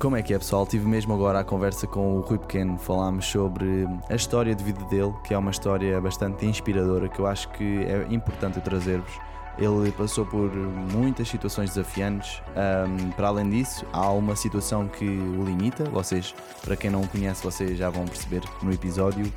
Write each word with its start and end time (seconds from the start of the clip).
Como 0.00 0.16
é 0.16 0.22
que 0.22 0.32
é, 0.32 0.38
pessoal? 0.38 0.66
Tive 0.66 0.88
mesmo 0.88 1.12
agora 1.12 1.40
a 1.40 1.44
conversa 1.44 1.86
com 1.86 2.16
o 2.16 2.20
Rui 2.20 2.38
Pequeno. 2.38 2.78
Falámos 2.78 3.26
sobre 3.26 3.86
a 4.08 4.14
história 4.14 4.54
de 4.54 4.64
vida 4.64 4.82
dele, 4.86 5.12
que 5.22 5.34
é 5.34 5.36
uma 5.36 5.50
história 5.50 6.00
bastante 6.00 6.46
inspiradora, 6.46 7.06
que 7.06 7.20
eu 7.20 7.26
acho 7.26 7.50
que 7.50 7.84
é 7.84 8.06
importante 8.08 8.56
eu 8.56 8.62
trazer-vos. 8.62 9.12
Ele 9.58 9.92
passou 9.92 10.24
por 10.24 10.50
muitas 10.50 11.28
situações 11.28 11.68
desafiantes. 11.68 12.40
Um, 12.56 13.10
para 13.10 13.28
além 13.28 13.50
disso, 13.50 13.84
há 13.92 14.10
uma 14.10 14.34
situação 14.34 14.88
que 14.88 15.04
o 15.04 15.44
limita. 15.44 15.84
Vocês, 15.90 16.34
para 16.64 16.76
quem 16.76 16.88
não 16.88 17.02
o 17.02 17.08
conhece, 17.08 17.44
vocês 17.44 17.76
já 17.76 17.90
vão 17.90 18.06
perceber 18.06 18.40
no 18.62 18.72
episódio. 18.72 19.30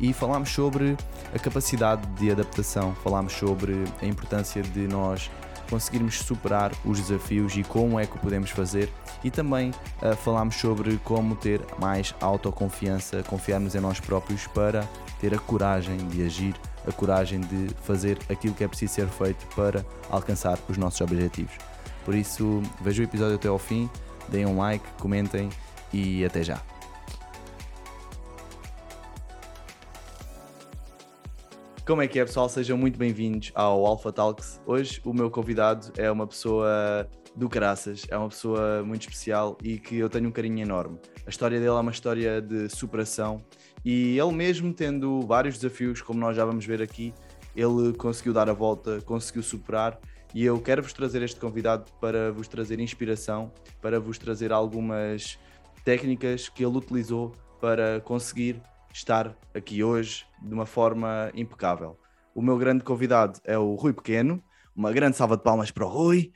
E 0.00 0.12
falámos 0.12 0.50
sobre 0.50 0.96
a 1.32 1.38
capacidade 1.38 2.04
de 2.18 2.32
adaptação. 2.32 2.92
Falámos 3.04 3.34
sobre 3.34 3.84
a 4.02 4.04
importância 4.04 4.62
de 4.62 4.88
nós 4.88 5.30
conseguirmos 5.68 6.18
superar 6.18 6.72
os 6.84 7.00
desafios 7.00 7.56
e 7.56 7.62
como 7.62 7.98
é 7.98 8.06
que 8.06 8.16
o 8.16 8.18
podemos 8.18 8.50
fazer. 8.50 8.90
E 9.22 9.30
também 9.30 9.70
uh, 9.70 10.16
falámos 10.16 10.56
sobre 10.56 10.96
como 11.04 11.36
ter 11.36 11.60
mais 11.78 12.14
autoconfiança, 12.20 13.22
confiarmos 13.22 13.74
em 13.74 13.80
nós 13.80 14.00
próprios 14.00 14.46
para 14.46 14.88
ter 15.20 15.34
a 15.34 15.38
coragem 15.38 15.96
de 16.08 16.24
agir, 16.24 16.54
a 16.86 16.92
coragem 16.92 17.40
de 17.40 17.68
fazer 17.82 18.18
aquilo 18.28 18.54
que 18.54 18.64
é 18.64 18.68
preciso 18.68 18.94
ser 18.94 19.08
feito 19.08 19.46
para 19.54 19.84
alcançar 20.10 20.58
os 20.68 20.76
nossos 20.76 21.00
objetivos. 21.00 21.54
Por 22.04 22.14
isso, 22.14 22.62
vejam 22.80 23.04
o 23.04 23.08
episódio 23.08 23.34
até 23.34 23.48
ao 23.48 23.58
fim, 23.58 23.90
deem 24.28 24.46
um 24.46 24.56
like, 24.58 24.84
comentem 24.98 25.50
e 25.92 26.24
até 26.24 26.42
já. 26.42 26.60
Como 31.88 32.02
é 32.02 32.06
que 32.06 32.20
é, 32.20 32.24
pessoal? 32.26 32.50
Sejam 32.50 32.76
muito 32.76 32.98
bem-vindos 32.98 33.50
ao 33.54 33.86
Alpha 33.86 34.12
Talks. 34.12 34.60
Hoje 34.66 35.00
o 35.06 35.14
meu 35.14 35.30
convidado 35.30 35.90
é 35.96 36.10
uma 36.10 36.26
pessoa 36.26 37.08
do 37.34 37.48
caraças, 37.48 38.02
é 38.10 38.18
uma 38.18 38.28
pessoa 38.28 38.84
muito 38.84 39.08
especial 39.08 39.56
e 39.64 39.78
que 39.78 39.96
eu 39.96 40.10
tenho 40.10 40.28
um 40.28 40.30
carinho 40.30 40.60
enorme. 40.60 40.98
A 41.26 41.30
história 41.30 41.58
dele 41.58 41.70
é 41.70 41.72
uma 41.72 41.90
história 41.90 42.42
de 42.42 42.68
superação 42.68 43.42
e 43.82 44.18
ele 44.18 44.32
mesmo 44.32 44.70
tendo 44.74 45.22
vários 45.22 45.54
desafios, 45.54 46.02
como 46.02 46.20
nós 46.20 46.36
já 46.36 46.44
vamos 46.44 46.66
ver 46.66 46.82
aqui, 46.82 47.14
ele 47.56 47.94
conseguiu 47.94 48.34
dar 48.34 48.50
a 48.50 48.52
volta, 48.52 49.00
conseguiu 49.00 49.42
superar 49.42 49.98
e 50.34 50.44
eu 50.44 50.60
quero 50.60 50.82
vos 50.82 50.92
trazer 50.92 51.22
este 51.22 51.40
convidado 51.40 51.90
para 51.98 52.30
vos 52.32 52.48
trazer 52.48 52.80
inspiração, 52.80 53.50
para 53.80 53.98
vos 53.98 54.18
trazer 54.18 54.52
algumas 54.52 55.38
técnicas 55.86 56.50
que 56.50 56.62
ele 56.62 56.76
utilizou 56.76 57.32
para 57.58 57.98
conseguir 58.02 58.60
estar 58.92 59.36
aqui 59.54 59.82
hoje 59.82 60.24
de 60.42 60.54
uma 60.54 60.66
forma 60.66 61.30
impecável. 61.34 61.98
O 62.34 62.42
meu 62.42 62.56
grande 62.56 62.84
convidado 62.84 63.40
é 63.44 63.58
o 63.58 63.74
Rui 63.74 63.92
Pequeno. 63.92 64.42
Uma 64.74 64.92
grande 64.92 65.16
salva 65.16 65.36
de 65.36 65.42
palmas 65.42 65.70
para 65.70 65.84
o 65.84 65.88
Rui. 65.88 66.32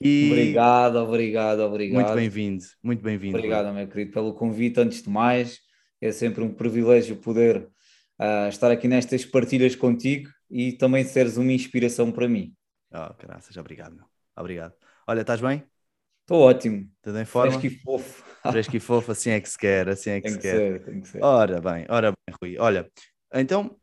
E... 0.00 0.28
Obrigado, 0.30 0.96
obrigado, 0.96 1.60
obrigado. 1.60 2.02
Muito 2.02 2.14
bem-vindo, 2.14 2.64
muito 2.82 3.02
bem-vindo. 3.02 3.36
Obrigado, 3.36 3.72
meu 3.72 3.86
querido, 3.86 4.12
pelo 4.12 4.34
convite. 4.34 4.80
Antes 4.80 5.02
de 5.02 5.08
mais, 5.08 5.60
é 6.00 6.12
sempre 6.12 6.42
um 6.42 6.52
privilégio 6.52 7.16
poder 7.16 7.68
uh, 8.20 8.48
estar 8.48 8.70
aqui 8.70 8.88
nestas 8.88 9.24
partilhas 9.24 9.74
contigo 9.74 10.28
e 10.50 10.72
também 10.72 11.04
seres 11.04 11.36
uma 11.36 11.52
inspiração 11.52 12.12
para 12.12 12.28
mim. 12.28 12.54
Oh, 12.92 13.14
graças, 13.18 13.56
obrigado, 13.56 13.94
meu. 13.94 14.04
Obrigado. 14.36 14.74
Olha, 15.06 15.20
estás 15.20 15.40
bem? 15.40 15.62
Estou 16.22 16.40
ótimo. 16.40 16.90
Tudo 17.00 17.18
em 17.20 17.24
forma? 17.24 17.52
Fresco 17.52 17.66
e 17.66 17.78
fofo. 17.78 18.25
Fresco 18.50 18.76
e 18.76 18.80
fofo, 18.80 19.12
assim 19.12 19.30
é 19.30 19.40
que 19.40 19.48
se 19.48 19.58
quer, 19.58 19.88
assim 19.88 20.10
é 20.10 20.20
que 20.20 20.28
tem 20.28 20.32
se 20.32 20.38
que 20.38 20.42
quer. 20.42 20.56
Ser, 20.56 20.84
tem 20.84 21.00
que 21.00 21.08
ser. 21.08 21.22
Ora 21.22 21.60
bem, 21.60 21.86
ora 21.88 22.10
bem, 22.12 22.36
Rui. 22.40 22.58
Olha, 22.58 22.90
então, 23.34 23.76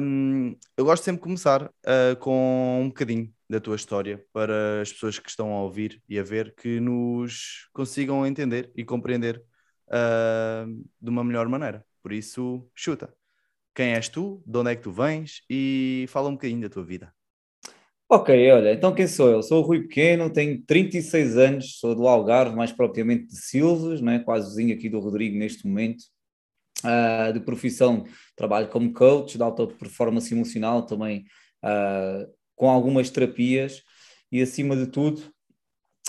hum, 0.00 0.56
eu 0.76 0.84
gosto 0.84 1.02
sempre 1.02 1.20
de 1.20 1.24
começar 1.24 1.64
uh, 1.64 2.16
com 2.20 2.80
um 2.82 2.88
bocadinho 2.88 3.32
da 3.48 3.60
tua 3.60 3.76
história 3.76 4.24
para 4.32 4.80
as 4.80 4.92
pessoas 4.92 5.18
que 5.18 5.28
estão 5.28 5.52
a 5.52 5.62
ouvir 5.62 6.02
e 6.08 6.18
a 6.18 6.22
ver 6.22 6.54
que 6.54 6.80
nos 6.80 7.68
consigam 7.72 8.26
entender 8.26 8.70
e 8.74 8.84
compreender 8.84 9.42
uh, 9.88 10.66
de 11.00 11.10
uma 11.10 11.22
melhor 11.22 11.48
maneira. 11.48 11.84
Por 12.02 12.12
isso, 12.12 12.68
chuta. 12.74 13.12
Quem 13.74 13.94
és 13.94 14.08
tu? 14.08 14.42
De 14.46 14.58
onde 14.58 14.72
é 14.72 14.76
que 14.76 14.82
tu 14.82 14.92
vens? 14.92 15.42
E 15.48 16.06
fala 16.08 16.28
um 16.28 16.32
bocadinho 16.32 16.62
da 16.62 16.68
tua 16.68 16.84
vida. 16.84 17.12
Ok, 18.14 18.28
olha, 18.52 18.74
então 18.74 18.94
quem 18.94 19.06
sou 19.06 19.30
eu? 19.30 19.42
Sou 19.42 19.62
o 19.62 19.66
Rui 19.66 19.84
Pequeno, 19.84 20.28
tenho 20.28 20.62
36 20.66 21.38
anos, 21.38 21.78
sou 21.78 21.94
do 21.94 22.06
Algarve, 22.06 22.54
mais 22.54 22.70
propriamente 22.70 23.28
de 23.28 23.36
Silves, 23.38 24.02
né? 24.02 24.18
quase 24.18 24.50
vizinho 24.50 24.76
aqui 24.76 24.90
do 24.90 25.00
Rodrigo 25.00 25.38
neste 25.38 25.66
momento. 25.66 26.04
Uh, 26.84 27.32
de 27.32 27.40
profissão, 27.40 28.04
trabalho 28.36 28.68
como 28.68 28.92
coach 28.92 29.38
de 29.38 29.42
alta 29.42 29.66
performance 29.66 30.30
emocional, 30.30 30.84
também 30.84 31.24
uh, 31.64 32.30
com 32.54 32.68
algumas 32.68 33.08
terapias 33.08 33.82
e, 34.30 34.42
acima 34.42 34.76
de 34.76 34.88
tudo, 34.88 35.22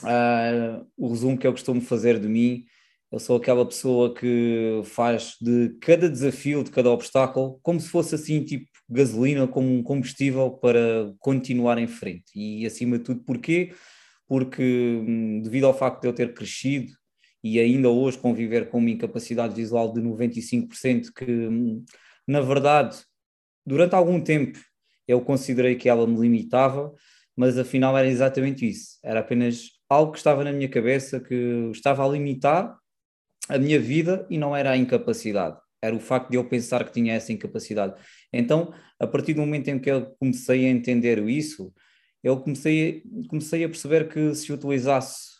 uh, 0.03 0.85
o 0.97 1.07
resumo 1.07 1.37
que 1.37 1.47
eu 1.47 1.53
costumo 1.53 1.79
fazer 1.79 2.19
de 2.19 2.27
mim, 2.27 2.65
eu 3.13 3.19
sou 3.19 3.37
aquela 3.37 3.65
pessoa 3.65 4.13
que 4.13 4.81
faz 4.83 5.37
de 5.39 5.69
cada 5.79 6.09
desafio, 6.09 6.65
de 6.65 6.71
cada 6.71 6.91
obstáculo, 6.91 7.61
como 7.63 7.79
se 7.79 7.87
fosse 7.87 8.13
assim, 8.13 8.43
tipo 8.43 8.72
gasolina 8.89 9.47
como 9.47 9.83
combustível 9.83 10.51
para 10.51 11.13
continuar 11.19 11.77
em 11.77 11.87
frente. 11.87 12.31
E 12.35 12.65
acima 12.65 12.97
de 12.97 13.05
tudo, 13.05 13.21
porquê? 13.23 13.73
Porque 14.27 14.61
hum, 15.07 15.41
devido 15.41 15.65
ao 15.65 15.77
facto 15.77 16.01
de 16.01 16.07
eu 16.07 16.13
ter 16.13 16.33
crescido 16.33 16.91
e 17.43 17.59
ainda 17.59 17.89
hoje 17.89 18.17
conviver 18.17 18.69
com 18.69 18.77
uma 18.79 18.89
incapacidade 18.89 19.55
visual 19.55 19.91
de 19.91 20.01
95%, 20.01 21.11
que 21.15 21.25
hum, 21.25 21.83
na 22.27 22.41
verdade, 22.41 23.03
durante 23.65 23.95
algum 23.95 24.21
tempo 24.21 24.59
eu 25.07 25.21
considerei 25.21 25.75
que 25.75 25.89
ela 25.89 26.07
me 26.07 26.19
limitava, 26.19 26.93
mas 27.35 27.57
afinal 27.57 27.97
era 27.97 28.07
exatamente 28.07 28.67
isso. 28.67 28.97
Era 29.03 29.19
apenas 29.19 29.71
algo 29.89 30.11
que 30.13 30.17
estava 30.17 30.43
na 30.43 30.51
minha 30.53 30.69
cabeça 30.69 31.19
que 31.19 31.69
estava 31.71 32.05
a 32.05 32.09
limitar 32.09 32.77
a 33.49 33.57
minha 33.57 33.79
vida 33.79 34.25
e 34.29 34.37
não 34.37 34.55
era 34.55 34.71
a 34.71 34.77
incapacidade 34.77 35.57
era 35.83 35.93
o 35.93 35.99
facto 35.99 36.29
de 36.29 36.37
eu 36.37 36.47
pensar 36.47 36.85
que 36.85 36.93
tinha 36.93 37.13
essa 37.13 37.33
incapacidade. 37.33 37.93
Então, 38.31 38.73
a 38.97 39.05
partir 39.05 39.33
do 39.33 39.41
momento 39.41 39.67
em 39.67 39.77
que 39.77 39.91
eu 39.91 40.15
comecei 40.17 40.65
a 40.65 40.69
entender 40.69 41.21
isso, 41.27 41.73
eu 42.23 42.39
comecei, 42.39 43.03
comecei 43.27 43.65
a 43.65 43.67
perceber 43.67 44.07
que 44.07 44.33
se 44.33 44.53
utilizasse 44.53 45.33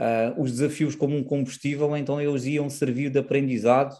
uh, 0.00 0.42
os 0.42 0.50
desafios 0.50 0.96
como 0.96 1.16
um 1.16 1.22
combustível, 1.22 1.96
então 1.96 2.20
eles 2.20 2.44
iam 2.44 2.68
servir 2.68 3.08
de 3.08 3.20
aprendizado 3.20 3.94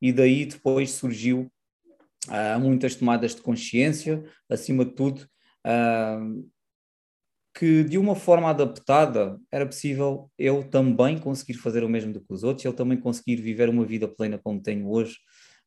e 0.00 0.12
daí 0.12 0.44
depois 0.44 0.90
surgiu 0.90 1.50
uh, 2.28 2.60
muitas 2.60 2.94
tomadas 2.94 3.34
de 3.34 3.40
consciência, 3.40 4.22
acima 4.46 4.84
de 4.84 4.92
tudo, 4.92 5.26
uh, 5.66 6.46
que 7.58 7.82
de 7.82 7.98
uma 7.98 8.14
forma 8.14 8.48
adaptada 8.50 9.36
era 9.50 9.66
possível 9.66 10.30
eu 10.38 10.62
também 10.62 11.18
conseguir 11.18 11.54
fazer 11.54 11.82
o 11.82 11.88
mesmo 11.88 12.12
do 12.12 12.20
que 12.20 12.32
os 12.32 12.44
outros, 12.44 12.64
eu 12.64 12.72
também 12.72 12.96
conseguir 12.96 13.34
viver 13.42 13.68
uma 13.68 13.84
vida 13.84 14.06
plena 14.06 14.38
como 14.38 14.62
tenho 14.62 14.88
hoje, 14.88 15.16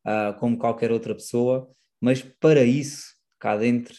uh, 0.07 0.34
como 0.40 0.57
qualquer 0.57 0.90
outra 0.90 1.13
pessoa, 1.13 1.69
mas 2.00 2.22
para 2.22 2.63
isso, 2.63 3.13
cá 3.38 3.57
dentro, 3.57 3.94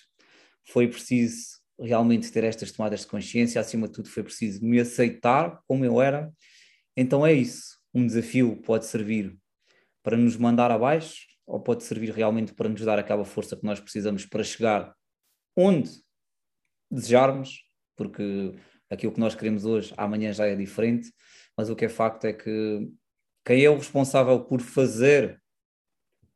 foi 0.65 0.89
preciso 0.89 1.61
realmente 1.79 2.33
ter 2.33 2.45
estas 2.45 2.73
tomadas 2.73 3.01
de 3.01 3.09
consciência, 3.09 3.61
acima 3.61 3.87
de 3.87 3.93
tudo 3.93 4.09
foi 4.09 4.23
preciso 4.23 4.65
me 4.65 4.81
aceitar 4.81 5.61
como 5.69 5.85
eu 5.85 6.01
era, 6.01 6.33
então 6.97 7.27
é 7.27 7.35
isso, 7.35 7.79
um 7.93 8.07
desafio 8.07 8.57
pode 8.63 8.87
servir 8.87 9.37
para 10.03 10.17
nos 10.17 10.35
mandar 10.39 10.71
abaixo, 10.71 11.27
ou 11.47 11.61
pode 11.61 11.85
servir 11.85 12.11
realmente 12.11 12.55
para 12.55 12.71
nos 12.71 12.81
dar 12.81 12.99
aquela 12.99 13.27
força 13.27 13.55
que 13.55 13.67
nós 13.67 13.79
precisamos 13.79 14.25
para 14.25 14.43
chegar 14.43 14.95
onde 15.55 15.91
desejarmos, 16.91 17.71
porque 17.97 18.55
aquilo 18.91 19.13
que 19.13 19.21
nós 19.21 19.35
queremos 19.35 19.65
hoje, 19.65 19.93
amanhã 19.97 20.33
já 20.33 20.47
é 20.47 20.55
diferente, 20.55 21.13
mas 21.57 21.71
o 21.71 21.77
que 21.77 21.85
é 21.85 21.89
facto 21.89 22.25
é 22.25 22.33
que 22.33 22.89
quem 23.45 23.65
é 23.65 23.71
o 23.71 23.77
responsável 23.77 24.45
por 24.45 24.61
fazer 24.61 25.41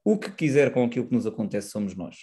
o 0.05 0.19
que 0.19 0.31
quiser 0.31 0.73
com 0.73 0.85
aquilo 0.85 1.07
que 1.07 1.15
nos 1.15 1.27
acontece 1.27 1.71
somos 1.71 1.95
nós. 1.95 2.17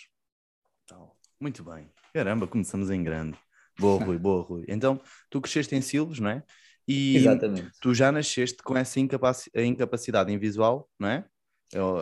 Muito 1.44 1.61
bem. 1.61 1.89
Caramba, 2.13 2.47
começamos 2.47 2.89
em 2.89 3.03
grande. 3.03 3.38
Boa, 3.77 4.01
Rui, 4.01 4.17
boa, 4.17 4.44
Rui. 4.44 4.63
Então, 4.69 5.01
tu 5.29 5.41
cresceste 5.41 5.75
em 5.75 5.81
Silves, 5.81 6.19
não 6.19 6.29
é? 6.29 6.44
E 6.88 7.17
Exatamente. 7.17 7.69
tu 7.81 7.94
já 7.94 8.13
nasceste 8.13 8.63
com 8.63 8.77
essa 8.77 8.97
incapac... 8.97 9.50
incapacidade 9.53 10.38
visual, 10.38 10.89
não 10.97 11.09
é? 11.09 11.25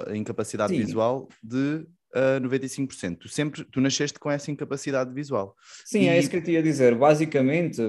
A 0.07 0.16
incapacidade 0.16 0.74
Sim. 0.74 0.80
visual 0.80 1.28
de 1.42 1.88
a 2.13 2.40
95%. 2.40 3.18
Tu 3.18 3.30
sempre, 3.30 3.63
tu 3.63 3.81
nasceste 3.81 4.19
com 4.19 4.30
essa 4.30 4.52
incapacidade 4.52 5.13
visual. 5.13 5.56
Sim, 5.86 6.02
é 6.02 6.04
e... 6.04 6.08
é 6.10 6.19
isso 6.19 6.30
que 6.30 6.38
eu 6.38 6.44
te 6.44 6.52
ia 6.52 6.63
dizer. 6.63 6.96
Basicamente, 6.96 7.81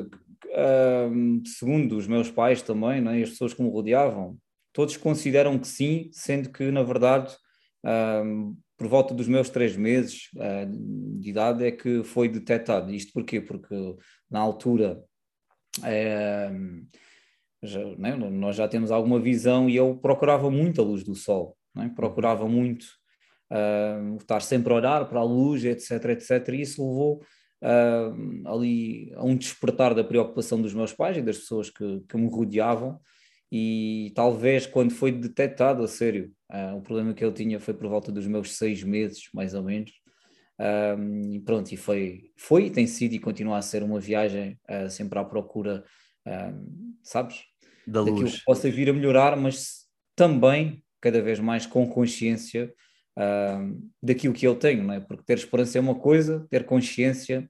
um, 1.12 1.42
segundo 1.44 1.96
os 1.96 2.06
meus 2.06 2.30
pais 2.30 2.62
também, 2.62 3.00
né, 3.00 3.20
e 3.20 3.22
as 3.22 3.30
pessoas 3.30 3.54
que 3.54 3.62
me 3.62 3.70
rodeavam, 3.70 4.36
todos 4.72 4.96
consideram 4.96 5.58
que 5.58 5.66
sim, 5.66 6.10
sendo 6.12 6.50
que, 6.50 6.70
na 6.70 6.82
verdade, 6.82 7.34
um, 8.24 8.56
por 8.76 8.88
volta 8.88 9.14
dos 9.14 9.28
meus 9.28 9.48
três 9.48 9.76
meses 9.76 10.28
uh, 10.34 11.20
de 11.20 11.30
idade 11.30 11.64
é 11.64 11.70
que 11.70 12.02
foi 12.02 12.28
detectado. 12.28 12.92
Isto 12.92 13.12
porquê? 13.12 13.40
Porque 13.40 13.74
na 14.30 14.40
altura 14.40 15.02
já, 17.62 17.80
né, 17.96 18.16
nós 18.16 18.56
já 18.56 18.66
temos 18.68 18.90
alguma 18.90 19.20
visão 19.20 19.70
e 19.70 19.76
eu 19.76 19.96
procurava 19.96 20.50
muito 20.50 20.80
a 20.80 20.84
luz 20.84 21.04
do 21.04 21.14
sol, 21.14 21.56
né? 21.74 21.90
procurava 21.94 22.48
muito 22.48 22.86
uh, 23.52 24.16
estar 24.16 24.40
sempre 24.40 24.72
a 24.72 24.76
olhar 24.76 25.08
para 25.08 25.20
a 25.20 25.24
luz, 25.24 25.64
etc, 25.64 26.04
etc, 26.10 26.48
e 26.48 26.62
isso 26.62 26.82
levou 26.82 27.22
uh, 27.62 28.48
ali 28.48 29.12
a 29.14 29.24
um 29.24 29.36
despertar 29.36 29.94
da 29.94 30.02
preocupação 30.02 30.60
dos 30.60 30.74
meus 30.74 30.92
pais 30.92 31.16
e 31.16 31.22
das 31.22 31.38
pessoas 31.38 31.70
que, 31.70 32.00
que 32.08 32.16
me 32.16 32.28
rodeavam, 32.28 32.98
e 33.50 34.10
talvez 34.14 34.66
quando 34.66 34.92
foi 34.92 35.12
detectado 35.12 35.82
a 35.82 35.88
sério, 35.88 36.32
uh, 36.50 36.76
o 36.76 36.80
problema 36.80 37.12
que 37.12 37.24
eu 37.24 37.32
tinha 37.32 37.60
foi 37.60 37.74
por 37.74 37.88
volta 37.88 38.10
dos 38.10 38.26
meus 38.26 38.56
seis 38.56 38.82
meses, 38.82 39.28
mais 39.34 39.54
ou 39.54 39.62
menos, 39.62 39.92
um, 40.58 41.32
e 41.32 41.40
pronto, 41.40 41.72
e 41.72 41.76
foi, 41.76 42.30
foi, 42.36 42.70
tem 42.70 42.86
sido 42.86 43.14
e 43.14 43.18
continua 43.18 43.58
a 43.58 43.62
ser 43.62 43.82
uma 43.82 43.98
viagem 43.98 44.58
uh, 44.70 44.88
sempre 44.88 45.18
à 45.18 45.24
procura, 45.24 45.84
uh, 46.26 46.96
sabes? 47.02 47.42
Da 47.86 48.00
luz. 48.00 48.12
Daquilo 48.12 48.30
que 48.30 48.44
possa 48.44 48.70
vir 48.70 48.88
a 48.88 48.92
melhorar, 48.92 49.36
mas 49.36 49.86
também 50.14 50.84
cada 51.00 51.20
vez 51.20 51.40
mais 51.40 51.66
com 51.66 51.88
consciência 51.88 52.72
uh, 53.18 53.90
daquilo 54.02 54.34
que 54.34 54.46
eu 54.46 54.54
tenho, 54.54 54.84
não 54.84 54.94
é? 54.94 55.00
Porque 55.00 55.24
ter 55.24 55.38
esperança 55.38 55.78
é 55.78 55.80
uma 55.80 55.94
coisa, 55.94 56.46
ter 56.50 56.64
consciência 56.64 57.48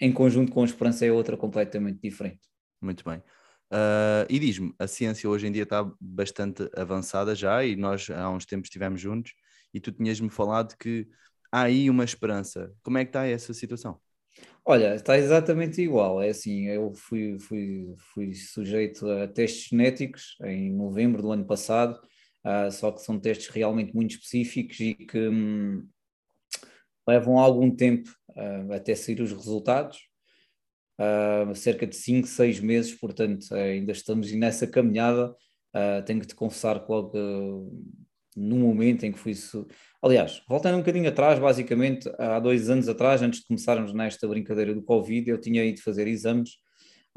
em 0.00 0.10
conjunto 0.10 0.50
com 0.50 0.62
a 0.62 0.64
esperança 0.64 1.04
é 1.04 1.12
outra 1.12 1.36
completamente 1.36 2.00
diferente. 2.00 2.40
Muito 2.80 3.04
bem. 3.04 3.22
Uh, 3.70 4.24
e 4.30 4.38
diz-me, 4.38 4.72
a 4.78 4.86
ciência 4.86 5.28
hoje 5.28 5.46
em 5.46 5.52
dia 5.52 5.64
está 5.64 5.90
bastante 6.00 6.68
avançada 6.74 7.34
já 7.34 7.62
e 7.62 7.76
nós 7.76 8.08
há 8.08 8.30
uns 8.30 8.46
tempos 8.46 8.68
estivemos 8.68 8.98
juntos 8.98 9.34
e 9.74 9.78
tu 9.78 9.92
tinhas-me 9.92 10.30
falado 10.30 10.74
que 10.78 11.06
há 11.52 11.62
aí 11.62 11.90
uma 11.90 12.04
esperança. 12.04 12.72
Como 12.82 12.96
é 12.96 13.04
que 13.04 13.10
está 13.10 13.26
essa 13.26 13.52
situação? 13.52 14.00
Olha, 14.64 14.94
está 14.94 15.18
exatamente 15.18 15.82
igual. 15.82 16.22
É 16.22 16.30
assim, 16.30 16.66
eu 16.66 16.94
fui, 16.94 17.38
fui, 17.38 17.94
fui 18.14 18.34
sujeito 18.34 19.08
a 19.10 19.28
testes 19.28 19.68
genéticos 19.68 20.36
em 20.44 20.72
novembro 20.72 21.20
do 21.20 21.32
ano 21.32 21.44
passado, 21.44 22.00
uh, 22.44 22.70
só 22.70 22.90
que 22.92 23.02
são 23.02 23.18
testes 23.18 23.48
realmente 23.48 23.94
muito 23.94 24.12
específicos 24.12 24.78
e 24.80 24.94
que 24.94 25.28
hum, 25.28 25.86
levam 27.06 27.38
algum 27.38 27.74
tempo 27.74 28.10
uh, 28.30 28.72
até 28.72 28.94
sair 28.94 29.20
os 29.20 29.32
resultados. 29.32 29.98
Uh, 31.00 31.54
cerca 31.54 31.86
de 31.86 31.94
5, 31.94 32.26
6 32.26 32.60
meses, 32.60 32.94
portanto, 32.94 33.54
ainda 33.54 33.92
estamos 33.92 34.32
nessa 34.32 34.66
caminhada. 34.66 35.32
tenho 36.06 36.20
que 36.20 36.26
te 36.26 36.34
confessar 36.34 36.84
que 36.84 36.90
logo 36.90 37.12
no 38.36 38.56
momento 38.56 39.04
em 39.04 39.12
que 39.12 39.18
fui. 39.18 39.32
Aliás, 40.02 40.42
voltando 40.48 40.76
um 40.76 40.80
bocadinho 40.80 41.08
atrás, 41.08 41.38
basicamente, 41.38 42.10
há 42.18 42.40
dois 42.40 42.68
anos 42.70 42.88
atrás, 42.88 43.22
antes 43.22 43.40
de 43.40 43.46
começarmos 43.46 43.92
nesta 43.92 44.26
brincadeira 44.26 44.74
do 44.74 44.82
Covid, 44.82 45.30
eu 45.30 45.40
tinha 45.40 45.64
ido 45.64 45.80
fazer 45.82 46.06
exames 46.08 46.50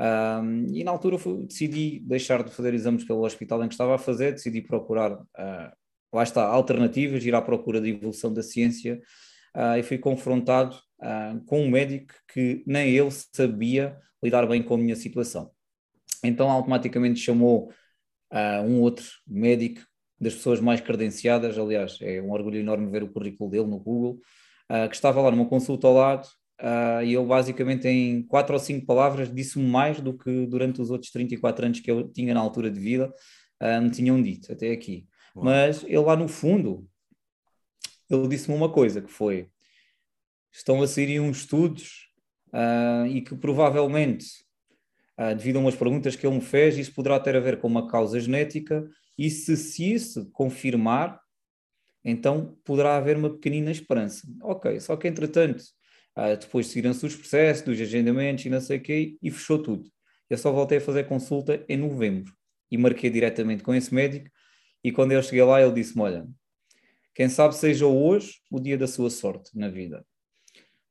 um, 0.02 0.66
e 0.74 0.84
na 0.84 0.90
altura 0.90 1.20
fui, 1.20 1.46
decidi 1.46 2.00
deixar 2.00 2.44
de 2.44 2.50
fazer 2.50 2.74
exames 2.74 3.04
pelo 3.04 3.24
hospital 3.24 3.64
em 3.64 3.68
que 3.68 3.76
estava 3.76 3.94
a 3.94 4.00
fazer, 4.00 4.32
decidi 4.32 4.60
procurar, 4.60 5.14
uh, 5.14 5.72
lá 6.12 6.24
está, 6.24 6.44
alternativas, 6.44 7.24
ir 7.24 7.36
à 7.36 7.42
procura 7.42 7.80
de 7.80 7.92
evolução 7.92 8.34
da 8.34 8.42
ciência 8.42 9.00
uh, 9.56 9.78
e 9.78 9.84
fui 9.84 10.00
confrontado 10.00 10.76
uh, 11.00 11.40
com 11.46 11.62
um 11.62 11.70
médico 11.70 12.16
que 12.34 12.64
nem 12.66 12.90
ele 12.90 13.12
sabia 13.12 13.96
lidar 14.24 14.48
bem 14.48 14.64
com 14.64 14.74
a 14.74 14.78
minha 14.78 14.96
situação. 14.96 15.52
Então 16.24 16.50
automaticamente 16.50 17.20
chamou 17.20 17.72
um 18.66 18.80
outro 18.80 19.06
médico 19.28 19.82
das 20.18 20.34
pessoas 20.34 20.62
mais 20.62 20.80
credenciadas, 20.80 21.58
aliás, 21.58 21.98
é 22.00 22.22
um 22.22 22.32
orgulho 22.32 22.60
enorme 22.60 22.90
ver 22.90 23.04
o 23.04 23.12
currículo 23.12 23.50
dele 23.50 23.68
no 23.68 23.78
Google, 23.78 24.22
que 24.88 24.96
estava 24.96 25.20
lá 25.20 25.32
numa 25.32 25.50
consulta 25.50 25.88
ao 25.88 25.94
lado 25.96 26.30
uh, 26.62 27.04
e 27.04 27.16
ele 27.16 27.26
basicamente 27.26 27.88
em 27.88 28.22
quatro 28.24 28.54
ou 28.54 28.60
cinco 28.60 28.86
palavras 28.86 29.34
disse-me 29.34 29.68
mais 29.68 30.00
do 30.00 30.18
que 30.18 30.46
durante 30.46 30.82
os 30.82 30.92
outros 30.92 31.12
34 31.12 31.66
anos 31.66 31.80
que 31.80 31.90
eu 31.90 32.08
tinha 32.08 32.34
na 32.34 32.40
altura 32.40 32.70
de 32.70 32.80
vida 32.80 33.14
uh, 33.62 33.82
me 33.82 33.90
tinham 33.90 34.22
dito 34.22 34.52
até 34.52 34.72
aqui. 34.72 35.08
Mas 35.36 35.84
ele 35.84 36.00
lá 36.00 36.16
no 36.16 36.28
fundo, 36.28 36.88
ele 38.10 38.28
disse-me 38.28 38.56
uma 38.56 38.70
coisa 38.70 39.02
que 39.02 39.10
foi, 39.10 39.50
estão 40.52 40.82
a 40.82 40.88
sair 40.88 41.20
uns 41.22 41.38
estudos 41.38 42.10
e 43.10 43.22
que 43.22 43.34
provavelmente, 43.34 44.26
devido 45.38 45.56
a 45.56 45.60
umas 45.60 45.74
perguntas 45.74 46.18
que 46.18 46.28
ele 46.28 46.36
me 46.36 46.42
fez, 46.42 46.78
isso 46.78 46.94
poderá 46.94 47.18
ter 47.18 47.34
a 47.38 47.40
ver 47.40 47.62
com 47.62 47.68
uma 47.68 47.88
causa 47.88 48.20
genética 48.20 48.86
e 49.18 49.30
se, 49.30 49.56
se 49.56 49.94
isso 49.94 50.30
confirmar, 50.32 51.18
então 52.04 52.58
poderá 52.66 52.98
haver 52.98 53.16
uma 53.16 53.30
pequenina 53.30 53.72
esperança. 53.72 54.28
Ok, 54.42 54.78
só 54.82 54.98
que 54.98 55.08
entretanto, 55.08 55.64
uh, 56.18 56.38
depois 56.38 56.68
seguiram-se 56.68 57.06
os 57.06 57.16
processos, 57.16 57.64
dos 57.64 57.80
agendamentos 57.80 58.46
e 58.46 58.50
não 58.50 58.62
sei 58.62 58.78
o 58.78 58.82
quê, 58.82 59.18
e 59.22 59.32
fechou 59.32 59.62
tudo. 59.62 59.90
Eu 60.30 60.38
só 60.38 60.52
voltei 60.52 60.78
a 60.78 60.82
fazer 60.82 61.06
consulta 61.06 61.64
em 61.68 61.78
novembro 61.78 62.34
e 62.70 62.78
marquei 62.78 63.10
diretamente 63.10 63.64
com 63.64 63.76
esse 63.76 63.94
médico. 63.94 64.30
E 64.84 64.92
quando 64.92 65.12
eu 65.12 65.22
cheguei 65.22 65.44
lá, 65.44 65.62
ele 65.62 65.74
disse-me: 65.74 66.02
Olha, 66.02 66.28
quem 67.14 67.28
sabe 67.28 67.56
seja 67.56 67.86
hoje 67.86 68.40
o 68.50 68.60
dia 68.60 68.78
da 68.78 68.88
sua 68.88 69.10
sorte 69.10 69.52
na 69.58 69.70
vida. 69.70 70.06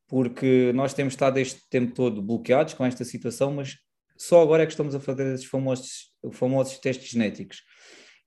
Porque 0.07 0.73
nós 0.75 0.93
temos 0.93 1.15
estado 1.15 1.39
este 1.39 1.69
tempo 1.71 1.95
todo 1.95 2.21
bloqueados 2.21 2.75
com 2.75 2.85
esta 2.85 3.05
situação, 3.05 3.53
mas 3.53 3.79
só 4.17 4.43
agora 4.43 4.63
é 4.63 4.67
que 4.67 4.73
estamos 4.73 4.95
a 4.95 5.01
fazer 5.01 5.35
esses 5.35 5.47
famosos, 5.47 6.13
famosos 6.33 6.79
testes 6.79 7.11
genéticos. 7.11 7.63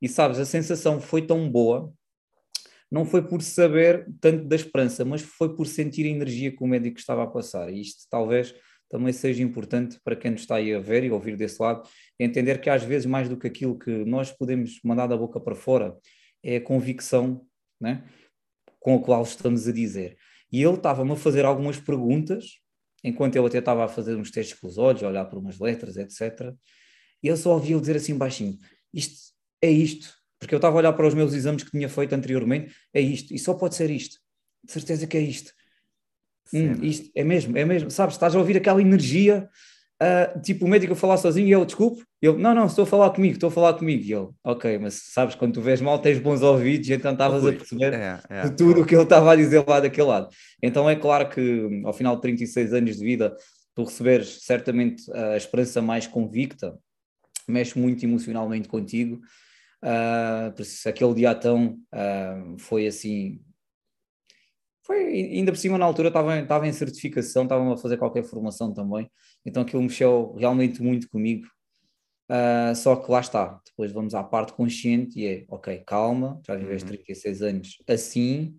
E 0.02 0.10
sabes, 0.10 0.40
a 0.40 0.46
sensação 0.46 1.00
foi 1.00 1.22
tão 1.22 1.50
boa, 1.50 1.94
não 2.94 3.06
foi 3.06 3.24
por 3.28 3.42
saber 3.42 4.06
tanto 4.22 4.46
da 4.46 4.56
esperança, 4.56 5.04
mas 5.04 5.24
foi 5.24 5.56
por 5.56 5.66
sentir 5.66 6.06
a 6.06 6.10
energia 6.10 6.56
que 6.56 6.64
o 6.64 6.68
médico 6.68 7.00
estava 7.00 7.24
a 7.24 7.28
passar. 7.28 7.74
E 7.74 7.82
isto 7.82 8.04
talvez 8.08 8.54
também 8.88 9.12
seja 9.12 9.42
importante 9.42 10.00
para 10.04 10.16
quem 10.16 10.30
nos 10.30 10.42
está 10.42 10.58
aí 10.58 10.72
a 10.72 10.80
ver 10.80 11.04
e 11.04 11.10
ouvir 11.10 11.36
desse 11.36 11.60
lado, 11.60 11.90
entender 12.20 12.62
que 12.62 12.70
às 12.70 12.84
vezes 12.84 13.08
mais 13.08 13.28
do 13.28 13.36
que 13.36 13.48
aquilo 13.48 13.80
que 13.80 13.90
nós 14.06 14.32
podemos 14.32 14.80
mandar 14.84 15.08
da 15.08 15.18
boca 15.18 15.40
para 15.40 15.56
fora, 15.56 15.98
é 16.44 16.58
a 16.58 16.62
convicção 16.62 17.44
né, 17.82 18.08
com 18.80 18.96
a 18.96 19.02
qual 19.02 19.24
estamos 19.24 19.68
a 19.68 19.72
dizer. 19.72 20.16
E 20.52 20.62
ele 20.62 20.76
estava-me 20.76 21.14
a 21.14 21.16
fazer 21.16 21.46
algumas 21.46 21.80
perguntas, 21.80 22.60
enquanto 23.04 23.36
eu 23.36 23.46
até 23.48 23.58
estava 23.58 23.86
a 23.86 23.88
fazer 23.88 24.16
uns 24.16 24.30
testes 24.30 24.60
com 24.60 24.68
os 24.68 24.78
olhos, 24.78 25.02
a 25.02 25.08
olhar 25.08 25.26
para 25.26 25.40
umas 25.40 25.58
letras, 25.58 25.98
etc. 25.98 26.54
E 27.24 27.28
eu 27.28 27.36
só 27.36 27.54
ouvia-o 27.54 27.82
dizer 27.82 27.96
assim 27.96 28.16
baixinho: 28.16 28.60
Isto 28.94 29.34
é 29.64 29.72
isto. 29.72 30.14
Porque 30.46 30.56
eu 30.56 30.58
estava 30.58 30.76
a 30.76 30.80
olhar 30.80 30.94
para 30.94 31.08
os 31.08 31.14
meus 31.14 31.34
exames 31.34 31.64
que 31.64 31.72
tinha 31.72 31.90
feito 31.90 32.14
anteriormente, 32.14 32.74
é 32.94 33.02
isto, 33.02 33.34
e 33.34 33.40
só 33.40 33.54
pode 33.54 33.76
ser 33.76 33.90
isto. 33.90 34.18
De 34.64 34.72
certeza 34.72 35.08
que 35.08 35.18
é 35.18 35.22
isto. 35.22 35.52
Hum, 36.54 36.84
isto 36.84 37.10
é 37.16 37.24
mesmo, 37.24 37.58
é 37.58 37.66
mesmo. 37.66 37.90
Sabes, 37.90 38.16
estás 38.16 38.36
a 38.36 38.40
ouvir 38.40 38.58
aquela 38.58 38.82
energia, 38.82 39.50
uh, 40.02 40.40
tipo 40.42 40.66
o 40.66 40.68
médico 40.68 40.94
a 40.94 40.96
falar 40.96 41.18
sozinho 41.18 41.48
e 41.48 41.52
eu, 41.52 41.66
desculpe, 41.66 42.04
eu, 42.22 42.38
não, 42.38 42.54
não, 42.54 42.66
estou 42.66 42.84
a 42.84 42.86
falar 42.86 43.10
comigo, 43.10 43.34
estou 43.34 43.48
a 43.48 43.52
falar 43.52 43.74
comigo. 43.74 44.04
E 44.04 44.12
eu, 44.12 44.36
ok, 44.44 44.78
mas 44.78 44.96
sabes, 45.12 45.36
quando 45.36 45.54
tu 45.54 45.62
vês 45.62 45.82
mal, 45.82 46.00
tens 46.00 46.20
bons 46.20 46.42
ouvidos, 46.42 46.90
então 46.90 47.12
estavas 47.12 47.46
a 47.46 47.52
perceber 47.52 47.94
é, 47.94 48.20
é, 48.30 48.50
tudo 48.50 48.82
o 48.82 48.86
que 48.86 48.96
ele 48.96 49.04
estava 49.04 49.32
a 49.32 49.36
dizer 49.36 49.64
lá 49.68 49.80
daquele 49.80 50.08
lado. 50.08 50.30
Então 50.62 50.90
é 50.90 50.96
claro 50.96 51.30
que 51.30 51.82
ao 51.84 51.94
final 51.94 52.16
de 52.16 52.22
36 52.22 52.74
anos 52.74 52.98
de 52.98 53.04
vida, 53.04 53.36
tu 53.76 53.84
receberes 53.84 54.44
certamente 54.44 55.04
a 55.12 55.36
esperança 55.36 55.82
mais 55.82 56.06
convicta, 56.06 56.78
mexe 57.48 57.78
muito 57.78 58.04
emocionalmente 58.04 58.68
contigo 58.68 59.20
Uh, 59.84 60.54
por 60.54 60.62
isso, 60.62 60.88
aquele 60.88 61.14
dia 61.14 61.36
tão 61.36 61.78
uh, 61.94 62.58
foi 62.58 62.88
assim. 62.88 63.42
Foi, 64.82 64.98
ainda 64.98 65.52
por 65.52 65.58
cima, 65.58 65.78
na 65.78 65.86
altura, 65.86 66.08
estava, 66.08 66.40
estava 66.40 66.68
em 66.68 66.72
certificação, 66.72 67.44
estava 67.44 67.74
a 67.74 67.78
fazer 67.78 67.98
qualquer 67.98 68.24
formação 68.24 68.74
também, 68.74 69.10
então 69.46 69.64
aquilo 69.64 69.82
mexeu 69.82 70.34
realmente 70.38 70.82
muito 70.82 71.10
comigo. 71.10 71.46
Uh, 72.30 72.74
só 72.76 72.96
que 72.96 73.12
lá 73.12 73.20
está, 73.20 73.60
depois 73.66 73.92
vamos 73.92 74.16
à 74.16 74.24
parte 74.24 74.54
consciente 74.54 75.20
e 75.20 75.28
é, 75.28 75.46
ok, 75.50 75.84
calma, 75.86 76.40
já 76.46 76.56
viveste 76.56 76.90
uhum. 76.90 76.98
36 76.98 77.42
anos 77.42 77.78
assim, 77.88 78.58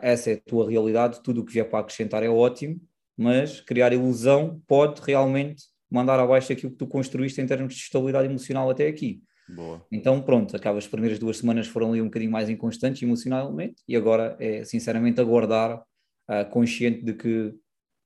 essa 0.00 0.30
é 0.30 0.34
a 0.34 0.40
tua 0.40 0.68
realidade, 0.68 1.22
tudo 1.22 1.42
o 1.42 1.44
que 1.44 1.52
vier 1.52 1.68
para 1.68 1.80
acrescentar 1.80 2.22
é 2.22 2.28
ótimo, 2.28 2.80
mas 3.16 3.60
criar 3.60 3.92
ilusão 3.92 4.62
pode 4.66 5.00
realmente 5.02 5.64
mandar 5.90 6.18
abaixo 6.18 6.52
aquilo 6.52 6.72
que 6.72 6.78
tu 6.78 6.86
construíste 6.86 7.40
em 7.40 7.46
termos 7.46 7.74
de 7.74 7.80
estabilidade 7.80 8.26
emocional 8.26 8.70
até 8.70 8.88
aqui. 8.88 9.22
Boa. 9.54 9.84
Então, 9.90 10.20
pronto, 10.22 10.54
acaba 10.56 10.78
as 10.78 10.86
primeiras 10.86 11.18
duas 11.18 11.38
semanas 11.38 11.66
foram 11.66 11.90
ali 11.90 12.00
um 12.00 12.06
bocadinho 12.06 12.30
mais 12.30 12.48
inconstantes 12.48 13.02
emocionalmente 13.02 13.82
e 13.86 13.96
agora 13.96 14.36
é 14.38 14.64
sinceramente 14.64 15.20
aguardar, 15.20 15.78
uh, 15.78 16.50
consciente 16.50 17.04
de 17.04 17.14
que 17.14 17.54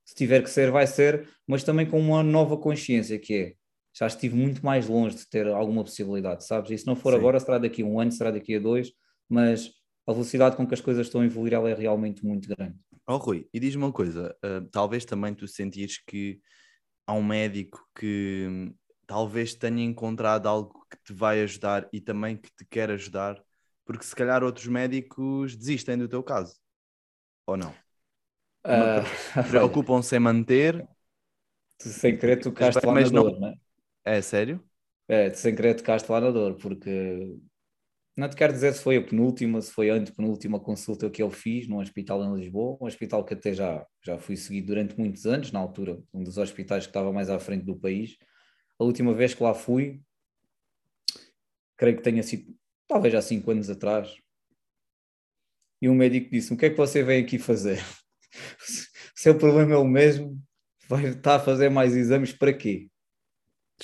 se 0.04 0.14
tiver 0.14 0.42
que 0.42 0.50
ser, 0.50 0.70
vai 0.70 0.86
ser, 0.86 1.28
mas 1.46 1.64
também 1.64 1.86
com 1.86 1.98
uma 1.98 2.22
nova 2.22 2.56
consciência 2.56 3.18
que 3.18 3.34
é 3.34 3.54
já 3.96 4.08
estive 4.08 4.34
muito 4.34 4.64
mais 4.64 4.88
longe 4.88 5.16
de 5.16 5.28
ter 5.28 5.46
alguma 5.46 5.84
possibilidade, 5.84 6.44
sabes? 6.44 6.70
E 6.72 6.78
se 6.78 6.86
não 6.86 6.96
for 6.96 7.12
Sim. 7.12 7.18
agora, 7.20 7.38
será 7.38 7.58
daqui 7.58 7.82
a 7.82 7.86
um 7.86 8.00
ano, 8.00 8.10
será 8.10 8.32
daqui 8.32 8.56
a 8.56 8.58
dois, 8.58 8.92
mas 9.28 9.70
a 10.06 10.12
velocidade 10.12 10.56
com 10.56 10.66
que 10.66 10.74
as 10.74 10.80
coisas 10.80 11.06
estão 11.06 11.20
a 11.20 11.24
evoluir 11.24 11.54
ela 11.54 11.70
é 11.70 11.74
realmente 11.74 12.24
muito 12.26 12.48
grande. 12.48 12.74
Oh 13.06 13.18
Rui, 13.18 13.46
e 13.54 13.60
diz-me 13.60 13.84
uma 13.84 13.92
coisa, 13.92 14.34
uh, 14.44 14.68
talvez 14.72 15.04
também 15.04 15.32
tu 15.32 15.46
sentires 15.46 15.98
que 16.04 16.40
há 17.06 17.12
um 17.14 17.22
médico 17.22 17.86
que 17.96 18.72
talvez 19.06 19.54
tenha 19.54 19.82
encontrado 19.82 20.48
algo 20.48 20.86
que 20.90 20.96
te 21.04 21.12
vai 21.12 21.40
ajudar 21.42 21.88
e 21.92 22.00
também 22.00 22.36
que 22.36 22.50
te 22.54 22.64
quer 22.64 22.90
ajudar, 22.90 23.42
porque 23.84 24.04
se 24.04 24.14
calhar 24.14 24.42
outros 24.42 24.66
médicos 24.66 25.56
desistem 25.56 25.98
do 25.98 26.08
teu 26.08 26.22
caso, 26.22 26.56
ou 27.46 27.56
não? 27.56 27.70
Uh, 28.64 29.04
Preocupam-se 29.50 30.16
em 30.16 30.20
manter. 30.20 30.86
Sem 31.78 32.16
querer 32.16 32.40
tocaste 32.40 32.84
lá 32.84 32.94
na 32.94 33.00
não... 33.02 33.22
dor, 33.24 33.40
não 33.40 33.48
é? 33.48 33.54
É 34.04 34.22
sério? 34.22 34.62
É, 35.06 35.32
sem 35.32 35.54
querer 35.54 35.74
tocaste 35.74 36.10
lá 36.10 36.20
na 36.20 36.30
dor, 36.30 36.56
porque 36.56 37.36
não 38.16 38.28
te 38.28 38.36
quero 38.36 38.52
dizer 38.52 38.72
se 38.72 38.82
foi 38.82 38.96
a 38.96 39.02
penúltima, 39.02 39.60
se 39.60 39.72
foi 39.72 39.90
a 39.90 39.94
antepenúltima 39.94 40.60
consulta 40.60 41.10
que 41.10 41.20
eu 41.20 41.30
fiz 41.30 41.66
num 41.66 41.78
hospital 41.78 42.22
em 42.24 42.40
Lisboa, 42.40 42.78
um 42.80 42.86
hospital 42.86 43.24
que 43.24 43.34
até 43.34 43.52
já, 43.52 43.84
já 44.04 44.18
fui 44.18 44.36
seguido 44.36 44.68
durante 44.68 44.96
muitos 44.96 45.26
anos, 45.26 45.50
na 45.50 45.58
altura, 45.58 46.00
um 46.12 46.22
dos 46.22 46.38
hospitais 46.38 46.84
que 46.84 46.90
estava 46.90 47.12
mais 47.12 47.28
à 47.28 47.40
frente 47.40 47.64
do 47.64 47.76
país. 47.76 48.16
A 48.78 48.84
última 48.84 49.14
vez 49.14 49.34
que 49.34 49.42
lá 49.42 49.54
fui, 49.54 50.00
creio 51.76 51.96
que 51.96 52.02
tenha 52.02 52.22
sido 52.22 52.54
talvez 52.86 53.14
há 53.14 53.22
cinco 53.22 53.50
anos 53.50 53.70
atrás, 53.70 54.16
e 55.80 55.88
um 55.88 55.94
médico 55.94 56.30
disse: 56.30 56.52
O 56.52 56.56
que 56.56 56.66
é 56.66 56.70
que 56.70 56.76
você 56.76 57.02
vem 57.02 57.22
aqui 57.22 57.38
fazer? 57.38 57.78
o 58.34 59.20
seu 59.20 59.36
problema 59.36 59.74
é 59.74 59.76
o 59.76 59.84
mesmo, 59.84 60.40
vai 60.88 61.06
estar 61.06 61.36
a 61.36 61.40
fazer 61.40 61.68
mais 61.68 61.94
exames 61.94 62.32
para 62.32 62.52
quê? 62.52 62.88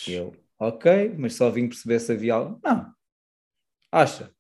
E 0.07 0.13
eu, 0.13 0.35
ok, 0.59 1.15
mas 1.19 1.35
só 1.35 1.51
vim 1.51 1.69
perceber 1.69 2.01
se 2.01 2.13
havia 2.13 2.35
algo. 2.35 2.61
Não, 2.65 2.93
acha. 3.93 4.33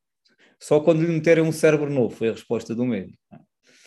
Só 0.58 0.80
quando 0.80 1.02
lhe 1.02 1.12
meterem 1.12 1.42
um 1.44 1.52
cérebro 1.52 1.90
novo, 1.90 2.14
foi 2.14 2.28
a 2.28 2.32
resposta 2.32 2.74
do 2.74 2.84
médico. 2.84 3.18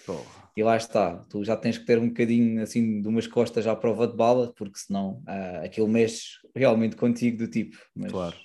Porra. 0.06 0.43
E 0.56 0.64
lá 0.64 0.78
está, 0.78 1.18
tu 1.30 1.44
já 1.44 1.58
tens 1.58 1.78
que 1.80 1.86
ter 1.86 1.98
um 1.98 2.10
bocadinho 2.10 2.62
assim 2.62 3.02
de 3.02 3.08
umas 3.08 3.26
costas 3.26 3.66
à 3.66 3.76
prova 3.76 4.08
de 4.08 4.16
bala, 4.16 4.54
porque 4.54 4.78
senão 4.78 5.24
uh, 5.28 5.66
aquilo 5.66 5.88
mexe 5.88 6.38
realmente 6.56 6.96
contigo 6.96 7.38
do 7.38 7.48
tipo. 7.48 7.78
Mas 7.96 8.12
claro. 8.12 8.36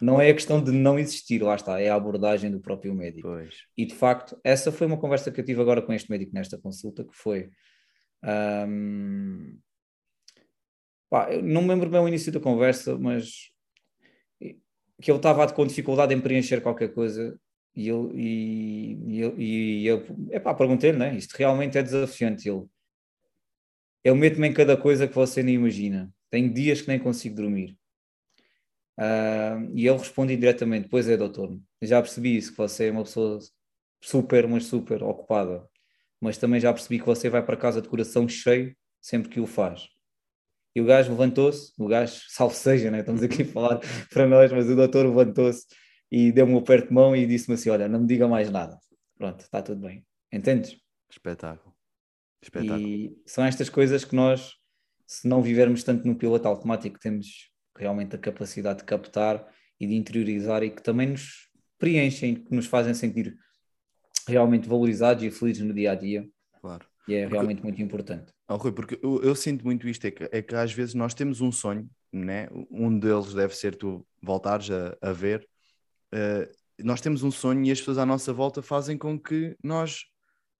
Não 0.00 0.20
é 0.20 0.30
a 0.30 0.34
questão 0.34 0.62
de 0.62 0.72
não 0.72 0.98
existir, 0.98 1.42
lá 1.42 1.54
está, 1.54 1.80
é 1.80 1.88
a 1.88 1.94
abordagem 1.94 2.50
do 2.50 2.60
próprio 2.60 2.94
médico. 2.94 3.28
Pois. 3.28 3.54
E 3.76 3.86
de 3.86 3.94
facto, 3.94 4.38
essa 4.42 4.72
foi 4.72 4.86
uma 4.86 4.98
conversa 4.98 5.30
que 5.30 5.40
eu 5.40 5.44
tive 5.44 5.60
agora 5.60 5.82
com 5.82 5.92
este 5.92 6.10
médico 6.10 6.34
nesta 6.34 6.58
consulta, 6.58 7.04
que 7.04 7.14
foi. 7.14 7.50
Um, 8.22 9.58
pá, 11.10 11.28
não 11.42 11.62
me 11.62 11.68
lembro 11.68 11.90
bem 11.90 12.00
o 12.00 12.08
início 12.08 12.32
da 12.32 12.40
conversa, 12.40 12.98
mas 12.98 13.50
que 15.00 15.10
ele 15.10 15.18
estava 15.18 15.50
com 15.52 15.66
dificuldade 15.66 16.14
em 16.14 16.20
preencher 16.20 16.60
qualquer 16.60 16.92
coisa 16.92 17.38
e 17.76 17.88
eu, 17.88 18.12
e, 18.14 19.20
eu, 19.20 19.34
e 19.38 19.86
eu 19.86 20.00
perguntei-lhe, 20.56 20.96
né? 20.96 21.16
isto 21.16 21.34
realmente 21.34 21.76
é 21.76 21.82
desafiante. 21.82 22.48
Ele, 22.48 22.64
eu 24.04 24.14
meto-me 24.14 24.48
em 24.48 24.52
cada 24.52 24.76
coisa 24.76 25.08
que 25.08 25.14
você 25.14 25.42
nem 25.42 25.56
imagina. 25.56 26.12
Tenho 26.30 26.52
dias 26.52 26.80
que 26.80 26.88
nem 26.88 26.98
consigo 26.98 27.36
dormir. 27.36 27.76
Uh, 28.98 29.70
e 29.74 29.88
ele 29.88 29.98
responde 29.98 30.36
diretamente: 30.36 30.88
Pois 30.88 31.08
é, 31.08 31.16
doutor, 31.16 31.58
já 31.82 32.00
percebi 32.00 32.36
isso, 32.36 32.52
que 32.52 32.58
você 32.58 32.88
é 32.88 32.90
uma 32.92 33.02
pessoa 33.02 33.38
super, 34.00 34.46
mas 34.46 34.66
super 34.66 35.02
ocupada. 35.02 35.68
Mas 36.20 36.38
também 36.38 36.60
já 36.60 36.72
percebi 36.72 37.00
que 37.00 37.06
você 37.06 37.28
vai 37.28 37.44
para 37.44 37.56
casa 37.56 37.82
de 37.82 37.88
coração 37.88 38.28
cheio 38.28 38.74
sempre 39.00 39.28
que 39.28 39.40
o 39.40 39.46
faz. 39.46 39.88
E 40.76 40.80
o 40.80 40.84
gajo 40.84 41.10
levantou-se, 41.10 41.72
o 41.78 41.86
gajo, 41.86 42.20
salve 42.28 42.56
seja, 42.56 42.90
né? 42.90 43.00
estamos 43.00 43.22
aqui 43.22 43.42
a 43.42 43.46
falar 43.46 43.80
para 44.10 44.26
nós, 44.26 44.50
mas 44.52 44.68
o 44.68 44.74
doutor 44.74 45.06
levantou-se 45.06 45.66
e 46.14 46.30
deu-me 46.30 46.54
o 46.54 46.58
aperto 46.58 46.88
de 46.88 46.94
mão 46.94 47.16
e 47.16 47.26
disse-me 47.26 47.56
assim: 47.56 47.70
Olha, 47.70 47.88
não 47.88 47.98
me 47.98 48.06
diga 48.06 48.28
mais 48.28 48.48
nada. 48.48 48.78
Pronto, 49.18 49.40
está 49.40 49.60
tudo 49.60 49.80
bem. 49.80 50.06
Entendes? 50.32 50.78
Espetáculo. 51.10 51.74
Espetáculo. 52.40 52.86
E 52.86 53.20
são 53.26 53.44
estas 53.44 53.68
coisas 53.68 54.04
que 54.04 54.14
nós, 54.14 54.54
se 55.08 55.26
não 55.26 55.42
vivermos 55.42 55.82
tanto 55.82 56.06
no 56.06 56.14
piloto 56.14 56.46
automático, 56.46 57.00
temos 57.00 57.50
realmente 57.76 58.14
a 58.14 58.18
capacidade 58.18 58.78
de 58.78 58.84
captar 58.84 59.44
e 59.80 59.88
de 59.88 59.96
interiorizar 59.96 60.62
e 60.62 60.70
que 60.70 60.80
também 60.80 61.08
nos 61.08 61.50
preenchem, 61.80 62.36
que 62.36 62.54
nos 62.54 62.66
fazem 62.66 62.94
sentir 62.94 63.36
realmente 64.28 64.68
valorizados 64.68 65.24
e 65.24 65.32
felizes 65.32 65.64
no 65.64 65.74
dia 65.74 65.90
a 65.90 65.94
dia. 65.96 66.24
Claro. 66.60 66.86
E 67.08 67.14
é 67.14 67.22
porque, 67.22 67.34
realmente 67.34 67.62
muito 67.62 67.82
importante. 67.82 68.32
Oh, 68.48 68.54
Rui, 68.54 68.70
porque 68.70 69.00
eu, 69.02 69.20
eu, 69.20 69.34
sinto 69.34 69.64
muito 69.64 69.88
isto, 69.88 70.06
é 70.06 70.12
que, 70.12 70.28
é 70.30 70.40
que 70.40 70.54
às 70.54 70.72
vezes 70.72 70.94
nós 70.94 71.12
temos 71.12 71.40
um 71.40 71.50
sonho, 71.50 71.90
né? 72.12 72.48
um 72.70 72.96
deles 72.96 73.34
deve 73.34 73.56
ser 73.56 73.74
tu 73.74 74.06
voltares 74.22 74.70
a, 74.70 74.96
a 75.02 75.12
ver, 75.12 75.46
uh, 76.14 76.50
nós 76.82 77.00
temos 77.00 77.22
um 77.22 77.30
sonho 77.30 77.64
e 77.64 77.70
as 77.70 77.78
pessoas 77.78 77.98
à 77.98 78.06
nossa 78.06 78.32
volta 78.32 78.62
fazem 78.62 78.96
com 78.96 79.18
que 79.18 79.56
nós 79.62 80.04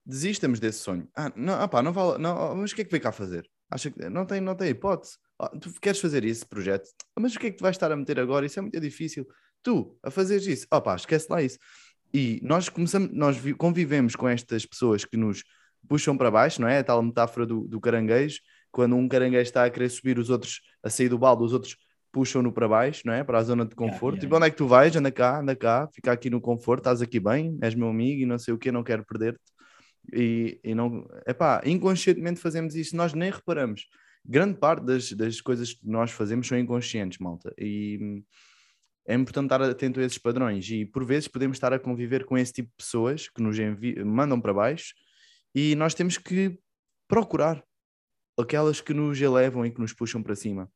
desistamos 0.05 0.61
desse 0.61 0.81
sonho. 0.81 1.09
Ah, 1.17 1.33
não, 1.35 1.55
ah, 1.55 1.69
pá, 1.69 1.83
não 1.83 1.93
vale, 1.93 2.19
não, 2.19 2.57
mas 2.57 2.73
o 2.73 2.75
que 2.75 2.83
é 2.83 2.85
que 2.85 2.91
vem 2.91 3.01
cá 3.01 3.11
fazer? 3.11 3.49
Acha 3.71 3.91
que 3.91 4.09
não 4.09 4.27
tem, 4.27 4.41
não 4.41 4.55
tem 4.55 4.71
hipótese. 4.71 5.17
Oh, 5.39 5.49
tu 5.49 5.73
queres 5.81 6.01
fazer 6.01 6.25
esse 6.25 6.47
projeto, 6.47 6.89
mas 7.19 7.35
o 7.35 7.39
que 7.39 7.49
é 7.49 7.51
que 7.51 7.57
tu 7.57 7.63
vais 7.63 7.75
estar 7.75 7.91
a 7.91 7.97
meter 7.97 8.21
agora? 8.21 8.47
Isso 8.47 8.59
é 8.59 8.63
muito 8.63 8.79
difícil. 8.79 9.27
Tu, 9.63 9.99
a 10.03 10.11
fazer 10.11 10.37
isso, 10.43 10.67
opá, 10.71 10.95
esquece 10.95 11.27
lá 11.31 11.43
isso. 11.43 11.59
E 12.13 12.39
nós 12.43 12.69
começamos, 12.69 13.11
nós 13.13 13.37
convivemos 13.59 14.15
com 14.15 14.29
estas 14.29 14.65
pessoas 14.65 15.05
que 15.05 15.17
nos 15.17 15.43
puxam 15.89 16.17
para 16.17 16.31
baixo, 16.31 16.61
não 16.61 16.69
é? 16.69 16.79
A 16.79 16.85
tal 16.85 17.03
metáfora 17.03 17.47
do, 17.47 17.67
do 17.67 17.81
caranguejo, 17.81 18.41
quando 18.71 18.95
um 18.95 19.09
caranguejo 19.09 19.43
está 19.43 19.65
a 19.65 19.71
querer 19.71 19.89
subir, 19.89 20.19
os 20.19 20.31
outros 20.31 20.61
a 20.83 20.91
sair 20.91 21.09
do 21.09 21.19
balde, 21.19 21.43
os 21.43 21.53
outros 21.53 21.77
puxam-no 22.15 22.53
para 22.53 22.69
baixo, 22.69 23.03
não 23.05 23.13
é? 23.13 23.25
Para 23.25 23.39
a 23.39 23.43
zona 23.43 23.67
de 23.67 23.75
conforto. 23.75 24.17
Yeah, 24.17 24.17
yeah. 24.17 24.21
Tipo, 24.21 24.37
onde 24.37 24.47
é 24.47 24.51
que 24.51 24.57
tu 24.57 24.67
vais? 24.67 24.95
Anda 24.97 25.11
cá, 25.11 25.41
anda 25.41 25.57
cá, 25.57 25.89
fica 25.93 26.13
aqui 26.13 26.31
no 26.31 26.41
conforto, 26.41 26.81
estás 26.81 27.03
aqui 27.03 27.19
bem, 27.19 27.59
és 27.61 27.75
meu 27.75 27.89
amigo 27.89 28.23
e 28.23 28.27
não 28.27 28.39
sei 28.39 28.55
o 28.55 28.59
que, 28.59 28.71
não 28.71 28.85
quero 28.85 29.05
perder-te. 29.05 29.41
E, 30.13 30.61
e 30.63 30.75
não, 30.75 31.07
epá, 31.27 31.61
inconscientemente 31.65 32.41
fazemos 32.41 32.75
isso, 32.77 32.97
nós 32.97 33.13
nem 33.13 33.31
reparamos 33.31 33.87
grande 34.25 34.59
parte 34.59 34.85
das, 34.85 35.13
das 35.13 35.41
coisas 35.41 35.75
que 35.75 35.87
nós 35.87 36.11
fazemos 36.11 36.49
são 36.49 36.59
inconscientes, 36.59 37.19
malta. 37.19 37.53
E 37.59 37.99
hum, 38.01 38.25
é 39.07 39.15
importante 39.15 39.47
estar 39.47 39.63
atento 39.63 40.01
a 40.01 40.05
esses 40.05 40.19
padrões. 40.19 40.69
E 40.71 40.87
por 40.87 41.05
vezes 41.05 41.29
podemos 41.29 41.57
estar 41.57 41.73
a 41.73 41.79
conviver 41.79 42.25
com 42.25 42.39
esse 42.39 42.53
tipo 42.53 42.71
de 42.71 42.77
pessoas 42.77 43.29
que 43.29 43.43
nos 43.43 43.57
mandam 44.05 44.41
para 44.41 44.55
baixo 44.55 44.95
e 45.55 45.75
nós 45.75 45.95
temos 45.95 46.17
que 46.17 46.59
procurar 47.07 47.63
aquelas 48.39 48.81
que 48.81 48.95
nos 48.95 49.21
elevam 49.21 49.65
e 49.67 49.71
que 49.71 49.81
nos 49.81 49.93
puxam 49.93 50.23
para 50.23 50.35
cima. 50.35 50.71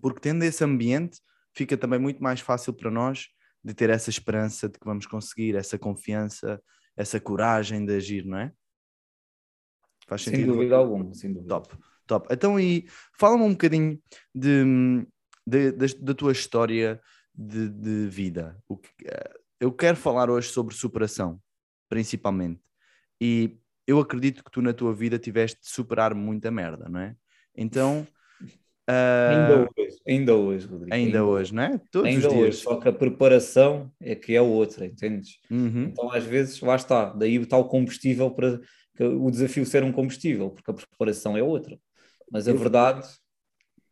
Porque 0.00 0.20
tendo 0.20 0.42
esse 0.42 0.62
ambiente, 0.64 1.20
fica 1.54 1.76
também 1.76 1.98
muito 1.98 2.22
mais 2.22 2.40
fácil 2.40 2.72
para 2.72 2.90
nós 2.90 3.28
de 3.62 3.74
ter 3.74 3.90
essa 3.90 4.10
esperança 4.10 4.68
de 4.68 4.78
que 4.78 4.84
vamos 4.84 5.06
conseguir, 5.06 5.56
essa 5.56 5.78
confiança, 5.78 6.62
essa 6.96 7.20
coragem 7.20 7.84
de 7.84 7.94
agir, 7.94 8.24
não 8.24 8.38
é? 8.38 8.52
Faz 10.06 10.22
sentido? 10.22 10.40
Sem 10.40 10.46
dúvida 10.46 10.76
alguma, 10.76 11.14
sem 11.14 11.32
dúvida. 11.32 11.48
Top. 11.48 11.76
Top. 12.06 12.28
Então, 12.30 12.58
e 12.58 12.88
fala-me 13.18 13.42
um 13.42 13.50
bocadinho 13.50 14.00
de, 14.34 14.64
de, 15.46 15.72
de, 15.72 15.94
da 15.96 16.14
tua 16.14 16.32
história 16.32 17.00
de, 17.34 17.68
de 17.68 18.08
vida. 18.08 18.56
O 18.66 18.78
que, 18.78 18.88
eh, 19.04 19.34
eu 19.60 19.70
quero 19.70 19.96
falar 19.96 20.30
hoje 20.30 20.48
sobre 20.48 20.74
superação, 20.74 21.38
principalmente. 21.88 22.62
E 23.20 23.58
eu 23.86 23.98
acredito 23.98 24.42
que 24.42 24.50
tu 24.50 24.62
na 24.62 24.72
tua 24.72 24.94
vida 24.94 25.18
tiveste 25.18 25.60
de 25.60 25.68
superar 25.68 26.14
muita 26.14 26.50
merda, 26.50 26.88
não 26.88 27.00
é? 27.00 27.16
Então. 27.54 28.06
Uh... 28.88 29.30
Ainda 29.30 29.70
hoje, 29.76 29.98
ainda 30.08 30.34
hoje, 30.34 30.66
Rodrigo. 30.66 30.94
Ainda, 30.94 31.18
ainda 31.18 31.24
hoje, 31.24 31.54
não 31.54 31.62
é? 31.62 31.80
Todos 31.90 32.08
ainda 32.08 32.32
hoje, 32.32 32.56
só 32.56 32.76
que 32.76 32.88
a 32.88 32.92
preparação 32.92 33.92
é 34.00 34.14
que 34.14 34.34
é 34.34 34.40
outra, 34.40 34.86
entendes? 34.86 35.38
Uhum. 35.50 35.84
Então, 35.84 36.10
às 36.10 36.24
vezes, 36.24 36.58
lá 36.60 36.74
está, 36.74 37.10
daí 37.10 37.36
está 37.36 37.58
o 37.58 37.68
combustível 37.68 38.30
para 38.30 38.58
o 39.00 39.30
desafio 39.30 39.66
ser 39.66 39.84
um 39.84 39.92
combustível, 39.92 40.50
porque 40.50 40.70
a 40.70 40.74
preparação 40.74 41.36
é 41.36 41.42
outra. 41.42 41.78
Mas 42.32 42.48
a 42.48 42.52
verdade 42.52 43.06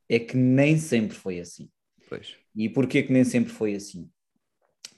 é 0.08 0.18
que 0.18 0.36
nem 0.36 0.78
sempre 0.78 1.14
foi 1.14 1.40
assim. 1.40 1.68
Pois. 2.08 2.34
E 2.54 2.68
porquê 2.68 3.02
que 3.02 3.12
nem 3.12 3.24
sempre 3.24 3.52
foi 3.52 3.74
assim? 3.74 4.08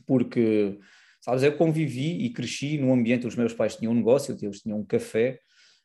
Porque, 0.07 0.79
sabes, 1.21 1.43
eu 1.43 1.57
convivi 1.57 2.25
e 2.25 2.31
cresci 2.31 2.79
num 2.79 2.93
ambiente, 2.93 3.27
os 3.27 3.37
meus 3.37 3.53
pais 3.53 3.77
tinham 3.77 3.93
um 3.93 3.97
negócio, 3.97 4.37
eles 4.41 4.61
tinham 4.61 4.79
um 4.79 4.85
café 4.85 5.41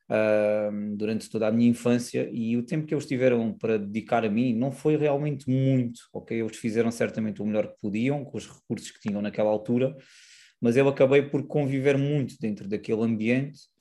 uh, 0.10 0.96
durante 0.96 1.30
toda 1.30 1.48
a 1.48 1.52
minha 1.52 1.70
infância 1.70 2.30
e 2.32 2.58
o 2.58 2.64
tempo 2.64 2.86
que 2.86 2.94
eles 2.94 3.06
tiveram 3.06 3.54
para 3.54 3.78
dedicar 3.78 4.26
a 4.26 4.30
mim 4.30 4.56
não 4.56 4.72
foi 4.72 4.96
realmente 4.98 5.50
muito, 5.50 6.02
ok? 6.14 6.40
Eles 6.40 6.58
fizeram 6.58 6.92
certamente 6.92 7.42
o 7.42 7.46
melhor 7.46 7.68
que 7.68 7.80
podiam 7.82 8.24
com 8.24 8.38
os 8.38 8.48
recursos 8.48 8.92
que 8.92 9.00
tinham 9.00 9.22
naquela 9.22 9.50
altura, 9.50 9.96
mas 10.62 10.78
eu 10.78 10.88
acabei 10.88 11.22
por 11.22 11.46
conviver 11.48 11.98
muito 11.98 12.36
dentro 12.40 12.68
daquele 12.68 13.02
ambiente 13.02 13.74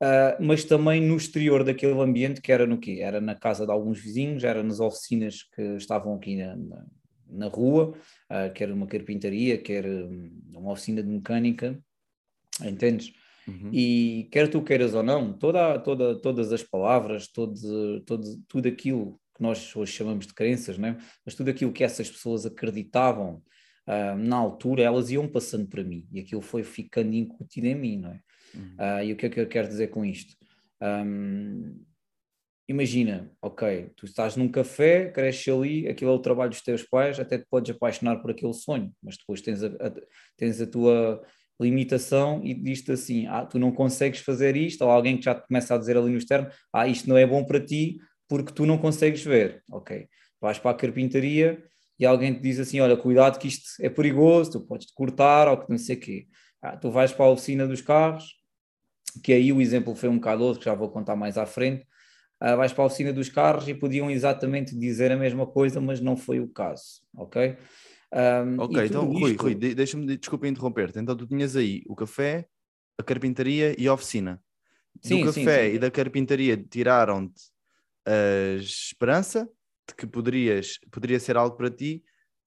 Uh, 0.00 0.38
mas 0.40 0.62
também 0.62 1.00
no 1.00 1.16
exterior 1.16 1.64
daquele 1.64 2.00
ambiente, 2.00 2.40
que 2.40 2.52
era 2.52 2.64
no 2.64 2.78
quê? 2.78 3.00
Era 3.02 3.20
na 3.20 3.34
casa 3.34 3.66
de 3.66 3.72
alguns 3.72 3.98
vizinhos, 3.98 4.44
era 4.44 4.62
nas 4.62 4.78
oficinas 4.78 5.42
que 5.42 5.60
estavam 5.74 6.14
aqui 6.14 6.36
na, 6.36 6.54
na, 6.54 6.86
na 7.28 7.48
rua, 7.48 7.94
uh, 8.30 8.52
que 8.54 8.62
era 8.62 8.72
uma 8.72 8.86
carpintaria, 8.86 9.58
que 9.58 9.72
era 9.72 9.88
uma 10.54 10.70
oficina 10.70 11.02
de 11.02 11.08
mecânica, 11.08 11.76
entendes? 12.64 13.12
Uhum. 13.48 13.70
E 13.72 14.28
quer 14.30 14.48
tu 14.50 14.62
queiras 14.62 14.94
ou 14.94 15.02
não, 15.02 15.32
toda, 15.32 15.78
toda, 15.78 16.20
todas 16.20 16.52
as 16.52 16.62
palavras, 16.62 17.28
todo, 17.28 18.00
todo, 18.04 18.22
tudo 18.46 18.68
aquilo 18.68 19.18
que 19.34 19.42
nós 19.42 19.74
hoje 19.74 19.92
chamamos 19.92 20.26
de 20.26 20.34
crenças, 20.34 20.76
né? 20.76 20.98
mas 21.24 21.34
tudo 21.34 21.48
aquilo 21.50 21.72
que 21.72 21.82
essas 21.82 22.10
pessoas 22.10 22.44
acreditavam 22.44 23.42
uh, 23.86 24.16
na 24.18 24.36
altura, 24.36 24.82
elas 24.82 25.10
iam 25.10 25.26
passando 25.26 25.66
para 25.66 25.82
mim 25.82 26.06
e 26.12 26.20
aquilo 26.20 26.42
foi 26.42 26.62
ficando 26.62 27.14
incutido 27.14 27.66
em 27.66 27.74
mim, 27.74 27.98
não 27.98 28.10
é? 28.10 28.20
Uhum. 28.54 28.76
Uh, 28.78 29.04
e 29.04 29.12
o 29.12 29.16
que 29.16 29.26
é 29.26 29.28
que 29.30 29.40
eu 29.40 29.48
quero 29.48 29.68
dizer 29.68 29.88
com 29.88 30.04
isto? 30.04 30.36
Um, 30.82 31.84
imagina, 32.68 33.30
ok, 33.40 33.90
tu 33.96 34.04
estás 34.04 34.36
num 34.36 34.48
café, 34.48 35.10
cresces 35.10 35.52
ali, 35.52 35.88
aquilo 35.88 36.10
é 36.10 36.14
o 36.14 36.18
trabalho 36.18 36.50
dos 36.50 36.62
teus 36.62 36.82
pais, 36.82 37.18
até 37.18 37.38
te 37.38 37.46
podes 37.48 37.74
apaixonar 37.74 38.16
por 38.20 38.30
aquele 38.30 38.52
sonho, 38.52 38.92
mas 39.02 39.16
depois 39.16 39.40
tens 39.40 39.62
a, 39.62 39.68
a 39.68 39.92
tens 40.36 40.60
a 40.60 40.66
tua 40.66 41.22
limitação 41.60 42.40
e 42.44 42.54
diz-te 42.54 42.92
assim, 42.92 43.26
ah, 43.26 43.44
tu 43.44 43.58
não 43.58 43.72
consegues 43.72 44.20
fazer 44.20 44.56
isto, 44.56 44.82
ou 44.82 44.90
alguém 44.90 45.16
que 45.16 45.24
já 45.24 45.34
te 45.34 45.46
começa 45.46 45.74
a 45.74 45.78
dizer 45.78 45.96
ali 45.96 46.10
no 46.10 46.18
externo, 46.18 46.48
ah, 46.72 46.86
isto 46.86 47.08
não 47.08 47.16
é 47.16 47.26
bom 47.26 47.44
para 47.44 47.60
ti 47.60 47.98
porque 48.28 48.52
tu 48.52 48.66
não 48.66 48.78
consegues 48.78 49.24
ver, 49.24 49.62
ok, 49.70 50.06
vais 50.40 50.58
para 50.58 50.70
a 50.70 50.74
carpintaria 50.74 51.62
e 51.98 52.06
alguém 52.06 52.34
te 52.34 52.40
diz 52.40 52.60
assim, 52.60 52.78
olha, 52.80 52.96
cuidado 52.96 53.38
que 53.38 53.48
isto 53.48 53.64
é 53.80 53.88
perigoso, 53.88 54.52
tu 54.52 54.60
podes 54.60 54.86
te 54.86 54.94
cortar 54.94 55.48
ou 55.48 55.56
que 55.56 55.70
não 55.70 55.78
sei 55.78 55.96
o 55.96 56.00
quê, 56.00 56.26
ah, 56.62 56.76
tu 56.76 56.90
vais 56.90 57.12
para 57.12 57.26
a 57.26 57.30
oficina 57.30 57.66
dos 57.66 57.80
carros, 57.80 58.38
que 59.22 59.32
aí 59.32 59.52
o 59.52 59.60
exemplo 59.60 59.94
foi 59.94 60.08
um 60.08 60.16
bocado 60.16 60.44
outro, 60.44 60.60
que 60.60 60.66
já 60.66 60.74
vou 60.74 60.90
contar 60.90 61.16
mais 61.16 61.38
à 61.38 61.46
frente, 61.46 61.84
uh, 62.42 62.56
vais 62.56 62.72
para 62.72 62.84
a 62.84 62.86
oficina 62.86 63.12
dos 63.12 63.28
carros 63.28 63.68
e 63.68 63.74
podiam 63.74 64.10
exatamente 64.10 64.76
dizer 64.78 65.10
a 65.12 65.16
mesma 65.16 65.46
coisa, 65.46 65.80
mas 65.80 66.00
não 66.00 66.16
foi 66.16 66.40
o 66.40 66.48
caso, 66.48 67.02
ok? 67.16 67.56
Um, 68.12 68.60
ok, 68.60 68.86
então 68.86 69.04
Rui, 69.04 69.32
isto... 69.32 69.42
Rui 69.42 69.54
deixa-me, 69.54 70.16
desculpa 70.16 70.48
interromper-te. 70.48 70.98
Então 70.98 71.16
tu 71.16 71.26
tinhas 71.26 71.56
aí 71.56 71.82
o 71.86 71.94
café, 71.94 72.46
a 72.98 73.02
carpintaria 73.02 73.74
e 73.78 73.86
a 73.86 73.92
oficina. 73.92 74.40
Sim, 75.02 75.20
do 75.20 75.26
café 75.26 75.64
sim, 75.64 75.70
sim. 75.70 75.76
e 75.76 75.78
da 75.78 75.90
carpintaria 75.90 76.56
tiraram-te 76.56 77.40
a 78.06 78.56
esperança 78.60 79.48
de 79.88 79.94
que 79.94 80.06
poderias, 80.06 80.78
poderia 80.90 81.20
ser 81.20 81.36
algo 81.36 81.56
para 81.56 81.70
ti, 81.70 82.02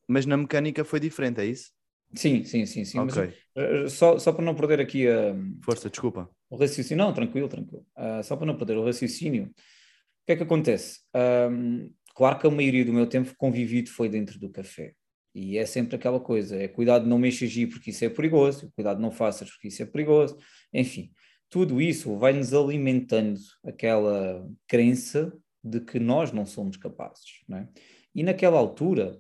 mas 0.08 0.26
na 0.26 0.36
mecânica 0.36 0.84
foi 0.84 1.00
diferente, 1.00 1.40
é 1.40 1.46
isso? 1.46 1.72
Sim, 2.14 2.44
sim, 2.44 2.66
sim, 2.66 2.84
sim. 2.84 3.00
Okay. 3.00 3.34
Mas, 3.56 3.86
uh, 3.86 3.90
só, 3.90 4.20
só 4.20 4.34
para 4.34 4.44
não 4.44 4.54
perder 4.54 4.82
aqui 4.82 5.08
a. 5.08 5.34
Força, 5.64 5.90
desculpa. 5.90 6.30
O 6.50 6.58
raciocínio. 6.58 7.04
Não, 7.04 7.14
tranquilo, 7.14 7.48
tranquilo. 7.48 7.86
Uh, 7.96 8.22
só 8.24 8.36
para 8.36 8.46
não 8.46 8.58
perder 8.58 8.78
o 8.78 8.84
raciocínio, 8.84 9.46
o 9.46 10.26
que 10.26 10.34
é 10.34 10.36
que 10.36 10.44
acontece? 10.44 11.00
Um, 11.16 11.90
claro 12.14 12.38
que 12.38 12.48
a 12.48 12.52
maioria 12.52 12.84
do 12.84 12.92
meu 12.92 13.08
tempo 13.08 13.34
convivido 13.38 13.90
foi 13.90 14.10
dentro 14.10 14.38
do 14.38 14.50
café. 14.50 14.94
E 15.34 15.58
é 15.58 15.66
sempre 15.66 15.96
aquela 15.96 16.20
coisa: 16.20 16.56
é 16.56 16.68
cuidado 16.68 17.08
não 17.08 17.18
mexas 17.18 17.54
porque 17.72 17.92
isso 17.92 18.06
é 18.06 18.10
perigoso, 18.10 18.72
cuidado 18.76 19.02
não 19.02 19.12
faças 19.12 19.50
porque 19.50 19.68
isso 19.70 19.82
é 19.82 19.86
perigoso. 19.86 20.38
Enfim, 20.74 21.12
tudo 21.50 21.82
isso 21.82 22.18
vai-nos 22.18 22.54
alimentando 22.54 23.40
aquela 23.66 24.48
crença 24.68 25.34
de 25.64 25.80
que 25.80 26.00
nós 26.00 26.32
não 26.32 26.46
somos 26.46 26.78
capazes. 26.78 27.44
Não 27.48 27.60
é? 27.60 27.70
E 28.14 28.24
naquela 28.24 28.58
altura, 28.58 29.18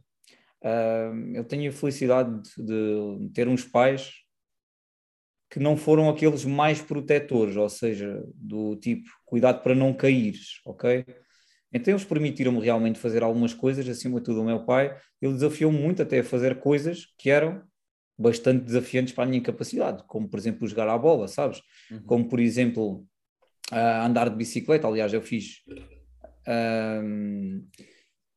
Uh, 0.63 1.34
eu 1.34 1.44
tenho 1.44 1.72
a 1.72 1.74
felicidade 1.74 2.39
de, 2.56 3.18
de 3.20 3.30
ter 3.34 3.48
uns 3.48 3.65
pais 3.65 4.13
que 5.50 5.60
não 5.60 5.75
foram 5.75 6.08
aqueles 6.08 6.46
mais 6.46 6.82
protetores, 6.82 7.58
ou 7.58 7.68
seja, 7.68 8.24
do 8.36 8.75
tipo, 8.77 9.10
cuidado 9.25 9.62
para 9.63 9.75
não 9.75 9.94
caíres, 9.94 10.62
ok? 10.65 11.03
Então 11.74 11.94
eles 11.94 12.04
permitiram-me 12.04 12.60
realmente 12.60 13.00
fazer 13.00 13.24
algumas 13.24 13.54
coisas, 13.54 13.88
acima 13.88 14.20
de 14.20 14.25
tudo 14.25 14.42
o 14.42 14.46
meu 14.46 14.66
pai, 14.66 14.96
ele 15.22 15.34
desafiou-me 15.34 15.80
muito 15.80 16.01
até 16.01 16.20
a 16.20 16.24
fazer 16.24 16.60
coisas 16.60 17.08
que 17.18 17.30
eram 17.30 17.63
bastante 18.18 18.66
desafiantes 18.66 19.13
para 19.13 19.24
a 19.24 19.28
minha 19.28 19.42
capacidade, 19.42 20.04
como 20.08 20.30
por 20.30 20.38
exemplo 20.38 20.68
jogar 20.68 20.88
à 20.90 20.98
bola, 20.98 21.28
sabes? 21.28 21.62
Uhum. 21.90 22.04
Como 22.04 22.30
por 22.30 22.40
exemplo 22.40 23.06
uh, 23.72 24.06
andar 24.06 24.30
de 24.30 24.36
bicicleta, 24.36 24.88
aliás 24.88 25.13
eu 25.13 25.22
fiz 25.22 25.63
uh, 26.48 27.68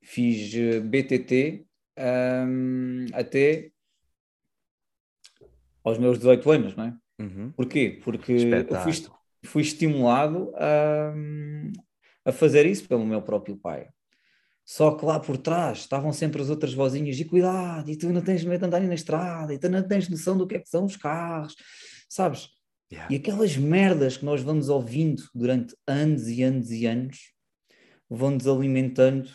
fiz 0.02 0.54
eh, 0.54 0.80
BTT 0.80 1.66
um, 1.98 3.06
até 3.12 3.70
aos 5.82 5.98
meus 5.98 6.18
18 6.18 6.50
anos, 6.50 6.76
não 6.76 6.84
é? 6.84 6.96
Uhum. 7.20 7.52
Porquê? 7.52 8.00
Porque 8.02 8.32
eu 8.32 8.80
fui, 8.80 8.92
fui 9.44 9.62
estimulado 9.62 10.52
a, 10.56 11.14
a 12.24 12.32
fazer 12.32 12.66
isso 12.66 12.86
pelo 12.88 13.04
meu 13.04 13.22
próprio 13.22 13.56
pai. 13.56 13.88
Só 14.64 14.92
que 14.92 15.04
lá 15.04 15.20
por 15.20 15.36
trás 15.36 15.78
estavam 15.78 16.12
sempre 16.12 16.40
as 16.40 16.48
outras 16.48 16.72
vozinhas 16.72 17.18
e 17.20 17.24
cuidado, 17.24 17.90
e 17.90 17.96
tu 17.96 18.08
não 18.10 18.22
tens 18.22 18.42
medo 18.44 18.60
de 18.60 18.66
andar 18.66 18.80
na 18.80 18.94
estrada, 18.94 19.52
e 19.52 19.58
tu 19.58 19.68
não 19.68 19.82
tens 19.82 20.08
noção 20.08 20.36
do 20.38 20.46
que 20.46 20.56
é 20.56 20.58
que 20.58 20.68
são 20.68 20.84
os 20.84 20.96
carros, 20.96 21.54
sabes? 22.08 22.48
Yeah. 22.90 23.12
E 23.12 23.16
aquelas 23.16 23.56
merdas 23.56 24.16
que 24.16 24.24
nós 24.24 24.40
vamos 24.40 24.68
ouvindo 24.68 25.22
durante 25.34 25.76
anos 25.86 26.28
e 26.28 26.42
anos 26.42 26.70
e 26.70 26.86
anos 26.86 27.32
vão-nos 28.08 28.46
alimentando 28.46 29.26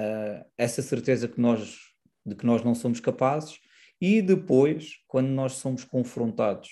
uh, 0.00 0.44
essa 0.56 0.80
certeza 0.80 1.28
que 1.28 1.40
nós 1.40 1.90
de 2.24 2.34
que 2.34 2.46
nós 2.46 2.62
não 2.62 2.74
somos 2.74 3.00
capazes, 3.00 3.58
e 4.00 4.22
depois, 4.22 4.98
quando 5.06 5.28
nós 5.28 5.54
somos 5.54 5.84
confrontados 5.84 6.70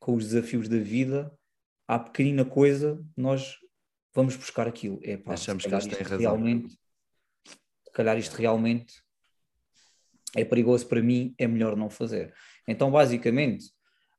com 0.00 0.14
os 0.14 0.24
desafios 0.24 0.68
da 0.68 0.78
vida, 0.78 1.32
à 1.86 1.98
pequenina 1.98 2.44
coisa, 2.44 3.00
nós 3.16 3.56
vamos 4.14 4.36
buscar 4.36 4.66
aquilo. 4.68 4.98
É, 5.02 5.16
pá, 5.16 5.34
Achamos 5.34 5.64
que 5.64 5.72
eles 5.72 5.86
têm 5.86 6.02
razão. 6.02 6.18
Realmente, 6.18 6.72
se 7.44 7.92
calhar 7.92 8.18
isto 8.18 8.34
realmente 8.34 8.94
é 10.36 10.44
perigoso 10.44 10.86
para 10.86 11.02
mim, 11.02 11.34
é 11.38 11.46
melhor 11.46 11.76
não 11.76 11.90
fazer. 11.90 12.32
Então, 12.66 12.90
basicamente, 12.90 13.66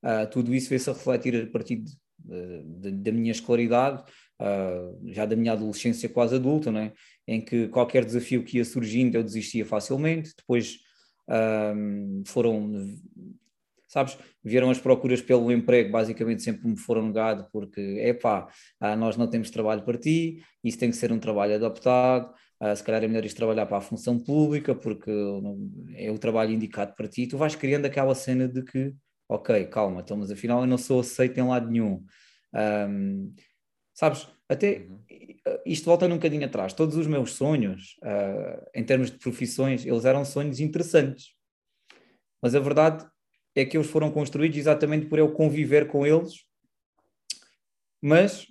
uh, 0.04 0.30
tudo 0.30 0.54
isso 0.54 0.70
veio-se 0.70 0.90
a 0.90 0.94
refletir 0.94 1.44
a 1.44 1.52
partir 1.52 1.78
de, 1.78 2.64
de, 2.64 2.92
da 2.92 3.12
minha 3.12 3.32
escolaridade, 3.32 4.04
uh, 4.40 5.12
já 5.12 5.26
da 5.26 5.36
minha 5.36 5.54
adolescência 5.54 6.08
quase 6.08 6.36
adulta, 6.36 6.72
não 6.72 6.80
é? 6.80 6.94
em 7.28 7.42
que 7.42 7.68
qualquer 7.70 8.06
desafio 8.06 8.44
que 8.44 8.58
ia 8.58 8.66
surgindo 8.66 9.16
eu 9.16 9.24
desistia 9.24 9.66
facilmente, 9.66 10.34
depois 10.38 10.80
um, 11.28 12.24
foram, 12.26 12.98
sabes, 13.96 14.18
vieram 14.44 14.70
as 14.70 14.78
procuras 14.78 15.22
pelo 15.22 15.50
emprego, 15.54 15.90
basicamente 15.90 16.44
sempre 16.44 16.68
me 16.68 16.78
foram 16.78 17.08
negado 17.08 17.48
porque, 17.50 17.80
é 18.02 18.14
pá, 18.14 18.46
ah, 18.82 18.94
nós 18.94 19.16
não 19.16 19.26
temos 19.26 19.50
trabalho 19.50 19.84
para 19.84 19.98
ti, 19.98 20.44
isso 20.62 20.78
tem 20.78 20.90
que 20.90 20.98
ser 20.98 21.14
um 21.14 21.20
trabalho 21.20 21.56
adaptado, 21.56 22.34
ah, 22.60 22.76
se 22.76 22.84
calhar 22.84 23.02
é 23.02 23.08
melhor 23.08 23.24
isto 23.24 23.38
trabalhar 23.38 23.66
para 23.66 23.78
a 23.78 23.82
função 23.82 24.20
pública 24.20 24.76
porque 24.76 25.10
é 25.96 26.12
o 26.12 26.18
trabalho 26.18 26.52
indicado 26.52 26.94
para 26.94 27.08
ti, 27.08 27.26
tu 27.26 27.38
vais 27.38 27.56
criando 27.56 27.86
aquela 27.86 28.14
cena 28.14 28.50
de 28.50 28.64
que, 28.64 28.94
ok, 29.30 29.64
calma, 29.68 30.02
então, 30.02 30.18
mas 30.18 30.30
afinal 30.30 30.60
eu 30.60 30.68
não 30.68 30.78
sou 30.78 31.00
aceito 31.00 31.40
em 31.40 31.48
lado 31.48 31.72
nenhum. 31.72 32.04
Um, 32.54 33.34
sabes, 33.94 34.28
até 34.50 34.88
uhum. 34.90 35.00
isto 35.66 35.86
volta 35.86 36.06
um 36.06 36.10
bocadinho 36.10 36.46
atrás. 36.46 36.74
Todos 36.74 36.98
os 36.98 37.08
meus 37.08 37.32
sonhos, 37.32 37.96
uh, 38.04 38.62
em 38.76 38.84
termos 38.84 39.10
de 39.10 39.18
profissões, 39.18 39.86
eles 39.86 40.06
eram 40.06 40.26
sonhos 40.26 40.60
interessantes. 40.60 41.34
Mas 42.42 42.54
a 42.54 42.60
verdade 42.60 43.06
é 43.56 43.66
que 43.66 43.78
eles 43.78 43.90
foram 43.90 44.12
construídos 44.12 44.58
exatamente 44.58 45.06
por 45.06 45.18
eu 45.18 45.32
conviver 45.32 45.88
com 45.88 46.06
eles, 46.06 46.44
mas 48.02 48.48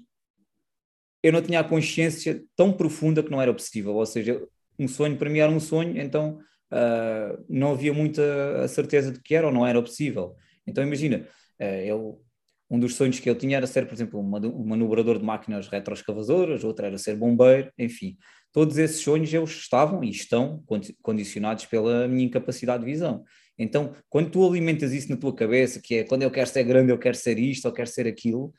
eu 1.23 1.33
não 1.33 1.43
tinha 1.43 1.61
a 1.61 1.65
consciência 1.65 2.43
tão 2.57 2.73
profunda 2.73 3.23
que 3.23 3.31
não 3.31 3.41
era 3.41 3.53
possível. 3.53 3.95
Ou 3.95 4.07
seja, 4.07 4.47
um 4.79 4.89
sonho 4.89 5.17
para 5.17 5.31
mim 5.31 5.39
era 5.39 5.51
um 5.51 5.61
sonho, 5.61 6.01
então 6.01 6.39
uh, 6.73 7.45
não 7.49 7.73
havia 7.73 7.93
muita 7.93 8.67
certeza 8.69 9.13
de 9.13 9.21
que 9.21 9.35
era 9.35 9.47
ou 9.47 9.53
não 9.53 9.67
era 9.67 9.81
possível. 9.81 10.35
Então 10.67 10.83
imagina, 10.83 11.27
uh, 11.61 11.65
eu 11.65 12.25
um 12.71 12.79
dos 12.79 12.95
sonhos 12.95 13.21
que 13.21 13.29
eu 13.29 13.37
tinha 13.37 13.57
era 13.57 13.67
ser, 13.67 13.87
por 13.87 13.95
exemplo, 13.95 14.19
um 14.19 14.67
manobrador 14.67 15.19
de 15.19 15.25
máquinas 15.25 15.69
retroescavadoras, 15.69 16.65
outro 16.65 16.85
era 16.85 16.99
ser 16.99 17.15
bombeiro, 17.15 17.71
enfim. 17.79 18.17
Todos 18.53 18.79
esses 18.79 19.01
sonhos 19.01 19.33
eu 19.33 19.45
estavam 19.45 20.03
e 20.03 20.11
estão 20.11 20.65
condicionados 21.03 21.67
pela 21.67 22.09
minha 22.09 22.27
incapacidade 22.27 22.85
de 22.85 22.91
visão. 22.91 23.23
Então, 23.59 23.95
quando 24.09 24.31
tu 24.31 24.47
alimentas 24.47 24.93
isso 24.93 25.11
na 25.11 25.17
tua 25.17 25.35
cabeça, 25.35 25.81
que 25.81 25.97
é 25.97 26.05
quando 26.05 26.23
eu 26.23 26.31
quero 26.31 26.49
ser 26.49 26.65
grande, 26.65 26.91
eu 26.91 26.99
quero 26.99 27.17
ser 27.17 27.39
isto, 27.39 27.67
ou 27.67 27.73
quero 27.73 27.89
ser 27.89 28.07
aquilo, 28.07 28.53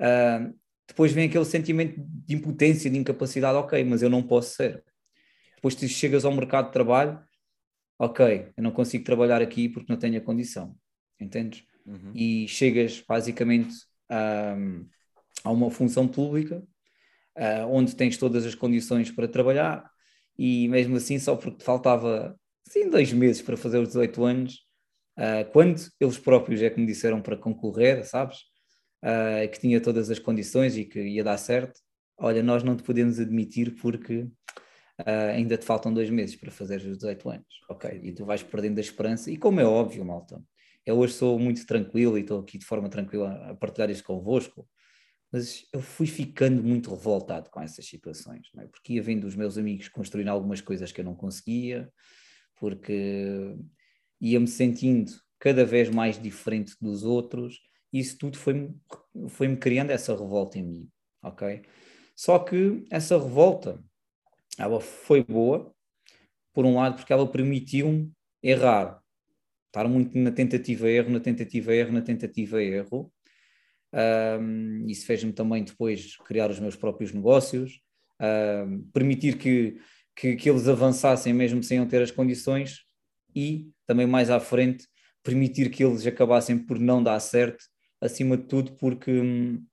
uh, 0.00 0.54
depois 0.86 1.12
vem 1.12 1.28
aquele 1.28 1.44
sentimento 1.44 1.96
de 1.98 2.34
impotência, 2.34 2.88
de 2.88 2.96
incapacidade, 2.96 3.58
ok, 3.58 3.82
mas 3.84 4.02
eu 4.02 4.10
não 4.10 4.22
posso 4.22 4.54
ser. 4.54 4.84
Depois 5.56 5.74
tu 5.74 5.88
chegas 5.88 6.24
ao 6.24 6.32
mercado 6.32 6.66
de 6.66 6.72
trabalho, 6.72 7.18
ok, 7.98 8.52
eu 8.56 8.62
não 8.62 8.70
consigo 8.70 9.04
trabalhar 9.04 9.42
aqui 9.42 9.68
porque 9.68 9.92
não 9.92 9.98
tenho 9.98 10.18
a 10.18 10.20
condição, 10.20 10.76
entendes? 11.20 11.64
uhum. 11.86 12.12
e 12.14 12.48
chegas 12.48 13.02
basicamente 13.06 13.74
a, 14.08 14.56
a 15.44 15.50
uma 15.50 15.70
função 15.70 16.06
pública 16.06 16.62
uh, 17.38 17.66
onde 17.70 17.94
tens 17.94 18.18
todas 18.18 18.44
as 18.44 18.54
condições 18.54 19.10
para 19.10 19.28
trabalhar 19.28 19.88
e 20.38 20.68
mesmo 20.68 20.96
assim 20.96 21.18
só 21.18 21.36
porque 21.36 21.58
te 21.58 21.64
faltava 21.64 22.38
assim, 22.66 22.88
dois 22.90 23.12
meses 23.12 23.42
para 23.42 23.56
fazer 23.56 23.78
os 23.78 23.88
18 23.88 24.24
anos, 24.24 24.66
uh, 25.18 25.50
quando 25.52 25.80
eles 26.00 26.18
próprios 26.18 26.60
é 26.62 26.70
que 26.70 26.80
me 26.80 26.86
disseram 26.86 27.20
para 27.22 27.36
concorrer, 27.36 28.04
sabes? 28.04 28.38
Uh, 29.04 29.48
que 29.50 29.60
tinha 29.60 29.80
todas 29.80 30.10
as 30.10 30.18
condições 30.18 30.76
e 30.76 30.84
que 30.84 31.00
ia 31.00 31.22
dar 31.22 31.36
certo. 31.38 31.80
Olha, 32.18 32.42
nós 32.42 32.62
não 32.62 32.76
te 32.76 32.82
podemos 32.82 33.20
admitir 33.20 33.76
porque 33.76 34.22
uh, 35.00 35.30
ainda 35.34 35.56
te 35.56 35.64
faltam 35.64 35.92
dois 35.92 36.10
meses 36.10 36.34
para 36.34 36.50
fazer 36.50 36.78
os 36.78 36.96
18 36.96 37.30
anos, 37.30 37.60
ok? 37.68 38.00
E 38.02 38.12
tu 38.12 38.24
vais 38.24 38.42
perdendo 38.42 38.78
a 38.78 38.80
esperança, 38.80 39.30
e 39.30 39.36
como 39.36 39.60
é 39.60 39.64
óbvio, 39.64 40.04
malta, 40.04 40.42
eu 40.84 40.98
hoje 40.98 41.14
sou 41.14 41.38
muito 41.38 41.64
tranquilo 41.66 42.16
e 42.16 42.22
estou 42.22 42.40
aqui 42.40 42.58
de 42.58 42.64
forma 42.64 42.88
tranquila 42.88 43.50
a 43.50 43.54
partilhar 43.54 43.90
isto 43.90 44.04
convosco, 44.04 44.66
mas 45.32 45.66
eu 45.72 45.80
fui 45.80 46.06
ficando 46.06 46.62
muito 46.62 46.90
revoltado 46.90 47.50
com 47.50 47.60
essas 47.60 47.84
situações, 47.84 48.48
é? 48.58 48.66
porque 48.66 48.94
ia 48.94 49.02
vendo 49.02 49.24
os 49.24 49.34
meus 49.34 49.58
amigos 49.58 49.88
construindo 49.88 50.28
algumas 50.28 50.60
coisas 50.60 50.92
que 50.92 51.00
eu 51.00 51.04
não 51.04 51.14
conseguia, 51.14 51.92
porque 52.56 53.56
ia-me 54.20 54.48
sentindo 54.48 55.12
cada 55.38 55.64
vez 55.64 55.88
mais 55.88 56.20
diferente 56.20 56.74
dos 56.80 57.04
outros, 57.04 57.60
e 57.92 58.00
isso 58.00 58.18
tudo 58.18 58.36
foi-me 58.36 58.74
foi 59.28 59.54
criando 59.56 59.90
essa 59.90 60.16
revolta 60.16 60.58
em 60.58 60.62
mim, 60.62 60.90
ok? 61.22 61.62
Só 62.14 62.38
que 62.38 62.84
essa 62.90 63.18
revolta, 63.18 63.82
ela 64.58 64.80
foi 64.80 65.22
boa, 65.22 65.72
por 66.52 66.64
um 66.64 66.76
lado, 66.76 66.96
porque 66.96 67.12
ela 67.12 67.30
permitiu-me 67.30 68.10
errar, 68.42 69.02
estar 69.66 69.86
muito 69.86 70.16
na 70.16 70.30
tentativa-erro, 70.30 71.10
na 71.10 71.20
tentativa-erro, 71.20 71.92
na 71.92 72.00
tentativa-erro. 72.00 73.12
Um, 73.92 74.86
isso 74.86 75.04
fez-me 75.04 75.32
também 75.32 75.64
depois 75.64 76.16
criar 76.16 76.50
os 76.50 76.58
meus 76.58 76.74
próprios 76.74 77.12
negócios, 77.12 77.80
um, 78.20 78.82
permitir 78.90 79.36
que, 79.36 79.78
que, 80.16 80.36
que, 80.36 80.50
eles 80.50 80.68
avançassem 80.68 81.32
mesmo 81.32 81.62
sem 81.62 81.78
eu 81.78 81.86
ter 81.86 82.02
as 82.02 82.10
condições 82.10 82.80
e 83.34 83.70
também 83.86 84.06
mais 84.06 84.30
à 84.30 84.40
frente 84.40 84.88
permitir 85.22 85.70
que 85.70 85.84
eles 85.84 86.06
acabassem 86.06 86.58
por 86.58 86.78
não 86.78 87.02
dar 87.02 87.20
certo, 87.20 87.64
acima 88.00 88.36
de 88.36 88.44
tudo 88.44 88.72
porque 88.76 89.10
hum, 89.10 89.64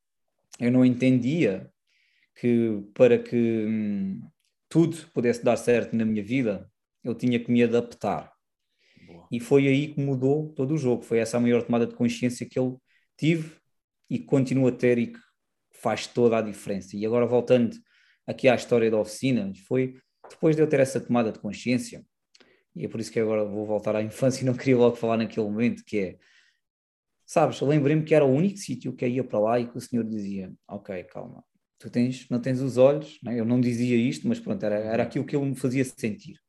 eu 0.59 0.71
não 0.71 0.85
entendia 0.85 1.71
que 2.35 2.83
para 2.93 3.17
que 3.19 3.65
hum, 3.67 4.21
tudo 4.69 4.97
pudesse 5.13 5.43
dar 5.43 5.57
certo 5.57 5.95
na 5.95 6.05
minha 6.05 6.23
vida 6.23 6.69
eu 7.03 7.15
tinha 7.15 7.39
que 7.39 7.51
me 7.51 7.63
adaptar 7.63 8.33
E 9.31 9.39
foi 9.39 9.67
aí 9.67 9.93
que 9.93 10.01
mudou 10.01 10.53
todo 10.53 10.73
o 10.73 10.77
jogo. 10.77 11.03
Foi 11.03 11.19
essa 11.19 11.37
a 11.37 11.39
maior 11.39 11.63
tomada 11.63 11.87
de 11.87 11.95
consciência 11.95 12.47
que 12.49 12.59
ele 12.59 12.75
tive 13.17 13.55
e 14.09 14.19
que 14.19 14.25
continua 14.25 14.69
a 14.69 14.71
ter 14.71 14.97
e 14.97 15.07
que 15.07 15.19
faz 15.71 16.07
toda 16.07 16.37
a 16.37 16.41
diferença. 16.41 16.95
E 16.95 17.05
agora 17.05 17.25
voltando 17.25 17.75
aqui 18.27 18.47
à 18.47 18.55
história 18.55 18.89
da 18.91 18.97
oficina, 18.97 19.51
foi 19.67 19.95
depois 20.33 20.55
de 20.55 20.61
eu 20.61 20.67
ter 20.67 20.79
essa 20.79 20.99
tomada 20.99 21.31
de 21.31 21.39
consciência, 21.39 22.05
e 22.75 22.85
é 22.85 22.87
por 22.87 22.99
isso 22.99 23.11
que 23.11 23.19
agora 23.19 23.45
vou 23.45 23.65
voltar 23.65 23.95
à 23.95 24.01
infância 24.01 24.41
e 24.41 24.45
não 24.45 24.53
queria 24.53 24.77
logo 24.77 24.95
falar 24.95 25.17
naquele 25.17 25.45
momento, 25.47 25.83
que 25.85 25.97
é, 25.97 26.17
sabes, 27.25 27.61
lembrei-me 27.61 28.03
que 28.03 28.15
era 28.15 28.25
o 28.25 28.31
único 28.31 28.57
sítio 28.57 28.93
que 28.93 29.05
eu 29.05 29.09
ia 29.09 29.23
para 29.23 29.39
lá 29.39 29.59
e 29.59 29.67
que 29.67 29.77
o 29.77 29.81
senhor 29.81 30.03
dizia, 30.03 30.51
ok, 30.67 31.03
calma, 31.05 31.43
tu 31.77 31.89
tens, 31.89 32.27
não 32.29 32.39
tens 32.39 32.61
os 32.61 32.77
olhos, 32.77 33.19
né? 33.23 33.39
eu 33.39 33.45
não 33.45 33.61
dizia 33.61 33.95
isto, 33.95 34.27
mas 34.27 34.39
pronto, 34.39 34.63
era, 34.63 34.75
era 34.75 35.03
aquilo 35.03 35.25
que 35.25 35.35
ele 35.35 35.45
me 35.45 35.55
fazia 35.55 35.85
sentir. 35.85 36.39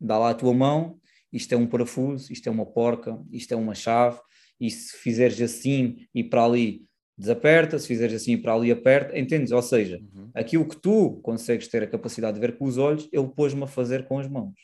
Dá 0.00 0.18
lá 0.18 0.30
a 0.30 0.34
tua 0.34 0.52
mão, 0.52 1.00
isto 1.32 1.52
é 1.54 1.56
um 1.56 1.66
parafuso, 1.66 2.32
isto 2.32 2.46
é 2.48 2.52
uma 2.52 2.66
porca, 2.66 3.18
isto 3.30 3.52
é 3.52 3.56
uma 3.56 3.74
chave, 3.74 4.20
e 4.60 4.70
se 4.70 4.96
fizeres 4.96 5.40
assim 5.40 6.06
e 6.14 6.22
para 6.22 6.44
ali 6.44 6.86
desaperta, 7.16 7.78
se 7.78 7.86
fizeres 7.86 8.14
assim 8.14 8.36
para 8.38 8.54
ali 8.54 8.70
aperta, 8.70 9.18
entendes? 9.18 9.52
Ou 9.52 9.62
seja, 9.62 9.98
uhum. 10.14 10.30
aquilo 10.34 10.66
que 10.66 10.76
tu 10.76 11.20
consegues 11.22 11.68
ter 11.68 11.82
a 11.82 11.86
capacidade 11.86 12.34
de 12.34 12.40
ver 12.40 12.56
com 12.56 12.64
os 12.64 12.78
olhos, 12.78 13.08
ele 13.12 13.28
pôs-me 13.28 13.62
a 13.64 13.66
fazer 13.66 14.06
com 14.06 14.18
as 14.18 14.28
mãos. 14.28 14.54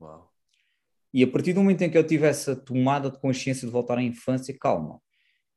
Uau. 0.00 0.30
E 1.12 1.22
a 1.22 1.28
partir 1.28 1.52
do 1.52 1.60
momento 1.60 1.82
em 1.82 1.90
que 1.90 1.96
eu 1.96 2.04
tive 2.04 2.26
essa 2.26 2.56
tomada 2.56 3.10
de 3.10 3.18
consciência 3.18 3.66
de 3.66 3.72
voltar 3.72 3.98
à 3.98 4.02
infância, 4.02 4.56
calma. 4.58 5.00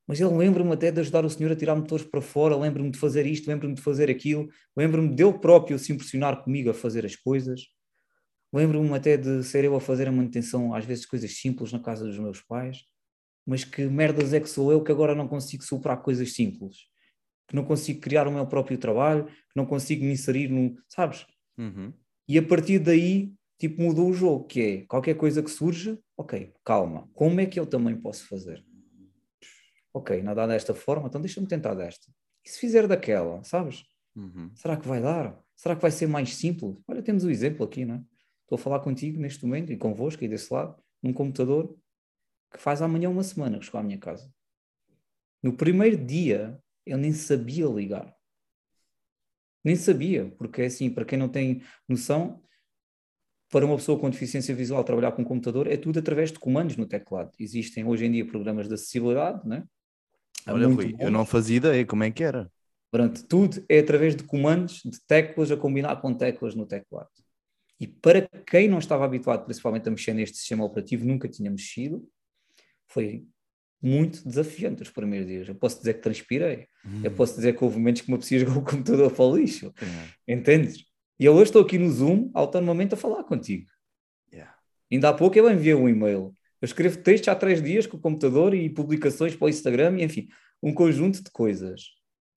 Mas 0.06 0.22
ele 0.22 0.34
lembra-me 0.34 0.72
até 0.72 0.92
de 0.92 1.00
ajudar 1.00 1.26
o 1.26 1.30
senhor 1.30 1.52
a 1.52 1.56
tirar 1.56 1.76
motores 1.76 2.06
para 2.06 2.22
fora, 2.22 2.56
lembra-me 2.56 2.92
de 2.92 2.98
fazer 2.98 3.26
isto, 3.26 3.48
lembra-me 3.48 3.74
de 3.74 3.82
fazer 3.82 4.10
aquilo, 4.10 4.48
lembra-me 4.76 5.14
dele 5.14 5.34
próprio 5.34 5.78
se 5.80 5.92
impressionar 5.92 6.44
comigo 6.44 6.70
a 6.70 6.74
fazer 6.74 7.06
as 7.06 7.16
coisas, 7.16 7.68
lembro-me 8.54 8.94
até 8.94 9.18
de 9.18 9.44
ser 9.44 9.66
eu 9.66 9.76
a 9.76 9.82
fazer 9.82 10.08
a 10.08 10.12
manutenção, 10.12 10.74
às 10.74 10.86
vezes 10.86 11.06
coisas 11.06 11.36
simples 11.38 11.74
na 11.74 11.80
casa 11.80 12.06
dos 12.06 12.18
meus 12.20 12.42
pais 12.42 12.86
mas 13.48 13.64
que 13.64 13.86
merdas 13.86 14.34
é 14.34 14.42
que 14.42 14.50
sou 14.50 14.74
eu 14.74 14.84
que 14.84 14.92
agora 14.92 15.16
não 15.16 15.26
consigo 15.26 15.64
superar 15.64 16.02
coisas 16.02 16.34
simples, 16.34 16.80
que 17.48 17.56
não 17.56 17.64
consigo 17.64 18.02
criar 18.02 18.28
o 18.28 18.32
meu 18.32 18.46
próprio 18.46 18.78
trabalho, 18.78 19.26
que 19.26 19.56
não 19.56 19.66
consigo 19.66 20.04
me 20.04 20.12
inserir 20.12 20.50
no. 20.50 20.76
Sabes? 20.90 21.26
Uhum. 21.58 21.94
E 22.28 22.38
a 22.38 22.44
partir 22.44 22.78
daí, 22.78 23.34
tipo, 23.58 23.82
mudou 23.82 24.10
o 24.10 24.14
jogo, 24.14 24.46
que 24.46 24.62
é 24.62 24.82
qualquer 24.86 25.16
coisa 25.16 25.42
que 25.42 25.50
surja, 25.50 25.98
ok, 26.18 26.54
calma, 26.66 27.10
como 27.14 27.40
é 27.40 27.46
que 27.46 27.58
eu 27.58 27.66
também 27.66 27.96
posso 27.96 28.28
fazer? 28.28 28.62
Ok, 29.94 30.22
não 30.22 30.36
dá 30.36 30.46
desta 30.46 30.76
forma, 30.76 31.08
então 31.08 31.22
deixa-me 31.22 31.48
tentar 31.48 31.74
desta. 31.74 32.12
E 32.46 32.50
se 32.50 32.60
fizer 32.60 32.86
daquela, 32.86 33.42
sabes? 33.46 33.86
Uhum. 34.14 34.52
Será 34.56 34.76
que 34.76 34.88
vai 34.88 35.02
dar? 35.02 35.40
Será 35.56 35.74
que 35.74 35.82
vai 35.82 35.90
ser 35.90 36.08
mais 36.08 36.36
simples? 36.36 36.78
Olha, 36.86 37.02
temos 37.02 37.24
o 37.24 37.28
um 37.28 37.32
exemplo 37.32 37.66
aqui, 37.66 37.86
não 37.86 37.96
é? 37.96 38.04
Estou 38.44 38.58
a 38.58 38.60
falar 38.60 38.82
contigo 38.82 39.20
neste 39.22 39.46
momento 39.46 39.72
e 39.72 39.78
convosco 39.78 40.24
e 40.24 40.28
desse 40.28 40.54
lado, 40.54 40.76
num 41.02 41.14
computador 41.14 41.74
que 42.52 42.60
faz 42.60 42.82
amanhã 42.82 43.10
uma 43.10 43.24
semana 43.24 43.60
que 43.60 43.66
chegou 43.66 43.80
à 43.80 43.84
minha 43.84 43.98
casa. 43.98 44.32
No 45.42 45.56
primeiro 45.56 45.98
dia, 45.98 46.60
eu 46.86 46.98
nem 46.98 47.14
sabia 47.14 47.66
ligar. 47.68 48.16
Nem 49.64 49.76
sabia, 49.76 50.34
porque 50.38 50.62
assim, 50.62 50.90
para 50.90 51.06
quem 51.06 51.20
não 51.20 51.30
tem 51.30 51.62
noção, 51.88 52.42
para 53.50 53.66
uma 53.66 53.76
pessoa 53.76 54.00
com 54.00 54.10
deficiência 54.10 54.54
visual 54.56 54.84
trabalhar 54.84 55.12
com 55.12 55.22
um 55.22 55.26
computador 55.26 55.68
é 55.68 55.78
tudo 55.78 56.00
através 56.00 56.32
de 56.32 56.40
comandos 56.40 56.76
no 56.76 56.86
teclado. 56.86 57.32
Existem 57.40 57.86
hoje 57.86 58.06
em 58.06 58.12
dia 58.12 58.26
programas 58.26 58.68
de 58.68 58.74
acessibilidade, 58.74 59.48
né? 59.48 59.64
Olha, 60.48 60.68
Rui, 60.68 60.96
eu 61.00 61.12
não 61.12 61.26
fazia 61.26 61.58
ideia 61.58 61.86
como 61.86 62.04
é 62.04 62.12
que 62.12 62.24
era. 62.24 62.52
Pronto, 62.90 63.26
tudo 63.28 63.64
é 63.68 63.80
através 63.80 64.16
de 64.16 64.24
comandos, 64.24 64.82
de 64.84 65.00
teclas 65.06 65.52
a 65.52 65.58
combinar 65.58 65.98
com 65.98 66.14
teclas 66.14 66.56
no 66.56 66.66
teclado. 66.66 67.10
E 67.80 67.86
para 67.86 68.28
quem 68.46 68.68
não 68.68 68.80
estava 68.80 69.06
habituado, 69.06 69.46
principalmente 69.46 69.88
a 69.88 69.92
mexer 69.92 70.14
neste 70.14 70.38
sistema 70.38 70.64
operativo, 70.64 71.06
nunca 71.06 71.28
tinha 71.28 71.52
mexido, 71.52 72.08
foi 72.88 73.26
muito 73.82 74.28
desafiante 74.28 74.82
os 74.82 74.90
primeiros 74.90 75.28
dias. 75.28 75.48
Eu 75.48 75.56
posso 75.56 75.78
dizer 75.78 75.96
que 75.96 76.02
transpirei. 76.02 76.68
Hum. 76.86 77.02
Eu 77.04 77.12
posso 77.12 77.36
dizer 77.36 77.56
que 77.56 77.64
houve 77.64 77.78
momentos 77.78 78.02
que 78.02 78.10
me 78.10 78.16
apetecia 78.16 78.40
jogar 78.40 78.58
o 78.58 78.64
computador 78.64 79.12
para 79.12 79.26
o 79.26 79.38
lixo. 79.38 79.74
Entendes? 80.28 80.86
E 81.20 81.26
eu 81.26 81.34
hoje 81.34 81.46
estou 81.46 81.62
aqui 81.62 81.78
no 81.78 81.90
Zoom, 81.90 82.30
autonomamente, 82.34 82.94
a 82.94 82.98
falar 82.98 83.24
contigo. 83.24 83.68
Yeah. 84.32 84.56
Ainda 84.92 85.10
há 85.10 85.14
pouco 85.14 85.38
eu 85.38 85.50
enviei 85.52 85.74
um 85.74 85.90
e-mail. 85.90 86.36
Eu 86.62 86.66
escrevo 86.66 86.98
textos 86.98 87.28
há 87.28 87.36
três 87.36 87.62
dias 87.62 87.86
com 87.86 87.98
o 87.98 88.00
computador 88.00 88.54
e 88.54 88.70
publicações 88.70 89.36
para 89.36 89.46
o 89.46 89.50
Instagram, 89.50 90.00
e 90.00 90.04
enfim, 90.04 90.28
um 90.62 90.74
conjunto 90.74 91.24
de 91.24 91.30
coisas. 91.32 91.82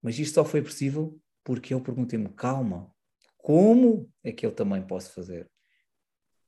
Mas 0.02 0.18
isto 0.18 0.34
só 0.34 0.44
foi 0.44 0.62
possível 0.62 1.18
porque 1.44 1.74
eu 1.74 1.80
perguntei-me, 1.80 2.28
calma, 2.30 2.90
como 3.38 4.10
é 4.22 4.32
que 4.32 4.44
eu 4.44 4.52
também 4.52 4.82
posso 4.82 5.12
fazer? 5.12 5.50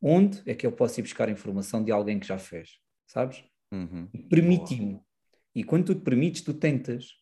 Onde 0.00 0.42
é 0.46 0.54
que 0.54 0.66
eu 0.66 0.72
posso 0.72 1.00
ir 1.00 1.02
buscar 1.02 1.28
informação 1.28 1.82
de 1.82 1.92
alguém 1.92 2.18
que 2.18 2.26
já 2.26 2.38
fez? 2.38 2.78
Sabes? 3.06 3.44
Uhum. 3.72 4.06
Permitiu. 4.28 5.02
E 5.54 5.64
quando 5.64 5.86
tu 5.86 5.94
te 5.94 6.02
permites, 6.02 6.42
tu 6.42 6.52
tentas. 6.52 7.16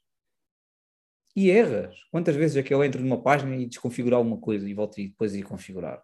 E 1.35 1.49
erras. 1.49 1.97
Quantas 2.11 2.35
vezes 2.35 2.57
é 2.57 2.63
que 2.63 2.75
eu 2.75 2.83
entro 2.83 3.01
numa 3.01 3.23
página 3.23 3.57
e 3.57 3.67
desconfigurar 3.67 4.19
alguma 4.19 4.39
coisa 4.39 4.69
e 4.69 4.75
volto 4.75 5.01
e 5.01 5.09
depois 5.09 5.35
ir 5.35 5.45
configurar? 5.45 6.03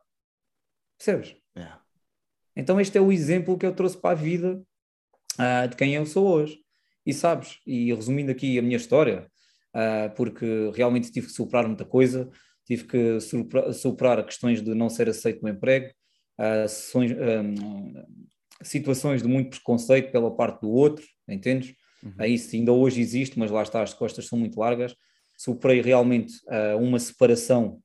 Percebes? 0.97 1.37
Yeah. 1.57 1.83
Então 2.55 2.81
este 2.81 2.97
é 2.97 3.01
o 3.01 3.13
exemplo 3.13 3.59
que 3.59 3.67
eu 3.67 3.75
trouxe 3.75 4.01
para 4.01 4.11
a 4.11 4.15
vida 4.15 4.63
uh, 5.35 5.69
de 5.69 5.77
quem 5.77 5.95
eu 5.95 6.07
sou 6.07 6.27
hoje. 6.29 6.61
E 7.05 7.13
sabes, 7.13 7.61
e 7.67 7.93
resumindo 7.93 8.33
aqui 8.33 8.59
a 8.59 8.63
minha 8.63 8.77
história, 8.77 9.31
uh, 9.75 10.15
porque 10.17 10.71
realmente 10.75 11.11
tive 11.13 11.27
que 11.27 11.33
superar 11.33 11.67
muita 11.67 11.85
coisa, 11.85 12.29
tive 12.65 12.85
que 12.85 13.19
superar, 13.73 14.25
questões 14.25 14.61
de 14.61 14.75
não 14.75 14.89
ser 14.89 15.09
aceito 15.09 15.41
no 15.43 15.49
emprego, 15.49 15.93
uh, 16.39 16.69
sessões, 16.69 17.13
situações 18.63 19.23
de 19.23 19.29
muito 19.29 19.51
preconceito 19.51 20.11
pela 20.11 20.35
parte 20.35 20.61
do 20.63 20.71
outro, 20.71 21.05
entendes? 21.29 21.75
Uhum. 22.03 22.25
Isso 22.25 22.55
ainda 22.55 22.73
hoje 22.73 23.01
existe, 23.01 23.39
mas 23.39 23.51
lá 23.51 23.63
está, 23.63 23.83
as 23.83 23.95
costas 23.95 24.27
são 24.27 24.39
muito 24.39 24.59
largas. 24.59 24.95
Superei 25.37 25.81
realmente 25.81 26.35
uh, 26.47 26.79
uma 26.79 26.99
separação 26.99 27.81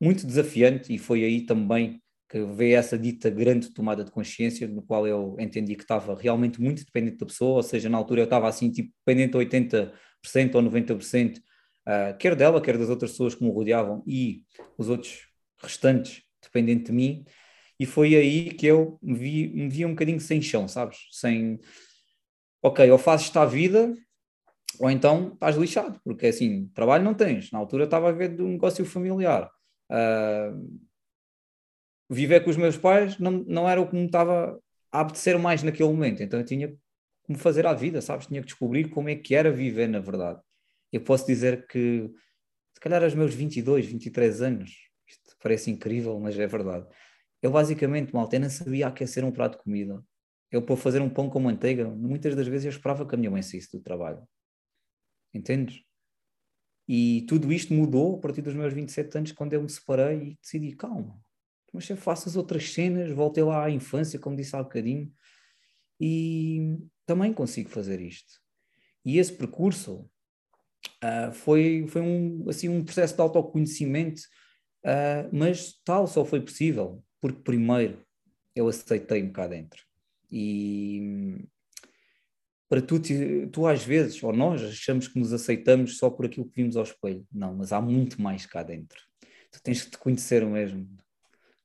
muito 0.00 0.26
desafiante 0.26 0.94
e 0.94 0.98
foi 0.98 1.24
aí 1.24 1.44
também 1.44 2.00
que 2.28 2.44
veio 2.44 2.76
essa 2.76 2.98
dita 2.98 3.30
grande 3.30 3.72
tomada 3.72 4.04
de 4.04 4.10
consciência, 4.10 4.68
no 4.68 4.82
qual 4.82 5.06
eu 5.06 5.36
entendi 5.38 5.74
que 5.74 5.82
estava 5.82 6.14
realmente 6.14 6.60
muito 6.60 6.84
dependente 6.84 7.16
da 7.16 7.26
pessoa, 7.26 7.56
ou 7.56 7.62
seja, 7.62 7.88
na 7.88 7.96
altura 7.96 8.20
eu 8.20 8.24
estava 8.24 8.46
assim, 8.46 8.70
tipo, 8.70 8.92
dependente 9.06 9.34
a 9.34 9.40
80% 9.40 10.54
ou 10.54 10.62
90%, 10.62 11.38
uh, 11.38 12.18
quer 12.18 12.36
dela, 12.36 12.60
quer 12.60 12.76
das 12.76 12.90
outras 12.90 13.12
pessoas 13.12 13.34
que 13.34 13.42
me 13.42 13.50
rodeavam 13.50 14.02
e 14.06 14.42
os 14.76 14.90
outros 14.90 15.26
restantes 15.62 16.22
dependente 16.42 16.84
de 16.84 16.92
mim, 16.92 17.24
e 17.78 17.86
foi 17.86 18.16
aí 18.16 18.50
que 18.50 18.66
eu 18.66 18.98
me 19.00 19.14
vi, 19.14 19.48
me 19.48 19.68
vi 19.68 19.86
um 19.86 19.90
bocadinho 19.90 20.20
sem 20.20 20.42
chão, 20.42 20.66
sabes? 20.66 20.98
Sem, 21.12 21.60
ok, 22.60 22.90
ou 22.90 22.98
fazes 22.98 23.26
esta 23.26 23.44
vida, 23.44 23.94
ou 24.80 24.90
então 24.90 25.32
estás 25.32 25.56
lixado, 25.56 26.00
porque 26.02 26.26
assim, 26.26 26.68
trabalho 26.74 27.04
não 27.04 27.14
tens. 27.14 27.52
Na 27.52 27.58
altura 27.58 27.84
estava 27.84 28.08
a 28.08 28.12
ver 28.12 28.34
de 28.34 28.42
um 28.42 28.48
negócio 28.48 28.84
familiar. 28.84 29.48
Uh, 29.90 30.80
viver 32.10 32.42
com 32.42 32.50
os 32.50 32.56
meus 32.56 32.76
pais 32.76 33.18
não, 33.18 33.30
não 33.46 33.68
era 33.68 33.80
o 33.80 33.88
que 33.88 33.94
me 33.94 34.06
estava 34.06 34.58
a 34.90 35.00
apetecer 35.00 35.38
mais 35.38 35.62
naquele 35.62 35.88
momento, 35.88 36.22
então 36.22 36.40
eu 36.40 36.44
tinha 36.44 36.68
que 36.68 36.76
me 37.28 37.38
fazer 37.38 37.66
à 37.66 37.74
vida, 37.74 38.00
sabes? 38.00 38.26
Tinha 38.26 38.40
que 38.40 38.46
descobrir 38.46 38.88
como 38.88 39.08
é 39.08 39.14
que 39.14 39.34
era 39.34 39.52
viver 39.52 39.86
na 39.88 40.00
verdade. 40.00 40.40
Eu 40.92 41.02
posso 41.02 41.26
dizer 41.26 41.66
que, 41.66 42.10
se 42.74 42.80
calhar 42.80 43.04
aos 43.04 43.14
meus 43.14 43.34
22, 43.34 43.86
23 43.86 44.42
anos, 44.42 44.70
isto 45.06 45.36
parece 45.40 45.70
incrível, 45.70 46.18
mas 46.18 46.36
é 46.38 46.46
verdade 46.46 46.86
eu 47.42 47.50
basicamente, 47.50 48.12
malta, 48.12 48.36
eu 48.36 48.40
não 48.40 48.50
sabia 48.50 48.88
aquecer 48.88 49.24
um 49.24 49.30
prato 49.30 49.58
de 49.58 49.64
comida. 49.64 50.02
Eu, 50.50 50.62
para 50.62 50.76
fazer 50.76 51.00
um 51.00 51.10
pão 51.10 51.28
com 51.28 51.40
manteiga, 51.40 51.88
muitas 51.88 52.34
das 52.34 52.46
vezes 52.46 52.64
eu 52.64 52.70
esperava 52.70 53.06
que 53.06 53.14
a 53.14 53.18
minha 53.18 53.30
mãe 53.30 53.42
saísse 53.42 53.70
do 53.70 53.82
trabalho. 53.82 54.26
Entendes? 55.32 55.82
E 56.88 57.26
tudo 57.28 57.52
isto 57.52 57.74
mudou 57.74 58.16
a 58.16 58.18
partir 58.18 58.40
dos 58.40 58.54
meus 58.54 58.72
27 58.72 59.18
anos, 59.18 59.32
quando 59.32 59.52
eu 59.52 59.62
me 59.62 59.68
separei 59.68 60.30
e 60.30 60.38
decidi, 60.40 60.74
calma, 60.74 61.20
mas 61.72 61.88
eu 61.90 61.98
faço 61.98 62.30
as 62.30 62.34
outras 62.36 62.72
cenas, 62.72 63.10
voltei 63.10 63.44
lá 63.44 63.66
à 63.66 63.70
infância, 63.70 64.18
como 64.18 64.36
disse 64.36 64.56
há 64.56 64.62
bocadinho, 64.62 65.12
e 66.00 66.78
também 67.04 67.32
consigo 67.32 67.68
fazer 67.68 68.00
isto. 68.00 68.40
E 69.04 69.18
esse 69.18 69.32
percurso 69.32 70.10
uh, 71.04 71.32
foi, 71.32 71.86
foi 71.88 72.00
um, 72.00 72.48
assim, 72.48 72.70
um 72.70 72.82
processo 72.82 73.14
de 73.14 73.20
autoconhecimento, 73.20 74.22
uh, 74.84 75.28
mas 75.30 75.74
tal 75.84 76.06
só 76.06 76.24
foi 76.24 76.40
possível 76.40 77.04
porque 77.20 77.40
primeiro 77.42 77.98
eu 78.54 78.68
aceitei-me 78.68 79.30
cá 79.30 79.46
dentro. 79.46 79.82
E 80.30 81.46
para 82.68 82.82
tu, 82.82 83.00
tu 83.50 83.66
às 83.66 83.82
vezes, 83.82 84.22
ou 84.22 84.32
nós, 84.32 84.62
achamos 84.62 85.08
que 85.08 85.18
nos 85.18 85.32
aceitamos 85.32 85.96
só 85.96 86.10
por 86.10 86.26
aquilo 86.26 86.46
que 86.46 86.62
vimos 86.62 86.76
ao 86.76 86.82
espelho. 86.82 87.26
Não, 87.32 87.54
mas 87.54 87.72
há 87.72 87.80
muito 87.80 88.20
mais 88.20 88.44
cá 88.44 88.62
dentro. 88.62 89.00
Tu 89.50 89.62
tens 89.62 89.82
que 89.82 89.90
te 89.90 89.98
conhecer 89.98 90.44
mesmo. 90.44 90.86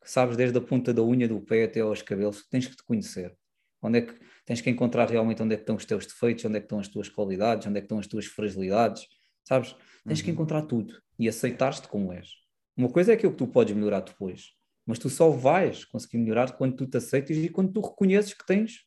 Sabes, 0.06 0.38
desde 0.38 0.58
a 0.58 0.62
ponta 0.62 0.94
da 0.94 1.04
unha 1.04 1.28
do 1.28 1.42
pé 1.42 1.66
até 1.66 1.82
aos 1.82 2.02
cabelos, 2.02 2.48
tens 2.50 2.68
que 2.68 2.76
te 2.76 2.84
conhecer. 2.84 3.36
Onde 3.82 4.00
é 4.00 4.02
que 4.02 4.14
tens 4.46 4.62
que 4.62 4.70
encontrar 4.70 5.10
realmente 5.10 5.42
onde 5.44 5.54
é 5.54 5.58
que 5.58 5.64
estão 5.64 5.76
os 5.76 5.86
teus 5.86 6.06
defeitos, 6.06 6.46
onde 6.46 6.58
é 6.58 6.60
que 6.60 6.66
estão 6.66 6.80
as 6.80 6.88
tuas 6.88 7.10
qualidades, 7.10 7.68
onde 7.68 7.78
é 7.78 7.82
que 7.82 7.86
estão 7.86 8.00
as 8.00 8.08
tuas 8.08 8.26
fragilidades, 8.26 9.06
sabes? 9.44 9.76
Tens 10.06 10.20
uhum. 10.20 10.26
que 10.26 10.32
encontrar 10.32 10.62
tudo 10.64 11.02
e 11.20 11.28
aceitar-te 11.28 11.88
como 11.88 12.14
és. 12.14 12.30
Uma 12.76 12.90
coisa 12.90 13.12
é 13.12 13.16
aquilo 13.16 13.34
que 13.34 13.38
tu 13.38 13.48
podes 13.48 13.76
melhorar 13.76 14.02
depois, 14.02 14.54
mas 14.86 15.00
tu 15.00 15.10
só 15.10 15.30
vais 15.30 15.86
conseguir 15.86 16.18
melhorar 16.18 16.52
quando 16.54 16.76
tu 16.76 16.88
te 16.88 16.98
aceitas 16.98 17.38
e 17.38 17.50
quando 17.50 17.72
tu 17.72 17.82
reconheces 17.82 18.34
que 18.34 18.46
tens 18.46 18.86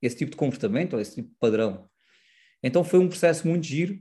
esse 0.00 0.16
tipo 0.16 0.32
de 0.32 0.36
comportamento 0.36 0.94
ou 0.94 1.00
esse 1.00 1.14
tipo 1.14 1.28
de 1.28 1.36
padrão. 1.38 1.88
Então 2.62 2.84
foi 2.84 2.98
um 2.98 3.08
processo 3.08 3.46
muito 3.46 3.66
giro 3.66 3.98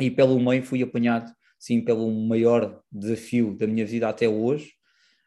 e 0.00 0.10
pelo 0.10 0.38
meio 0.40 0.62
fui 0.62 0.82
apanhado, 0.82 1.32
sim, 1.58 1.80
pelo 1.80 2.10
maior 2.10 2.80
desafio 2.90 3.54
da 3.54 3.66
minha 3.66 3.84
vida 3.84 4.08
até 4.08 4.28
hoje, 4.28 4.72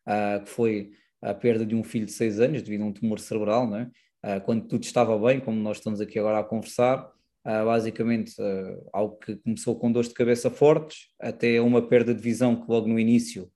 uh, 0.08 0.44
que 0.44 0.50
foi 0.50 0.92
a 1.22 1.34
perda 1.34 1.66
de 1.66 1.76
um 1.76 1.84
filho 1.84 2.06
de 2.06 2.12
seis 2.12 2.40
anos 2.40 2.62
devido 2.62 2.84
a 2.84 2.86
um 2.86 2.94
tumor 2.94 3.20
cerebral, 3.20 3.68
não 3.68 3.78
é? 3.78 3.92
Uh, 4.24 4.42
quando 4.42 4.68
tudo 4.68 4.84
estava 4.84 5.18
bem, 5.20 5.40
como 5.40 5.60
nós 5.60 5.78
estamos 5.78 6.02
aqui 6.02 6.18
agora 6.18 6.40
a 6.40 6.44
conversar, 6.44 7.06
uh, 7.06 7.66
basicamente 7.66 8.34
algo 8.92 9.18
que 9.18 9.36
começou 9.38 9.78
com 9.78 9.92
dores 9.92 10.10
de 10.10 10.16
cabeça 10.16 10.50
fortes, 10.50 11.10
até 11.20 11.62
uma 11.62 11.88
perda 11.88 12.14
de 12.14 12.22
visão 12.22 12.56
que 12.56 12.70
logo 12.70 12.88
no 12.88 13.00
início 13.00 13.52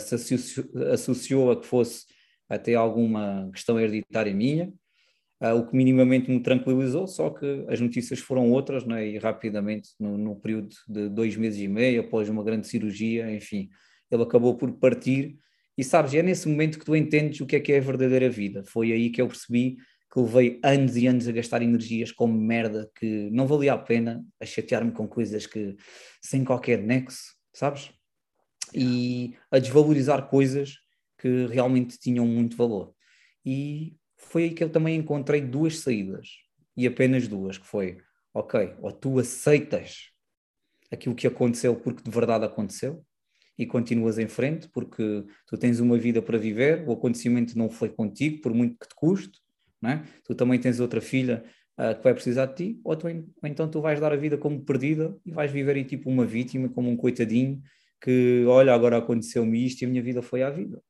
se 0.00 0.14
associou, 0.14 0.66
associou 0.92 1.50
a 1.50 1.60
que 1.60 1.66
fosse 1.66 2.06
até 2.48 2.74
alguma 2.74 3.50
questão 3.52 3.78
hereditária 3.78 4.34
minha, 4.34 4.72
Uh, 5.40 5.54
o 5.54 5.64
que 5.64 5.76
minimamente 5.76 6.28
me 6.28 6.40
tranquilizou, 6.40 7.06
só 7.06 7.30
que 7.30 7.64
as 7.68 7.80
notícias 7.80 8.18
foram 8.18 8.50
outras, 8.50 8.84
né? 8.84 9.06
e 9.06 9.18
rapidamente, 9.18 9.90
no, 9.98 10.18
no, 10.18 10.34
período 10.34 10.68
de 10.88 11.08
dois 11.08 11.36
meses 11.36 11.60
e 11.60 11.68
meio, 11.68 12.00
após 12.00 12.28
uma 12.28 12.42
grande 12.42 12.66
cirurgia, 12.66 13.30
enfim, 13.32 13.68
ele 14.10 14.24
acabou 14.24 14.56
por 14.56 14.72
partir. 14.72 15.38
E 15.76 15.84
sabes, 15.84 16.12
é 16.14 16.22
nesse 16.22 16.48
momento 16.48 16.76
que 16.76 16.84
tu 16.84 16.96
entendes 16.96 17.40
o 17.40 17.46
que 17.46 17.54
é 17.54 17.60
que 17.60 17.72
é 17.72 17.78
a 17.78 17.80
verdadeira 17.80 18.28
vida. 18.28 18.64
Foi 18.66 18.90
aí 18.90 19.10
que 19.10 19.22
eu 19.22 19.28
percebi 19.28 19.76
que 20.12 20.18
levei 20.18 20.58
anos 20.64 20.96
e 20.96 21.06
anos 21.06 21.28
a 21.28 21.32
gastar 21.32 21.62
energias 21.62 22.10
com 22.10 22.26
merda 22.26 22.90
que 22.98 23.30
não 23.30 23.46
valia 23.46 23.74
a 23.74 23.78
pena, 23.78 24.24
a 24.40 24.44
chatear-me 24.44 24.90
com 24.90 25.06
coisas 25.06 25.46
que 25.46 25.76
sem 26.20 26.44
qualquer 26.44 26.82
nexo, 26.82 27.36
sabes? 27.52 27.92
E 28.74 29.34
a 29.50 29.58
desvalorizar 29.58 30.28
coisas 30.28 30.76
que 31.18 31.46
realmente 31.46 31.98
tinham 31.98 32.26
muito 32.26 32.56
valor. 32.56 32.94
E 33.44 33.96
foi 34.16 34.44
aí 34.44 34.50
que 34.50 34.62
eu 34.62 34.70
também 34.70 34.96
encontrei 34.96 35.40
duas 35.40 35.78
saídas, 35.78 36.28
e 36.76 36.86
apenas 36.86 37.26
duas, 37.26 37.58
que 37.58 37.66
foi, 37.66 37.98
ok, 38.32 38.74
ou 38.80 38.92
tu 38.92 39.18
aceitas 39.18 40.10
aquilo 40.90 41.14
que 41.14 41.26
aconteceu 41.26 41.74
porque 41.76 42.02
de 42.02 42.10
verdade 42.10 42.44
aconteceu, 42.44 43.04
e 43.58 43.66
continuas 43.66 44.18
em 44.18 44.28
frente 44.28 44.68
porque 44.68 45.24
tu 45.46 45.58
tens 45.58 45.80
uma 45.80 45.98
vida 45.98 46.22
para 46.22 46.38
viver, 46.38 46.86
o 46.86 46.92
acontecimento 46.92 47.58
não 47.58 47.68
foi 47.68 47.88
contigo, 47.88 48.40
por 48.40 48.54
muito 48.54 48.78
que 48.78 48.88
te 48.88 48.94
custe, 48.94 49.40
é? 49.84 50.02
tu 50.24 50.34
também 50.34 50.58
tens 50.58 50.78
outra 50.80 51.00
filha 51.00 51.44
uh, 51.76 51.96
que 51.96 52.02
vai 52.02 52.14
precisar 52.14 52.46
de 52.46 52.54
ti, 52.54 52.80
ou, 52.84 52.96
tu, 52.96 53.08
ou, 53.08 53.48
então 53.48 53.68
tu 53.68 53.80
vais 53.80 54.00
dar 54.00 54.12
a 54.12 54.16
vida 54.16 54.38
como 54.38 54.64
perdida 54.64 55.16
e 55.26 55.32
vais 55.32 55.50
viver 55.50 55.74
aí 55.76 55.84
tipo 55.84 56.08
uma 56.08 56.24
vítima, 56.24 56.68
como 56.68 56.88
um 56.90 56.96
coitadinho, 56.96 57.60
que 58.00 58.44
olha, 58.46 58.74
agora 58.74 58.98
aconteceu-me 58.98 59.64
isto 59.64 59.82
e 59.82 59.86
a 59.86 59.88
minha 59.88 60.02
vida 60.02 60.22
foi 60.22 60.42
à 60.42 60.50
vida. 60.50 60.82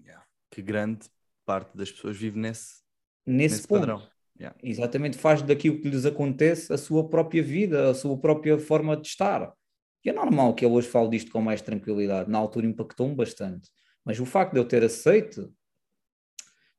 Yeah. 0.00 0.24
Que 0.50 0.62
grande 0.62 1.06
parte 1.44 1.76
das 1.76 1.90
pessoas 1.90 2.16
vive 2.16 2.38
nesse, 2.38 2.82
nesse, 3.26 3.54
nesse 3.56 3.68
ponto. 3.68 3.80
padrão. 3.80 4.08
Yeah. 4.38 4.56
Exatamente, 4.62 5.18
faz 5.18 5.42
daquilo 5.42 5.80
que 5.80 5.88
lhes 5.88 6.06
acontece 6.06 6.72
a 6.72 6.78
sua 6.78 7.08
própria 7.08 7.42
vida, 7.42 7.90
a 7.90 7.94
sua 7.94 8.16
própria 8.18 8.58
forma 8.58 8.96
de 8.96 9.08
estar. 9.08 9.52
E 10.04 10.10
é 10.10 10.12
normal 10.12 10.54
que 10.54 10.64
eu 10.64 10.72
hoje 10.72 10.88
falo 10.88 11.10
disto 11.10 11.30
com 11.30 11.40
mais 11.40 11.60
tranquilidade. 11.60 12.30
Na 12.30 12.38
altura 12.38 12.66
impactou-me 12.66 13.14
bastante. 13.14 13.68
Mas 14.04 14.20
o 14.20 14.24
facto 14.24 14.52
de 14.52 14.60
eu 14.60 14.64
ter 14.64 14.82
aceito 14.84 15.52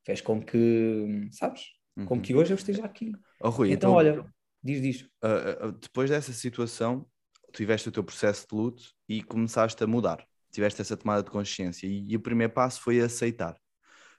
fez 0.06 0.22
com 0.22 0.42
que, 0.42 1.28
sabes, 1.32 1.66
uhum. 1.98 2.06
com 2.06 2.22
que 2.22 2.34
hoje 2.34 2.54
eu 2.54 2.56
esteja 2.56 2.86
aqui. 2.86 3.12
Oh, 3.42 3.50
Rui, 3.50 3.72
então, 3.72 3.92
então, 3.92 3.94
olha, 3.94 4.26
diz, 4.64 4.82
diz. 4.82 5.02
Uh, 5.24 5.68
uh, 5.68 5.72
depois 5.74 6.10
dessa 6.10 6.32
situação, 6.32 7.06
tiveste 7.54 7.90
o 7.90 7.92
teu 7.92 8.04
processo 8.04 8.48
de 8.48 8.56
luto 8.56 8.84
e 9.08 9.24
começaste 9.24 9.84
a 9.84 9.88
mudar. 9.88 10.26
Tiveste 10.52 10.82
essa 10.82 10.98
tomada 10.98 11.24
de 11.24 11.30
consciência. 11.30 11.88
E, 11.88 12.06
e 12.08 12.16
o 12.16 12.20
primeiro 12.20 12.54
passo 12.54 12.82
foi 12.82 13.00
aceitar. 13.00 13.56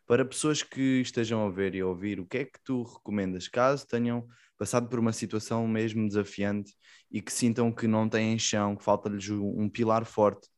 Para 0.07 0.25
pessoas 0.25 0.63
que 0.63 1.01
estejam 1.01 1.47
a 1.47 1.51
ver 1.51 1.75
e 1.75 1.81
a 1.81 1.87
ouvir, 1.87 2.19
o 2.19 2.27
que 2.27 2.39
é 2.39 2.45
que 2.45 2.59
tu 2.65 2.83
recomendas 2.83 3.47
caso 3.47 3.87
tenham 3.87 4.27
passado 4.59 4.89
por 4.89 4.99
uma 4.99 5.13
situação 5.13 5.67
mesmo 5.69 6.07
desafiante 6.07 6.75
e 7.11 7.23
que 7.23 7.33
sintam 7.33 7.73
que 7.73 7.87
não 7.87 8.09
têm 8.09 8.39
chão, 8.39 8.77
que 8.77 8.83
falta-lhes 8.83 9.29
um 9.31 9.69
pilar 9.69 10.05
forte? 10.05 10.49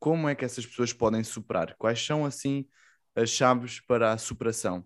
Como 0.00 0.28
é 0.28 0.34
que 0.34 0.44
essas 0.44 0.66
pessoas 0.66 0.92
podem 0.92 1.22
superar? 1.22 1.76
Quais 1.76 2.04
são, 2.04 2.24
assim, 2.24 2.66
as 3.14 3.30
chaves 3.30 3.80
para 3.80 4.12
a 4.12 4.18
superação? 4.18 4.84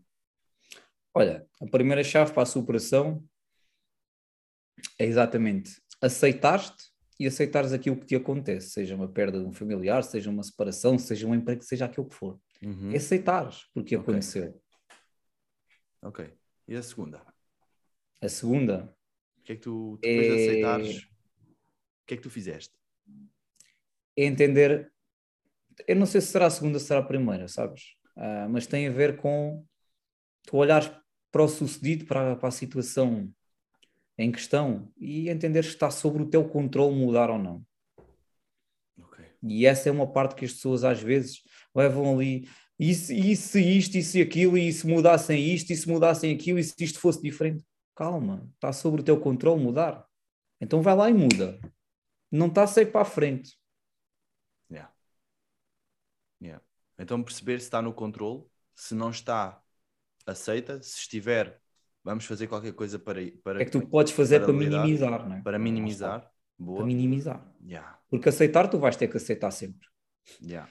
Olha, 1.15 1.47
a 1.61 1.67
primeira 1.67 2.05
chave 2.05 2.33
para 2.33 2.43
a 2.43 2.47
superação 2.47 3.23
é 4.99 5.05
exatamente 5.05 5.81
aceitar-te 6.01 6.92
e 7.19 7.27
aceitares 7.27 7.73
aquilo 7.73 7.97
que 7.97 8.07
te 8.07 8.17
acontece, 8.17 8.71
seja 8.71 8.95
uma 8.95 9.09
perda 9.09 9.39
de 9.39 9.45
um 9.45 9.53
familiar, 9.53 10.03
seja 10.03 10.31
uma 10.31 10.43
separação, 10.43 10.99
seja 10.99 11.27
um 11.27 11.35
emprego, 11.35 11.63
seja 11.63 11.85
aquilo 11.85 12.09
que 12.09 12.15
for. 12.15 12.39
Uhum. 12.63 12.93
É 12.93 12.97
aceitares 12.97 13.67
porque 13.75 13.97
okay. 13.97 14.13
aconteceu. 14.13 14.61
Ok. 16.03 16.33
E 16.67 16.75
a 16.75 16.83
segunda? 16.83 17.23
A 18.21 18.29
segunda? 18.29 18.97
O 19.39 19.43
que 19.43 19.53
é 19.53 19.57
que 19.57 19.63
tu, 19.63 19.99
depois 20.01 20.27
é... 20.27 20.37
de 20.37 20.49
aceitares, 20.49 21.03
o 21.03 22.07
que 22.07 22.15
é 22.15 22.17
que 22.17 22.23
tu 22.23 22.31
fizeste? 22.31 22.75
É 24.17 24.25
entender, 24.25 24.93
eu 25.87 25.97
não 25.97 26.07
sei 26.07 26.21
se 26.21 26.29
será 26.29 26.47
a 26.47 26.51
segunda 26.51 26.77
ou 26.77 26.81
será 26.81 27.01
a 27.01 27.05
primeira, 27.07 27.49
sabes? 27.49 27.95
Uh, 28.17 28.49
mas 28.51 28.67
tem 28.67 28.87
a 28.87 28.93
ver 28.93 29.17
com 29.17 29.65
tu 30.45 30.57
olhares 30.57 30.91
para 31.31 31.43
o 31.43 31.49
sucedido, 31.49 32.05
para, 32.05 32.37
para 32.37 32.49
a 32.49 32.53
situação 32.53 33.33
em 34.23 34.31
questão 34.31 34.91
e 34.97 35.29
entender 35.29 35.63
se 35.65 35.71
está 35.71 35.91
sobre 35.91 36.23
o 36.23 36.31
teu 36.31 36.49
controle 36.49 36.95
mudar 36.95 37.31
ou 37.31 37.39
não. 37.39 37.67
Okay. 38.97 39.27
E 39.43 39.67
essa 39.67 39.89
é 39.89 39.93
uma 39.93 40.11
parte 40.11 40.35
que 40.35 40.45
as 40.45 40.53
pessoas 40.53 40.85
às 40.85 41.01
vezes 41.01 41.43
levam 41.75 42.15
ali, 42.15 42.49
e 42.79 42.95
se, 42.95 43.15
e 43.15 43.37
se 43.37 43.61
isto, 43.61 43.97
e 43.97 44.03
se 44.03 44.21
aquilo, 44.21 44.59
e 44.59 44.73
se 44.73 44.87
mudassem 44.87 45.41
isto, 45.53 45.73
e 45.73 45.77
se 45.77 45.89
mudassem 45.89 46.35
aquilo, 46.35 46.59
e 46.59 46.65
se 46.65 46.75
isto 46.81 46.99
fosse 46.99 47.23
diferente. 47.23 47.65
Calma, 47.95 48.51
está 48.55 48.73
sobre 48.73 49.03
o 49.03 49.05
teu 49.05 49.21
controle 49.21 49.63
mudar. 49.63 50.05
Então 50.61 50.83
vai 50.83 50.97
lá 50.97 51.09
e 51.09 51.15
muda. 51.15 51.61
Não 52.31 52.49
está 52.49 52.65
a 52.65 52.67
sair 52.67 52.87
para 52.87 53.03
a 53.03 53.05
frente. 53.05 53.57
Yeah. 54.71 54.93
Yeah. 56.43 56.65
Então 56.99 57.23
perceber 57.23 57.61
se 57.61 57.67
está 57.67 57.81
no 57.81 57.93
controle, 57.93 58.45
se 58.75 58.95
não 58.95 59.11
está, 59.11 59.63
aceita, 60.27 60.83
se 60.83 60.99
estiver, 60.99 61.62
vamos 62.05 62.25
fazer 62.25 62.47
qualquer 62.47 62.73
coisa 62.73 62.99
para. 62.99 63.21
para 63.43 63.63
é 63.63 63.65
que 63.65 63.71
tu 63.71 63.87
podes 63.87 64.13
fazer 64.13 64.41
para, 64.41 64.47
para 64.47 64.57
minimizar, 64.57 65.29
não 65.29 65.37
é? 65.37 65.43
Para 65.43 65.59
minimizar. 65.59 66.31
Boa. 66.59 66.79
Para 66.79 66.87
minimizar. 66.87 67.55
Yeah. 67.65 67.99
Porque 68.09 68.29
aceitar, 68.29 68.69
tu 68.69 68.79
vais 68.79 68.97
ter 68.97 69.09
que 69.09 69.17
aceitar 69.17 69.51
sempre. 69.51 69.89
Yeah. 70.41 70.69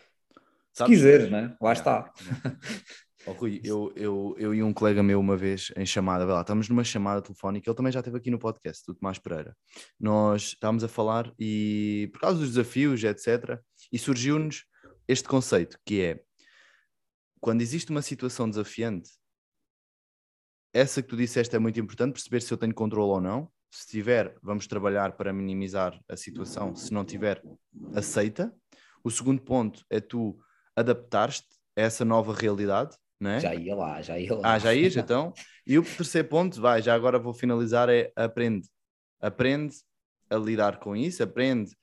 Se 0.72 0.80
Sabes? 0.80 0.96
quiseres, 0.96 1.32
né? 1.32 1.56
Lá 1.62 1.74
está. 1.74 2.12
Oh, 3.28 3.34
Rui, 3.34 3.62
eu, 3.64 3.94
eu, 3.96 4.36
eu 4.40 4.56
e 4.56 4.64
um 4.64 4.74
colega 4.74 5.04
meu 5.04 5.20
uma 5.20 5.38
vez 5.38 5.72
em 5.78 5.86
chamada, 5.86 6.26
lá, 6.26 6.42
estamos 6.42 6.68
numa 6.68 6.84
chamada 6.84 7.22
telefónica, 7.22 7.70
ele 7.70 7.78
também 7.78 7.92
já 7.92 8.00
esteve 8.00 8.18
aqui 8.18 8.32
no 8.32 8.40
podcast, 8.40 8.84
do 8.88 8.96
Tomás 8.96 9.20
Pereira. 9.20 9.56
Nós 10.00 10.42
estávamos 10.54 10.84
a 10.84 10.88
falar 10.88 11.32
e 11.38 12.10
por 12.12 12.20
causa 12.20 12.40
dos 12.40 12.50
desafios, 12.50 13.04
etc., 13.04 13.60
e 13.92 14.00
surgiu-nos 14.00 14.66
este 15.08 15.28
conceito 15.28 15.78
que 15.86 16.02
é 16.02 16.24
quando 17.40 17.62
existe 17.62 17.92
uma 17.92 18.02
situação 18.02 18.50
desafiante, 18.50 19.12
essa 20.74 21.02
que 21.02 21.08
tu 21.08 21.18
disseste 21.18 21.56
é 21.56 21.60
muito 21.60 21.80
importante, 21.80 22.14
perceber 22.14 22.42
se 22.42 22.54
eu 22.54 22.58
tenho 22.58 22.74
controle 22.74 23.12
ou 23.12 23.22
não. 23.22 23.50
Se 23.70 23.88
tiver, 23.88 24.36
vamos 24.42 24.68
trabalhar 24.68 25.14
para 25.14 25.32
minimizar 25.32 26.00
a 26.10 26.18
situação. 26.18 26.76
Se 26.76 26.94
não 26.94 27.06
tiver, 27.06 27.42
aceita. 27.96 28.54
O 29.04 29.10
segundo 29.10 29.42
ponto 29.42 29.86
é 29.90 30.00
tu 30.00 30.38
adaptar-te 30.76 31.46
a 31.78 31.82
essa 31.82 32.04
nova 32.04 32.34
realidade, 32.34 32.96
é? 33.30 33.40
Já 33.40 33.54
ia 33.54 33.76
lá, 33.76 34.02
já 34.02 34.18
ia 34.18 34.34
lá. 34.34 34.54
Ah, 34.54 34.60
já 34.60 34.74
ias 34.74 34.96
então? 34.98 35.34
E 35.66 35.78
o 35.78 35.84
terceiro 35.84 36.28
ponto, 36.28 36.60
vai, 36.60 36.82
já 36.82 36.96
agora 36.96 37.20
vou 37.20 37.34
finalizar, 37.34 37.88
é 37.90 38.12
aprende. 38.16 38.68
Aprende 39.20 39.76
a 40.30 40.36
lidar 40.38 40.80
com 40.80 40.96
isso, 40.96 41.22
aprende 41.22 41.76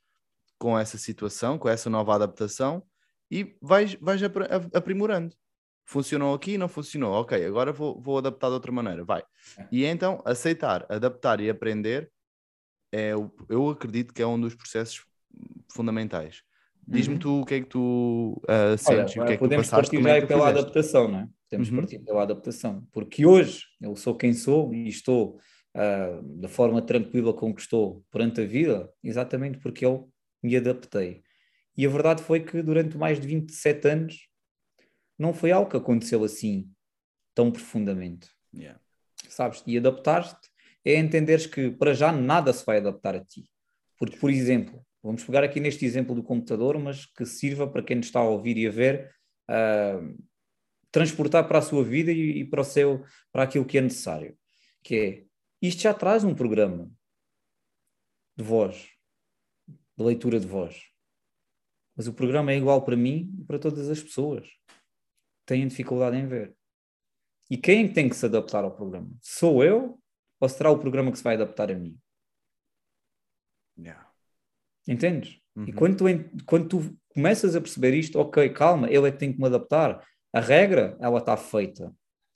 com 0.58 0.76
essa 0.76 0.98
situação, 0.98 1.56
com 1.56 1.68
essa 1.68 1.88
nova 1.88 2.14
adaptação 2.14 2.82
e 3.30 3.56
vais, 3.62 3.94
vais 3.94 4.20
aprimorando. 4.74 5.34
Funcionou 5.88 6.34
aqui, 6.34 6.58
não 6.58 6.68
funcionou, 6.68 7.14
ok, 7.14 7.42
agora 7.46 7.72
vou, 7.72 7.98
vou 7.98 8.18
adaptar 8.18 8.48
de 8.48 8.52
outra 8.52 8.70
maneira, 8.70 9.02
vai. 9.06 9.22
É. 9.58 9.66
E 9.72 9.86
então 9.86 10.20
aceitar, 10.22 10.84
adaptar 10.86 11.40
e 11.40 11.48
aprender 11.48 12.12
é, 12.92 13.12
eu 13.48 13.70
acredito 13.70 14.12
que 14.12 14.20
é 14.20 14.26
um 14.26 14.38
dos 14.38 14.54
processos 14.54 15.06
fundamentais. 15.72 16.42
Diz-me 16.86 17.14
uhum. 17.14 17.20
tu 17.20 17.40
o 17.40 17.44
que 17.46 17.54
é 17.54 17.60
que 17.60 17.66
tu 17.66 18.38
uh, 18.44 18.76
sentes, 18.76 19.16
Olha, 19.16 19.22
o 19.22 19.26
que 19.26 19.32
é 19.32 19.36
que 19.38 19.48
tu 19.48 19.56
passaste, 19.56 19.96
como 19.96 20.08
é 20.08 20.20
que 20.20 20.26
pela 20.26 20.40
fizeste? 20.40 20.60
adaptação, 20.60 21.08
não 21.08 21.20
é? 21.20 21.28
Podemos 21.48 21.70
uhum. 21.70 21.76
partir 21.76 21.98
pela 22.00 22.22
adaptação, 22.22 22.86
porque 22.92 23.24
hoje 23.24 23.62
eu 23.80 23.96
sou 23.96 24.14
quem 24.14 24.34
sou 24.34 24.74
e 24.74 24.88
estou 24.88 25.38
uh, 25.74 26.22
da 26.38 26.48
forma 26.48 26.82
tranquila 26.82 27.32
com 27.32 27.54
que 27.54 27.62
estou 27.62 28.04
perante 28.10 28.42
a 28.42 28.46
vida, 28.46 28.90
exatamente 29.02 29.56
porque 29.58 29.86
eu 29.86 30.10
me 30.42 30.54
adaptei. 30.54 31.22
E 31.74 31.86
a 31.86 31.88
verdade 31.88 32.22
foi 32.22 32.40
que 32.40 32.62
durante 32.62 32.98
mais 32.98 33.18
de 33.18 33.26
27 33.26 33.88
anos 33.88 34.28
não 35.18 35.34
foi 35.34 35.50
algo 35.50 35.70
que 35.70 35.76
aconteceu 35.76 36.24
assim 36.24 36.70
tão 37.34 37.50
profundamente. 37.50 38.30
Yeah. 38.54 38.80
Sabes? 39.28 39.62
E 39.66 39.76
adaptar-te 39.76 40.48
é 40.84 40.96
entenderes 40.96 41.46
que 41.46 41.70
para 41.70 41.92
já 41.92 42.12
nada 42.12 42.52
se 42.52 42.64
vai 42.64 42.78
adaptar 42.78 43.14
a 43.14 43.24
ti. 43.24 43.50
Porque, 43.98 44.16
por 44.16 44.30
exemplo, 44.30 44.86
Vamos 45.02 45.24
pegar 45.24 45.44
aqui 45.44 45.60
neste 45.60 45.84
exemplo 45.84 46.14
do 46.14 46.22
computador, 46.22 46.78
mas 46.78 47.06
que 47.06 47.24
sirva 47.24 47.66
para 47.66 47.82
quem 47.82 47.96
nos 47.96 48.06
está 48.06 48.20
a 48.20 48.28
ouvir 48.28 48.56
e 48.56 48.66
a 48.66 48.70
ver 48.70 49.14
uh, 49.48 50.22
transportar 50.90 51.46
para 51.46 51.58
a 51.58 51.62
sua 51.62 51.84
vida 51.84 52.10
e, 52.10 52.40
e, 52.40 52.44
para 52.44 52.62
o 52.62 52.64
seu, 52.64 53.04
para 53.32 53.44
aquilo 53.44 53.64
que 53.64 53.78
é 53.78 53.80
necessário. 53.80 54.36
Que 54.82 54.96
é, 54.96 55.24
isto 55.62 55.82
já 55.82 55.94
traz 55.94 56.24
um 56.24 56.34
programa 56.34 56.90
de 58.36 58.42
voz, 58.42 58.88
de 59.96 60.04
leitura 60.04 60.40
de 60.40 60.46
voz. 60.46 60.82
Mas 61.96 62.06
o 62.06 62.12
programa 62.12 62.52
é 62.52 62.56
igual 62.56 62.84
para 62.84 62.96
mim 62.96 63.34
e 63.38 63.44
para 63.44 63.58
todas 63.58 63.88
as 63.88 64.02
pessoas. 64.02 64.48
Têm 65.48 65.66
dificuldade 65.66 66.14
em 66.14 66.26
ver. 66.26 66.54
E 67.50 67.56
quem 67.56 67.86
é 67.86 67.88
tem 67.88 68.06
que 68.06 68.14
se 68.14 68.26
adaptar 68.26 68.64
ao 68.64 68.70
programa? 68.70 69.08
Sou 69.22 69.64
eu 69.64 69.98
ou 70.38 70.46
será 70.46 70.70
o 70.70 70.78
programa 70.78 71.10
que 71.10 71.16
se 71.16 71.24
vai 71.24 71.36
adaptar 71.36 71.70
a 71.70 71.74
mim? 71.74 71.98
Yeah. 73.78 74.06
Entendes? 74.86 75.40
Uhum. 75.56 75.64
E 75.64 75.72
quando 75.72 75.96
tu, 75.96 76.04
quando 76.44 76.68
tu 76.68 76.98
começas 77.08 77.56
a 77.56 77.62
perceber 77.62 77.94
isto, 77.94 78.18
ok, 78.18 78.50
calma, 78.50 78.88
eu 78.88 79.06
é 79.06 79.10
que 79.10 79.16
tenho 79.16 79.32
que 79.32 79.40
me 79.40 79.46
adaptar. 79.46 80.06
A 80.34 80.40
regra, 80.40 80.98
ela 81.00 81.18
está 81.18 81.34
feita. 81.34 81.94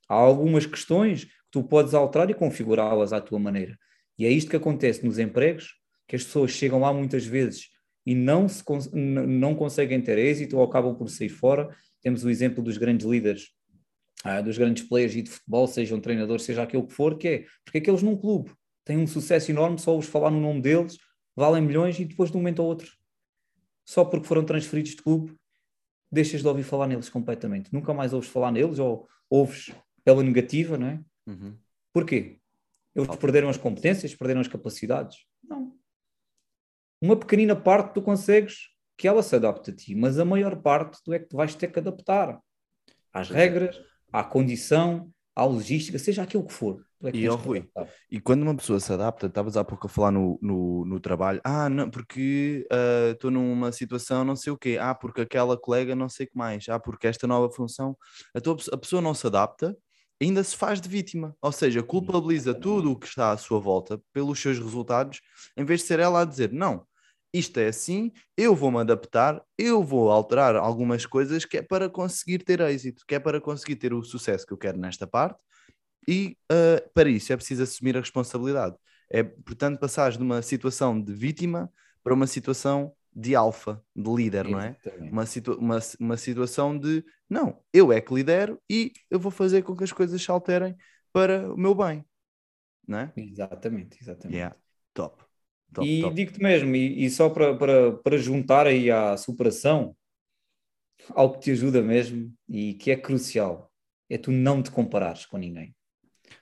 Há 0.09 0.15
algumas 0.15 0.65
questões 0.65 1.27
que 1.27 1.33
tu 1.51 1.63
podes 1.63 1.93
alterar 1.93 2.31
e 2.31 2.35
configurá-las 2.35 3.13
à 3.13 3.21
tua 3.21 3.39
maneira. 3.39 3.79
E 4.19 4.25
é 4.25 4.31
isto 4.31 4.49
que 4.49 4.57
acontece 4.57 5.05
nos 5.05 5.19
empregos, 5.19 5.75
que 6.09 6.17
as 6.17 6.25
pessoas 6.25 6.53
chegam 6.53 6.81
lá 6.81 6.95
muitas 6.95 7.27
vezes 7.27 7.69
e 8.07 8.15
não, 8.15 8.49
se, 8.49 8.65
não 8.97 9.55
conseguem 9.55 10.01
ter 10.01 10.17
êxito 10.17 10.57
ou 10.57 10.65
acabam 10.65 10.95
por 10.95 11.11
sair 11.11 11.29
fora. 11.29 11.77
Temos 12.03 12.25
o 12.25 12.31
exemplo 12.31 12.63
dos 12.63 12.77
grandes 12.77 13.07
líderes, 13.07 13.51
ah, 14.25 14.41
dos 14.41 14.59
grandes 14.59 14.83
players 14.85 15.13
de 15.13 15.31
futebol, 15.31 15.67
seja 15.67 15.95
um 15.95 16.01
treinador, 16.01 16.41
seja 16.41 16.63
aquilo 16.63 16.87
que 16.87 16.93
for, 16.93 17.17
que 17.17 17.29
é 17.29 17.47
porque 17.65 17.79
aqueles 17.79 18.03
num 18.03 18.17
clube 18.17 18.53
têm 18.85 18.99
um 18.99 19.07
sucesso 19.07 19.51
enorme, 19.51 19.79
só 19.79 19.97
os 19.97 20.07
falar 20.07 20.31
no 20.31 20.41
nome 20.41 20.61
deles 20.61 20.99
valem 21.35 21.63
milhões 21.63 21.99
e 21.99 22.05
depois 22.05 22.31
de 22.31 22.37
um 22.37 22.41
momento 22.41 22.61
ao 22.61 22.69
outro, 22.69 22.93
só 23.85 24.05
porque 24.05 24.27
foram 24.27 24.45
transferidos 24.45 24.93
de 24.93 25.03
clube, 25.03 25.35
deixas 26.11 26.43
de 26.43 26.49
ouvir 26.49 26.63
falar 26.63 26.87
neles 26.87 27.09
completamente. 27.09 27.73
Nunca 27.73 27.95
mais 27.95 28.13
ouves 28.13 28.29
falar 28.29 28.53
neles 28.53 28.79
ou 28.79 29.09
ouves 29.31 29.73
pela 30.05 30.23
negativa, 30.23 30.77
não 30.77 30.89
é? 30.89 31.01
Uhum. 31.27 31.57
Porquê? 31.93 32.39
Eles 32.95 33.17
perderam 33.17 33.49
as 33.49 33.57
competências, 33.57 34.15
perderam 34.15 34.41
as 34.41 34.49
capacidades? 34.49 35.25
Não. 35.43 35.75
Uma 37.01 37.17
pequenina 37.17 37.57
parte 37.57 37.95
tu 37.95 38.03
consegues 38.03 38.72
que 38.97 39.09
ela 39.09 39.23
se 39.23 39.35
adapte 39.35 39.71
a 39.71 39.75
ti, 39.75 39.95
mas 39.95 40.19
a 40.19 40.25
maior 40.25 40.57
parte 40.57 41.03
tu 41.05 41.13
é 41.13 41.19
que 41.19 41.27
tu 41.27 41.37
vais 41.37 41.55
ter 41.55 41.69
que 41.69 41.79
adaptar 41.79 42.39
às 43.13 43.31
é. 43.31 43.35
regras, 43.35 43.81
à 44.13 44.23
condição, 44.23 45.11
à 45.35 45.45
logística, 45.45 45.99
seja 45.99 46.23
aquilo 46.23 46.47
que 46.47 46.53
for. 46.53 46.85
É 47.05 47.11
que 47.11 47.19
e, 47.19 47.29
oh, 47.29 47.35
Rui, 47.35 47.69
e 48.09 48.21
quando 48.21 48.43
uma 48.43 48.55
pessoa 48.55 48.79
se 48.79 48.93
adapta, 48.93 49.27
estavas 49.27 49.57
há 49.57 49.65
pouco 49.65 49.87
a 49.87 49.91
falar 49.91 50.13
no, 50.13 50.39
no, 50.41 50.85
no 50.85 51.01
trabalho, 51.01 51.41
ah, 51.43 51.69
não, 51.69 51.91
porque 51.91 52.65
estou 53.11 53.29
uh, 53.29 53.35
numa 53.35 53.73
situação 53.73 54.25
não 54.25 54.37
sei 54.37 54.53
o 54.53 54.57
quê, 54.57 54.79
ah, 54.81 54.95
porque 54.95 55.23
aquela 55.23 55.57
colega 55.57 55.97
não 55.97 56.09
sei 56.09 56.27
o 56.27 56.31
que 56.31 56.37
mais, 56.37 56.69
ah, 56.69 56.79
porque 56.79 57.09
esta 57.09 57.27
nova 57.27 57.53
função, 57.53 57.97
a, 58.33 58.41
tua, 58.41 58.57
a 58.73 58.77
pessoa 58.77 59.03
não 59.03 59.15
se 59.15 59.27
adapta, 59.27 59.77
ainda 60.21 60.45
se 60.45 60.57
faz 60.57 60.81
de 60.81 60.89
vítima, 60.89 61.35
ou 61.43 61.51
seja, 61.51 61.83
culpabiliza 61.83 62.55
tudo 62.55 62.93
o 62.93 62.97
que 62.97 63.07
está 63.07 63.33
à 63.33 63.37
sua 63.37 63.59
volta 63.59 64.01
pelos 64.13 64.39
seus 64.39 64.59
resultados, 64.61 65.21
em 65.57 65.65
vez 65.65 65.81
de 65.81 65.87
ser 65.87 65.99
ela 65.99 66.21
a 66.21 66.25
dizer, 66.25 66.53
não, 66.53 66.87
isto 67.33 67.59
é 67.59 67.69
assim, 67.69 68.13
eu 68.37 68.55
vou-me 68.55 68.79
adaptar, 68.79 69.43
eu 69.57 69.83
vou 69.83 70.11
alterar 70.11 70.55
algumas 70.57 71.07
coisas 71.07 71.45
que 71.45 71.59
é 71.59 71.63
para 71.63 71.89
conseguir 71.89 72.45
ter 72.45 72.61
êxito, 72.61 73.05
que 73.07 73.15
é 73.15 73.19
para 73.19 73.41
conseguir 73.41 73.77
ter 73.77 73.95
o 73.95 74.03
sucesso 74.03 74.47
que 74.47 74.53
eu 74.53 74.59
quero 74.59 74.79
nesta 74.79 75.07
parte, 75.07 75.41
e 76.07 76.37
uh, 76.51 76.91
para 76.93 77.09
isso 77.09 77.33
é 77.33 77.37
preciso 77.37 77.63
assumir 77.63 77.97
a 77.97 78.01
responsabilidade. 78.01 78.77
É, 79.11 79.23
portanto, 79.23 79.79
passar 79.79 80.13
de 80.13 80.23
uma 80.23 80.43
situação 80.43 81.01
de 81.01 81.13
vítima 81.13 81.73
para 82.03 82.15
uma 82.15 82.27
situação 82.27 82.93
de 83.15 83.35
alfa, 83.35 83.83
de 83.95 84.11
líder, 84.11 84.49
não 84.49 84.61
é? 84.61 84.77
Uma, 85.01 85.27
situa 85.27 85.57
uma, 85.57 85.79
uma 86.01 86.17
situação 86.17 86.79
de 86.79 87.05
não, 87.29 87.63
eu 87.73 87.93
é 87.93 88.01
que 88.01 88.13
lidero 88.13 88.61
e 88.69 88.93
eu 89.11 89.21
vou 89.21 89.31
fazer 89.31 89.63
com 89.63 89.77
que 89.77 89.85
as 89.85 89.93
coisas 89.93 90.21
se 90.21 90.31
alterem 90.31 90.75
para 91.13 91.53
o 91.53 91.57
meu 91.57 91.75
bem, 91.75 92.05
não 92.87 92.99
é? 92.99 93.13
Exatamente, 93.17 93.99
exatamente. 94.01 94.35
Yeah. 94.35 94.57
Top. 94.95 95.23
Top 95.73 95.87
e 95.87 96.11
digo-te 96.11 96.41
mesmo, 96.41 96.75
e, 96.75 97.05
e, 97.05 97.11
só 97.11 97.29
para, 97.29 97.57
para, 97.57 97.93
para 97.93 98.17
juntar 98.17 98.67
aí 98.67 98.91
à 98.91 99.17
superação, 99.17 99.97
algo 101.11 101.35
que 101.35 101.41
te 101.41 101.51
ajuda 101.53 101.83
mesmo 101.83 102.33
e 102.49 102.75
que 102.75 102.91
é 102.91 102.97
crucial, 102.97 103.71
é 104.09 104.19
tu 104.19 104.31
não 104.31 104.63
te 104.63 104.71
comparares 104.71 105.27
com 105.27 105.39
ninguém. 105.39 105.75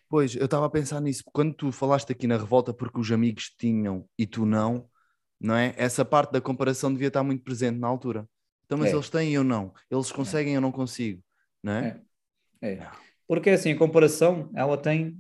Pois, 0.09 0.35
eu 0.35 0.45
estava 0.45 0.67
a 0.67 0.71
pensar 0.71 1.01
nisso. 1.01 1.23
Quando 1.33 1.55
tu 1.55 1.71
falaste 1.71 2.11
aqui 2.11 2.27
na 2.27 2.37
revolta 2.37 2.75
porque 2.75 2.99
os 2.99 3.11
amigos 3.13 3.55
tinham 3.57 4.05
e 4.19 4.27
tu 4.27 4.45
não, 4.45 4.89
não 5.41 5.55
é? 5.55 5.73
Essa 5.77 6.05
parte 6.05 6.33
da 6.33 6.41
comparação 6.41 6.93
devia 6.93 7.09
estar 7.09 7.23
muito 7.23 7.45
presente 7.45 7.79
na 7.79 7.87
altura. 7.87 8.29
Então, 8.67 8.77
mas 8.77 8.91
é. 8.91 8.95
eles 8.95 9.09
têm 9.09 9.31
e 9.31 9.35
eu 9.35 9.45
não. 9.45 9.73
Eles 9.91 10.11
conseguem 10.11 10.53
e 10.53 10.55
é. 10.55 10.57
eu 10.57 10.61
não 10.61 10.73
consigo, 10.73 11.23
não 11.63 11.73
é? 11.73 12.01
é? 12.61 12.73
É. 12.73 12.91
Porque 13.27 13.51
assim, 13.51 13.73
a 13.73 13.79
comparação, 13.79 14.51
ela 14.55 14.77
tem 14.77 15.17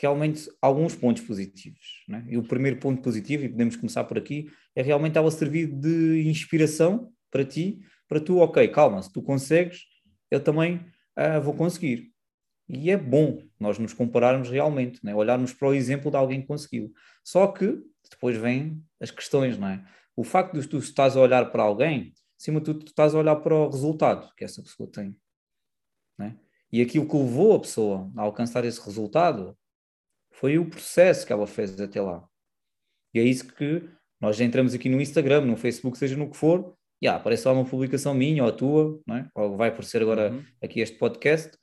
realmente 0.00 0.50
alguns 0.60 0.94
pontos 0.94 1.22
positivos. 1.22 2.04
Né? 2.08 2.24
E 2.28 2.36
o 2.36 2.42
primeiro 2.42 2.78
ponto 2.78 3.02
positivo, 3.02 3.44
e 3.44 3.48
podemos 3.48 3.76
começar 3.76 4.04
por 4.04 4.18
aqui, 4.18 4.50
é 4.74 4.82
realmente 4.82 5.16
ela 5.16 5.30
servir 5.30 5.66
de 5.66 6.28
inspiração 6.28 7.12
para 7.30 7.44
ti, 7.44 7.80
para 8.08 8.20
tu, 8.20 8.38
ok, 8.38 8.66
calma, 8.68 9.02
se 9.02 9.12
tu 9.12 9.22
consegues, 9.22 9.82
eu 10.30 10.40
também 10.40 10.76
uh, 11.18 11.40
vou 11.42 11.54
conseguir. 11.54 12.12
E 12.68 12.90
é 12.90 12.96
bom 12.96 13.42
nós 13.58 13.78
nos 13.78 13.92
compararmos 13.92 14.50
realmente, 14.50 15.04
né? 15.04 15.14
olharmos 15.14 15.52
para 15.52 15.68
o 15.68 15.74
exemplo 15.74 16.10
de 16.10 16.16
alguém 16.16 16.40
que 16.40 16.46
conseguiu. 16.46 16.92
Só 17.22 17.46
que 17.46 17.78
depois 18.10 18.36
vêm 18.36 18.82
as 19.00 19.10
questões, 19.10 19.58
não 19.58 19.68
é? 19.68 19.84
O 20.16 20.24
facto 20.24 20.58
de 20.58 20.66
tu 20.66 20.78
estás 20.78 21.16
a 21.16 21.20
olhar 21.20 21.50
para 21.50 21.62
alguém, 21.62 22.14
acima 22.40 22.60
de 22.60 22.66
tudo, 22.66 22.84
tu 22.84 22.88
estás 22.88 23.14
a 23.14 23.18
olhar 23.18 23.36
para 23.36 23.54
o 23.54 23.68
resultado 23.68 24.32
que 24.36 24.44
essa 24.44 24.62
pessoa 24.62 24.88
tem. 24.90 25.16
Né? 26.18 26.38
E 26.72 26.80
aquilo 26.80 27.08
que 27.08 27.16
levou 27.16 27.56
a 27.56 27.60
pessoa 27.60 28.10
a 28.16 28.22
alcançar 28.22 28.64
esse 28.64 28.80
resultado 28.80 29.56
foi 30.34 30.58
o 30.58 30.68
processo 30.68 31.26
que 31.26 31.32
ela 31.32 31.46
fez 31.46 31.80
até 31.80 32.00
lá. 32.00 32.26
E 33.12 33.20
é 33.20 33.22
isso 33.22 33.46
que 33.54 33.88
nós 34.20 34.40
entramos 34.40 34.74
aqui 34.74 34.88
no 34.88 35.00
Instagram, 35.00 35.42
no 35.42 35.56
Facebook, 35.56 35.96
seja 35.96 36.16
no 36.16 36.30
que 36.30 36.36
for, 36.36 36.76
e 37.00 37.06
ah, 37.06 37.16
aparece 37.16 37.46
lá 37.46 37.52
uma 37.52 37.64
publicação 37.64 38.14
minha 38.14 38.42
ou 38.42 38.48
a 38.48 38.52
tua, 38.52 39.00
não 39.06 39.16
é? 39.16 39.28
ou 39.34 39.56
vai 39.56 39.68
aparecer 39.68 40.02
agora 40.02 40.32
uhum. 40.32 40.44
aqui 40.62 40.80
este 40.80 40.96
podcast, 40.96 41.56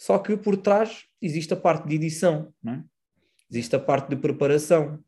só 0.00 0.18
que 0.18 0.36
por 0.36 0.56
trás 0.56 1.06
existe 1.20 1.52
a 1.52 1.56
parte 1.56 1.86
de 1.86 1.94
edição, 1.96 2.52
é? 2.66 2.82
existe 3.50 3.74
a 3.76 3.80
parte 3.80 4.08
de 4.08 4.16
preparação. 4.16 5.02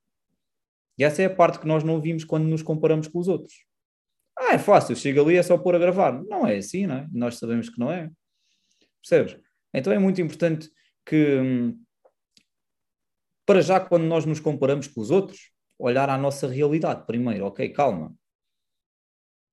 E 0.99 1.05
essa 1.05 1.23
é 1.23 1.27
a 1.27 1.35
parte 1.35 1.59
que 1.59 1.66
nós 1.66 1.83
não 1.83 2.01
vimos 2.01 2.25
quando 2.25 2.45
nos 2.45 2.62
comparamos 2.62 3.09
com 3.09 3.19
os 3.19 3.29
outros. 3.29 3.64
Ah, 4.38 4.55
é 4.55 4.59
fácil, 4.59 4.95
chega 4.97 5.21
ali 5.21 5.37
é 5.37 5.43
só 5.43 5.57
pôr 5.57 5.75
a 5.75 5.79
gravar. 5.79 6.23
Não 6.25 6.47
é 6.47 6.57
assim, 6.57 6.87
não 6.87 6.97
é? 6.97 7.09
Nós 7.12 7.37
sabemos 7.37 7.69
que 7.69 7.79
não 7.79 7.90
é. 7.90 8.11
Percebes? 9.01 9.38
Então 9.73 9.93
é 9.93 9.99
muito 9.99 10.21
importante 10.21 10.71
que, 11.07 11.38
hum, 11.38 11.81
para 13.51 13.63
já, 13.63 13.81
quando 13.81 14.05
nós 14.05 14.25
nos 14.25 14.39
comparamos 14.39 14.87
com 14.87 15.01
os 15.01 15.11
outros, 15.11 15.51
olhar 15.77 16.09
à 16.09 16.17
nossa 16.17 16.47
realidade 16.47 17.05
primeiro. 17.05 17.47
Ok, 17.47 17.69
calma. 17.71 18.15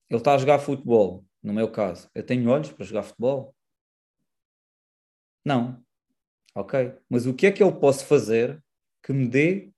Ele 0.07 0.19
está 0.19 0.35
a 0.35 0.37
jogar 0.37 0.59
futebol, 0.59 1.25
no 1.41 1.51
meu 1.51 1.71
caso. 1.71 2.07
Eu 2.13 2.23
tenho 2.23 2.47
olhos 2.47 2.71
para 2.71 2.85
jogar 2.85 3.01
futebol? 3.01 3.55
Não. 5.43 5.83
Ok? 6.53 6.93
Mas 7.09 7.25
o 7.25 7.33
que 7.33 7.47
é 7.47 7.51
que 7.51 7.63
eu 7.63 7.75
posso 7.79 8.05
fazer 8.05 8.63
que 9.01 9.11
me 9.11 9.27
dê, 9.27 9.71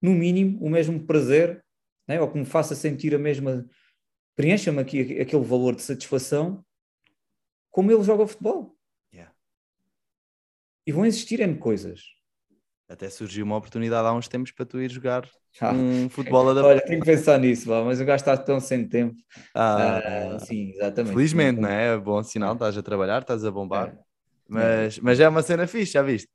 no 0.00 0.12
mínimo, 0.12 0.58
o 0.64 0.70
mesmo 0.70 1.06
prazer, 1.06 1.62
né? 2.08 2.18
ou 2.18 2.32
que 2.32 2.38
me 2.38 2.46
faça 2.46 2.74
sentir 2.74 3.14
a 3.14 3.18
mesma. 3.18 3.68
preencha-me 4.34 4.80
aqui 4.80 5.20
aquele 5.20 5.44
valor 5.44 5.76
de 5.76 5.82
satisfação 5.82 6.64
como 7.70 7.92
ele 7.92 8.04
joga 8.04 8.26
futebol. 8.26 8.74
Yeah. 9.12 9.34
E 10.86 10.92
vão 10.92 11.04
existir 11.04 11.40
N 11.40 11.58
coisas. 11.58 12.19
Até 12.90 13.08
surgiu 13.08 13.44
uma 13.44 13.56
oportunidade 13.56 14.08
há 14.08 14.12
uns 14.12 14.26
tempos 14.26 14.50
para 14.50 14.66
tu 14.66 14.80
ir 14.80 14.90
jogar 14.90 15.24
ah. 15.60 15.72
um 15.72 16.08
futebol 16.08 16.50
adaptado. 16.50 16.72
Olha, 16.72 16.80
tenho 16.80 16.98
que 16.98 17.06
pensar 17.06 17.38
nisso, 17.38 17.70
mas 17.84 18.00
o 18.00 18.04
gajo 18.04 18.20
está 18.20 18.36
tão 18.36 18.58
sem 18.58 18.88
tempo. 18.88 19.14
Ah, 19.54 20.00
ah, 20.34 20.38
sim, 20.40 20.70
exatamente. 20.70 21.12
Felizmente, 21.12 21.60
não 21.60 21.68
é? 21.68 21.96
Bom 21.96 22.20
sinal, 22.24 22.54
estás 22.54 22.76
a 22.76 22.82
trabalhar, 22.82 23.20
estás 23.20 23.44
a 23.44 23.50
bombar. 23.52 23.90
É. 23.90 23.98
Mas, 24.48 24.98
mas 24.98 25.20
é 25.20 25.28
uma 25.28 25.40
cena 25.40 25.68
fixe, 25.68 25.92
já 25.92 26.02
viste? 26.02 26.28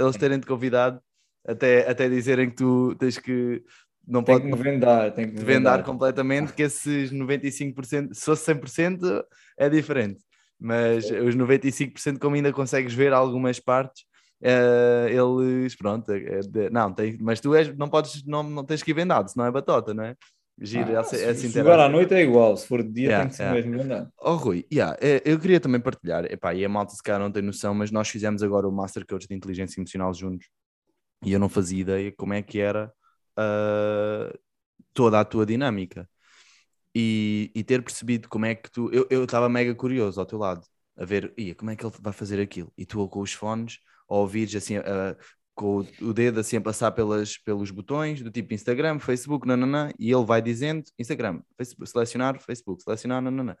Eles 0.00 0.16
terem-te 0.16 0.44
convidado 0.44 1.00
até, 1.46 1.88
até 1.88 2.08
dizerem 2.08 2.50
que 2.50 2.56
tu 2.56 2.96
tens 2.96 3.16
que. 3.18 3.62
Não 4.04 4.24
tem 4.24 4.34
pode 4.34 4.50
que 4.50 4.56
me 4.56 4.60
vendar, 4.60 5.12
tem 5.12 5.26
que 5.26 5.34
me 5.34 5.38
vendar, 5.38 5.76
vendar 5.76 5.84
completamente, 5.84 6.52
que 6.52 6.62
esses 6.62 7.12
95%, 7.12 8.12
se 8.12 8.24
fosse 8.24 8.52
100% 8.52 9.22
é 9.56 9.70
diferente, 9.70 10.20
mas 10.58 11.08
é. 11.08 11.20
os 11.20 11.36
95% 11.36 12.18
como 12.18 12.34
ainda 12.34 12.52
consegues 12.52 12.92
ver 12.92 13.12
algumas 13.12 13.60
partes, 13.60 14.02
uh, 14.42 15.08
eles, 15.08 15.74
pronto, 15.76 16.10
é, 16.12 16.40
é, 16.40 16.70
não, 16.70 16.92
tem, 16.92 17.16
mas 17.20 17.40
tu 17.40 17.54
és, 17.54 17.76
não 17.76 17.88
podes, 17.88 18.24
não, 18.24 18.42
não 18.42 18.64
tens 18.64 18.82
que 18.82 18.90
ir 18.90 18.94
vendado, 18.94 19.28
senão 19.30 19.46
é 19.46 19.50
batota, 19.50 19.94
não 19.94 20.04
é? 20.04 20.16
Gira, 20.60 20.98
ah, 20.98 21.00
essa, 21.00 21.16
se 21.16 21.24
essa 21.24 21.48
jogar 21.48 21.80
à 21.80 21.88
noite 21.88 22.14
é 22.14 22.22
igual, 22.22 22.56
se 22.56 22.66
for 22.66 22.82
de 22.82 22.90
dia 22.90 23.04
yeah, 23.04 23.24
tem 23.24 23.30
que 23.30 23.36
ser 23.36 23.42
yeah. 23.44 23.68
mesmo 23.68 23.84
grande. 23.84 24.10
Oh 24.20 24.36
Rui, 24.36 24.66
yeah, 24.72 24.96
é, 25.00 25.22
eu 25.24 25.38
queria 25.38 25.58
também 25.58 25.80
partilhar, 25.80 26.24
epá, 26.26 26.54
e 26.54 26.64
a 26.64 26.68
malta 26.68 26.94
se 26.94 27.02
calhar 27.02 27.20
não 27.20 27.32
tem 27.32 27.42
noção, 27.42 27.74
mas 27.74 27.90
nós 27.90 28.08
fizemos 28.08 28.42
agora 28.42 28.68
o 28.68 28.72
Master 28.72 29.06
Coach 29.06 29.26
de 29.26 29.34
Inteligência 29.34 29.80
Emocional 29.80 30.12
juntos 30.12 30.48
e 31.24 31.32
eu 31.32 31.40
não 31.40 31.48
fazia 31.48 31.80
ideia 31.80 32.12
como 32.16 32.34
é 32.34 32.42
que 32.42 32.58
era 32.60 32.92
uh, 33.38 34.38
toda 34.92 35.20
a 35.20 35.24
tua 35.24 35.46
dinâmica. 35.46 36.08
e, 36.94 37.50
e 37.54 37.64
ter 37.64 37.82
percebido 37.82 38.28
como 38.28 38.44
é 38.46 38.54
que 38.54 38.70
tu. 38.70 38.90
Eu 39.10 39.24
estava 39.24 39.48
mega 39.48 39.74
curioso 39.74 40.20
ao 40.20 40.26
teu 40.26 40.38
lado, 40.38 40.66
a 40.96 41.04
ver, 41.04 41.32
ia, 41.38 41.54
como 41.54 41.70
é 41.70 41.76
que 41.76 41.84
ele 41.84 41.94
vai 42.00 42.12
fazer 42.12 42.40
aquilo? 42.40 42.72
E 42.76 42.84
tu 42.84 43.06
com 43.08 43.20
os 43.20 43.32
fones, 43.32 43.78
a 44.14 44.18
ouvires 44.18 44.54
assim, 44.54 44.74
com 45.54 45.84
o 46.00 46.12
dedo 46.12 46.40
assim 46.40 46.56
a 46.56 46.60
passar 46.60 46.90
pelas, 46.92 47.36
pelos 47.38 47.70
botões, 47.70 48.22
do 48.22 48.30
tipo 48.30 48.54
Instagram, 48.54 48.98
Facebook, 48.98 49.46
nananã, 49.46 49.90
e 49.98 50.10
ele 50.10 50.24
vai 50.24 50.40
dizendo 50.40 50.84
Instagram, 50.98 51.40
Facebook, 51.56 51.88
selecionar, 51.90 52.38
Facebook, 52.40 52.82
selecionar, 52.82 53.20
nananã. 53.22 53.56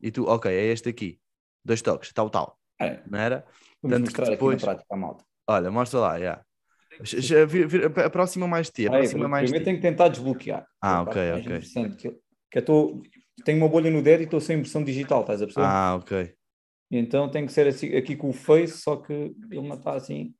E 0.00 0.10
tu, 0.10 0.24
ok, 0.26 0.50
é 0.52 0.66
este 0.72 0.88
aqui, 0.88 1.18
dois 1.64 1.80
toques, 1.80 2.12
tal, 2.12 2.28
tal. 2.30 2.58
É. 2.80 3.00
Não 3.08 3.18
era? 3.18 3.44
Vamos 3.82 3.96
Tanto 3.96 4.06
mostrar 4.06 4.30
depois- 4.30 4.56
aqui 4.56 4.66
na 4.66 4.72
prática 4.72 4.94
à 4.94 4.98
malta. 4.98 5.24
Olha, 5.48 5.70
mostra 5.70 6.00
lá, 6.00 6.18
já. 6.18 6.42
Já- 7.02 7.20
já 7.20 7.44
vir- 7.46 7.66
vir- 7.68 7.84
aproxima 8.00 8.48
mais 8.48 8.66
de 8.66 8.72
ti, 8.72 8.86
aproxima 8.88 9.28
mais 9.28 9.44
primeiro 9.44 9.64
tenho 9.64 9.76
que 9.76 9.82
tentar 9.82 10.08
desbloquear. 10.08 10.66
Ah, 10.80 10.92
É 10.92 10.96
a 10.96 11.02
ok, 11.02 11.30
mais 11.32 11.46
ok. 11.46 11.90
Que, 11.96 12.08
eu- 12.08 12.20
que 12.50 12.58
eu 12.58 12.60
estou, 12.60 13.02
tenho 13.44 13.58
uma 13.58 13.68
bolha 13.68 13.90
no 13.90 14.02
dedo 14.02 14.22
e 14.22 14.24
estou 14.24 14.40
sem 14.40 14.58
impressão 14.58 14.82
digital, 14.82 15.20
estás 15.20 15.40
a 15.42 15.44
perceber? 15.46 15.66
Ah, 15.66 15.94
ok. 15.96 16.34
Então 16.90 17.30
tem 17.30 17.44
que 17.44 17.52
ser 17.52 17.66
assim, 17.66 17.94
aqui 17.96 18.16
com 18.16 18.30
o 18.30 18.32
Face, 18.32 18.78
só 18.78 18.96
que 18.96 19.12
ele 19.12 19.62
não 19.62 19.76
está 19.76 19.94
assim. 19.94 20.34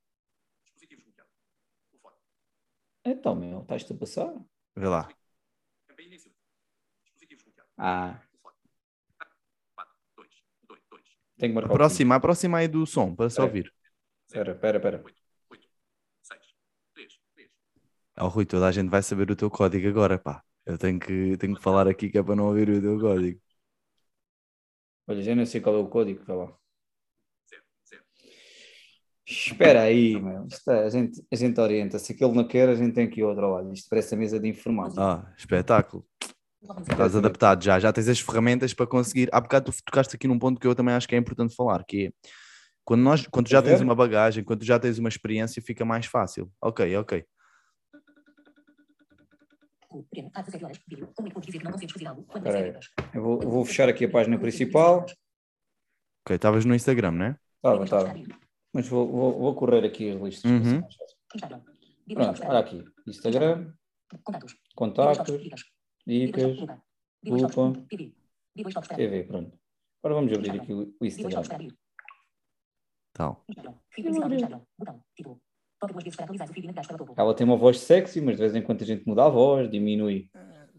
Então, 3.04 3.34
meu, 3.36 3.60
estás-te 3.60 3.92
a 3.92 3.96
passar? 3.96 4.34
Vê 4.74 4.88
lá. 4.88 5.08
Ah. 7.78 8.20
Tenho 11.38 11.52
que 11.52 11.54
marcar 11.54 11.72
Aproxima, 11.72 12.14
aproxima 12.14 12.58
aí 12.58 12.68
do 12.68 12.86
som 12.86 13.14
para 13.14 13.28
se 13.28 13.40
ouvir. 13.40 13.72
Espera, 14.26 14.52
espera, 14.52 14.78
espera. 14.78 15.04
Ó 18.18 18.28
Rui, 18.28 18.46
toda 18.46 18.66
a 18.66 18.72
gente 18.72 18.88
vai 18.88 19.02
saber 19.02 19.30
o 19.30 19.36
teu 19.36 19.50
código 19.50 19.86
agora, 19.88 20.18
pá. 20.18 20.42
Eu 20.64 20.78
tenho 20.78 20.98
que, 20.98 21.36
tenho 21.36 21.54
que 21.54 21.62
falar 21.62 21.86
aqui 21.86 22.08
que 22.08 22.18
é 22.18 22.22
para 22.22 22.34
não 22.34 22.46
ouvir 22.46 22.68
o 22.70 22.80
teu 22.80 22.98
código. 22.98 23.40
Olha, 25.08 25.22
já 25.22 25.34
não 25.34 25.46
sei 25.46 25.60
qual 25.60 25.76
é 25.76 25.78
o 25.78 25.88
código, 25.88 26.24
vai 26.24 26.36
lá. 26.36 26.52
Espera 29.28 29.82
aí, 29.82 30.20
meu. 30.20 30.46
Isto 30.46 30.70
é, 30.70 30.84
a, 30.84 30.88
gente, 30.90 31.26
a 31.32 31.36
gente 31.36 31.60
orienta. 31.60 31.98
Se 31.98 32.12
aquele 32.12 32.32
não 32.32 32.46
quer, 32.46 32.68
a 32.68 32.74
gente 32.74 32.94
tem 32.94 33.06
aqui 33.06 33.22
outro 33.22 33.50
lado. 33.50 33.72
Isto 33.72 33.88
parece 33.88 34.14
a 34.14 34.18
mesa 34.18 34.38
de 34.38 34.48
informática. 34.48 35.02
Ah, 35.02 35.34
espetáculo. 35.36 36.06
Estás 36.88 37.14
adaptado 37.14 37.62
já, 37.62 37.78
já 37.78 37.92
tens 37.92 38.08
as 38.08 38.20
ferramentas 38.20 38.72
para 38.72 38.86
conseguir. 38.86 39.28
Há 39.32 39.40
bocado 39.40 39.70
tu 39.70 39.84
tocaste 39.84 40.14
aqui 40.16 40.26
num 40.26 40.38
ponto 40.38 40.60
que 40.60 40.66
eu 40.66 40.74
também 40.74 40.94
acho 40.94 41.08
que 41.08 41.14
é 41.14 41.18
importante 41.18 41.54
falar, 41.54 41.84
que 41.84 42.06
é 42.06 42.10
quando, 42.84 43.02
nós, 43.02 43.26
quando 43.26 43.46
tu 43.46 43.50
já 43.50 43.60
tens 43.60 43.80
uma 43.80 43.96
bagagem, 43.96 44.44
quando 44.44 44.60
tu 44.60 44.64
já 44.64 44.78
tens 44.78 44.96
uma 44.98 45.08
experiência, 45.08 45.60
fica 45.60 45.84
mais 45.84 46.06
fácil. 46.06 46.48
Ok, 46.60 46.96
ok. 46.96 47.24
Espera 52.34 52.58
aí. 52.58 52.80
Eu 53.14 53.22
vou, 53.22 53.42
eu 53.42 53.50
vou 53.50 53.64
fechar 53.64 53.88
aqui 53.88 54.04
a 54.04 54.10
página 54.10 54.38
principal. 54.38 55.06
Ok, 56.22 56.36
estavas 56.36 56.64
no 56.64 56.74
Instagram, 56.74 57.12
né? 57.12 57.38
Estava, 57.56 57.84
estava. 57.84 58.14
Mas 58.72 58.88
vou, 58.88 59.06
vou, 59.06 59.38
vou 59.38 59.54
correr 59.54 59.84
aqui 59.86 60.10
as 60.10 60.20
listas. 60.20 60.50
ser 60.50 60.50
Uhum. 60.50 60.82
Pronto, 62.14 62.42
olha 62.44 62.58
aqui. 62.58 62.84
Instagram, 63.06 63.72
contactos, 64.74 65.42
dicas, 66.06 66.58
lupa, 67.24 67.72
TV, 68.96 69.24
pronto. 69.24 69.58
Agora 70.02 70.14
vamos 70.20 70.32
abrir 70.32 70.60
aqui 70.60 70.72
o 70.72 70.94
o. 75.82 77.14
Ela 77.16 77.34
tem 77.34 77.46
uma 77.46 77.56
voz 77.56 77.80
sexy, 77.80 78.20
mas 78.20 78.36
de 78.36 78.42
vez 78.42 78.54
em 78.54 78.62
quando 78.62 78.82
a 78.82 78.86
gente 78.86 79.06
muda 79.06 79.24
a 79.24 79.28
voz, 79.28 79.70
diminui 79.70 80.28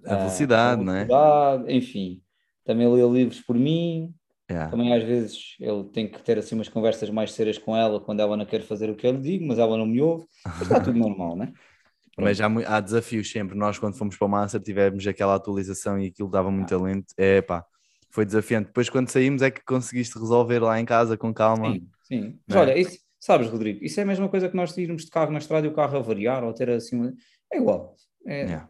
A 0.06 0.14
ah, 0.14 0.18
velocidade, 0.18 0.82
a 0.82 0.84
não 0.84 0.94
é? 0.94 1.06
velocidade, 1.06 1.74
Enfim, 1.74 2.22
também 2.66 2.88
lê 2.92 3.08
livros 3.08 3.42
por 3.42 3.56
mim. 3.56 4.14
Yeah. 4.50 4.72
Também 4.72 4.94
às 4.94 5.04
vezes 5.04 5.56
ele 5.60 5.84
tem 5.86 6.08
que 6.08 6.22
ter 6.22 6.38
assim 6.38 6.56
umas 6.56 6.70
conversas 6.70 7.10
mais 7.10 7.34
sérias 7.34 7.58
com 7.58 7.76
ela 7.76 8.00
quando 8.00 8.22
ela 8.22 8.38
não 8.38 8.46
quer 8.46 8.62
fazer 8.62 8.90
o 8.90 8.96
que 8.96 9.06
eu 9.06 9.12
lhe 9.12 9.20
digo, 9.20 9.46
mas 9.46 9.60
ela 9.60 9.78
não 9.78 9.86
me 9.86 10.02
ouve. 10.02 10.26
Mas 10.46 10.62
está 10.62 10.80
tudo 10.80 10.98
normal, 10.98 11.36
né? 11.36 11.52
Mas 12.18 12.42
há, 12.42 12.48
há 12.48 12.80
desafios 12.80 13.30
sempre. 13.30 13.56
Nós, 13.56 13.78
quando 13.78 13.96
fomos 13.98 14.18
para 14.18 14.26
o 14.26 14.30
Master, 14.30 14.60
tivemos 14.60 15.06
aquela 15.06 15.36
atualização 15.36 16.00
e 16.00 16.08
aquilo 16.08 16.30
dava 16.30 16.50
muito 16.50 16.70
talento. 16.70 17.14
É 17.16 17.42
pá, 17.42 17.64
foi 18.10 18.26
desafiante. 18.26 18.68
Depois, 18.68 18.90
quando 18.90 19.10
saímos, 19.10 19.42
é 19.42 19.52
que 19.52 19.64
conseguiste 19.64 20.18
resolver 20.18 20.60
lá 20.60 20.80
em 20.80 20.86
casa 20.86 21.16
com 21.16 21.34
calma. 21.34 21.74
Sim, 21.74 21.88
sim. 22.04 22.40
Mas 22.48 22.58
é? 22.58 22.60
olha, 22.60 22.78
isso, 22.80 22.98
sabes, 23.28 23.48
Rodrigo, 23.50 23.84
isso 23.84 24.00
é 24.00 24.04
a 24.04 24.06
mesma 24.06 24.28
coisa 24.30 24.50
que 24.50 24.56
nós 24.56 24.76
irmos 24.78 25.06
de 25.06 25.12
carro 25.12 25.32
na 25.32 25.38
estrada 25.38 25.68
e 25.68 25.70
o 25.70 25.74
carro 25.74 25.98
a 25.98 26.02
variar 26.02 26.44
ou 26.44 26.54
ter 26.54 26.70
assim. 26.70 27.14
É 27.54 27.58
igual. 27.58 27.96
É, 28.26 28.44
Yeah. 28.44 28.70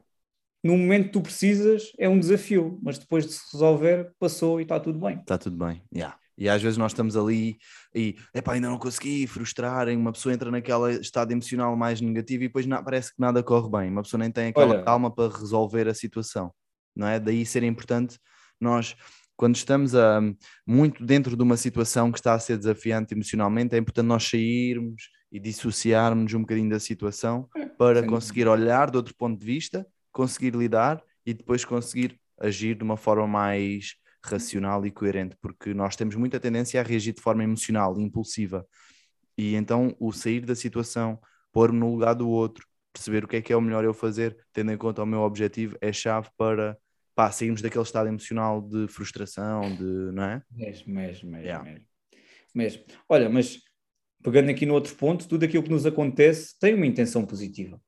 No 0.64 0.76
momento 0.78 1.06
que 1.06 1.12
tu 1.14 1.22
precisas, 1.22 1.94
é 1.98 2.10
um 2.10 2.20
desafio, 2.20 2.80
mas 2.84 2.98
depois 2.98 3.26
de 3.26 3.32
se 3.34 3.42
resolver, 3.54 4.12
passou 4.20 4.60
e 4.60 4.64
está 4.64 4.80
tudo 4.80 5.00
bem. 5.00 5.20
Está 5.20 5.38
tudo 5.38 5.56
bem. 5.56 5.82
Yeah. 5.94 6.18
E 6.38 6.50
às 6.50 6.62
vezes 6.62 6.78
nós 6.78 6.92
estamos 6.92 7.16
ali 7.16 7.58
e 7.96 8.16
epá, 8.34 8.54
ainda 8.54 8.68
não 8.70 8.78
consegui 8.78 9.26
frustrar, 9.28 9.88
uma 9.90 10.12
pessoa 10.12 10.34
entra 10.34 10.52
naquela 10.52 10.92
estado 10.92 11.32
emocional 11.32 11.76
mais 11.76 12.02
negativo 12.02 12.44
e 12.44 12.48
depois 12.48 12.66
na- 12.66 12.82
parece 12.84 13.10
que 13.14 13.20
nada 13.22 13.42
corre 13.42 13.70
bem, 13.70 13.90
uma 13.92 14.02
pessoa 14.04 14.20
nem 14.20 14.32
tem 14.32 14.48
aquela 14.48 14.74
Olha- 14.76 14.84
calma 14.84 15.10
para 15.14 15.34
resolver 15.36 15.88
a 15.88 15.94
situação, 15.94 16.52
não 16.96 17.08
é? 17.08 17.20
Daí 17.20 17.46
ser 17.46 17.64
importante 17.64 18.20
nós, 18.60 18.96
quando 19.38 19.56
estamos 19.56 19.94
a, 19.94 20.20
muito 20.66 21.06
dentro 21.06 21.38
de 21.38 21.44
uma 21.44 21.56
situação 21.56 22.12
que 22.12 22.18
está 22.18 22.34
a 22.34 22.40
ser 22.40 22.58
desafiante 22.58 23.14
emocionalmente, 23.14 23.76
é 23.76 23.78
importante 23.78 24.08
nós 24.08 24.28
sairmos 24.28 25.10
e 25.32 25.40
dissociarmos 25.40 26.34
um 26.34 26.42
bocadinho 26.42 26.72
da 26.72 26.80
situação 26.80 27.48
para 27.78 28.00
sem 28.00 28.10
conseguir 28.10 28.48
olhar 28.48 28.90
de 28.90 28.98
outro 28.98 29.16
ponto 29.16 29.40
de 29.40 29.46
vista, 29.46 29.86
conseguir 30.12 30.56
lidar 30.56 31.02
e 31.24 31.36
depois 31.36 31.64
conseguir 31.64 32.20
agir 32.40 32.76
de 32.76 32.84
uma 32.84 32.98
forma 32.98 33.28
mais 33.28 33.96
racional 34.24 34.86
e 34.86 34.92
coerente, 34.92 35.38
porque 35.40 35.74
nós 35.74 35.96
temos 35.96 36.16
muita 36.16 36.40
tendência 36.40 36.82
a 36.82 36.84
reagir 36.84 37.14
de 37.14 37.22
forma 37.22 37.44
emocional 37.44 37.98
e 37.98 38.04
impulsiva. 38.04 38.66
E 39.38 39.56
então 39.56 39.96
o 40.00 40.12
sair 40.12 40.42
da 40.42 40.56
situação, 40.56 41.20
pôr-me 41.54 41.78
no 41.78 41.92
lugar 41.92 42.16
do 42.16 42.28
outro, 42.28 42.66
perceber 42.92 43.24
o 43.24 43.28
que 43.28 43.36
é 43.36 43.42
que 43.42 43.54
é 43.54 43.56
o 43.56 43.62
melhor 43.62 43.84
eu 43.84 43.94
fazer, 43.94 44.36
tendo 44.52 44.72
em 44.72 44.78
conta 44.78 45.04
o 45.04 45.06
meu 45.06 45.22
objetivo, 45.22 45.78
é 45.80 45.94
chave 45.94 46.30
para 46.36 46.76
pá, 47.18 47.32
sairmos 47.32 47.64
daquele 47.64 47.84
estado 47.84 48.08
emocional 48.08 48.62
de 48.62 48.88
frustração, 48.88 49.76
de, 49.76 49.84
não 50.14 50.22
é? 50.24 50.44
Mesmo, 50.52 50.94
mesmo, 50.94 51.32
mesmo, 51.32 51.44
Yeah. 51.48 51.64
mesmo. 51.68 51.86
Mesmo. 52.54 52.84
Olha, 53.10 53.28
mas 53.28 53.60
pegando 54.24 54.52
aqui 54.52 54.68
no 54.68 54.76
outro 54.76 54.96
ponto, 54.96 55.28
tudo 55.28 55.44
aquilo 55.44 55.64
que 55.64 55.72
nos 55.72 55.84
acontece 55.84 56.58
tem 56.60 56.76
uma 56.76 56.86
intenção 56.86 57.26
positiva. 57.26 57.82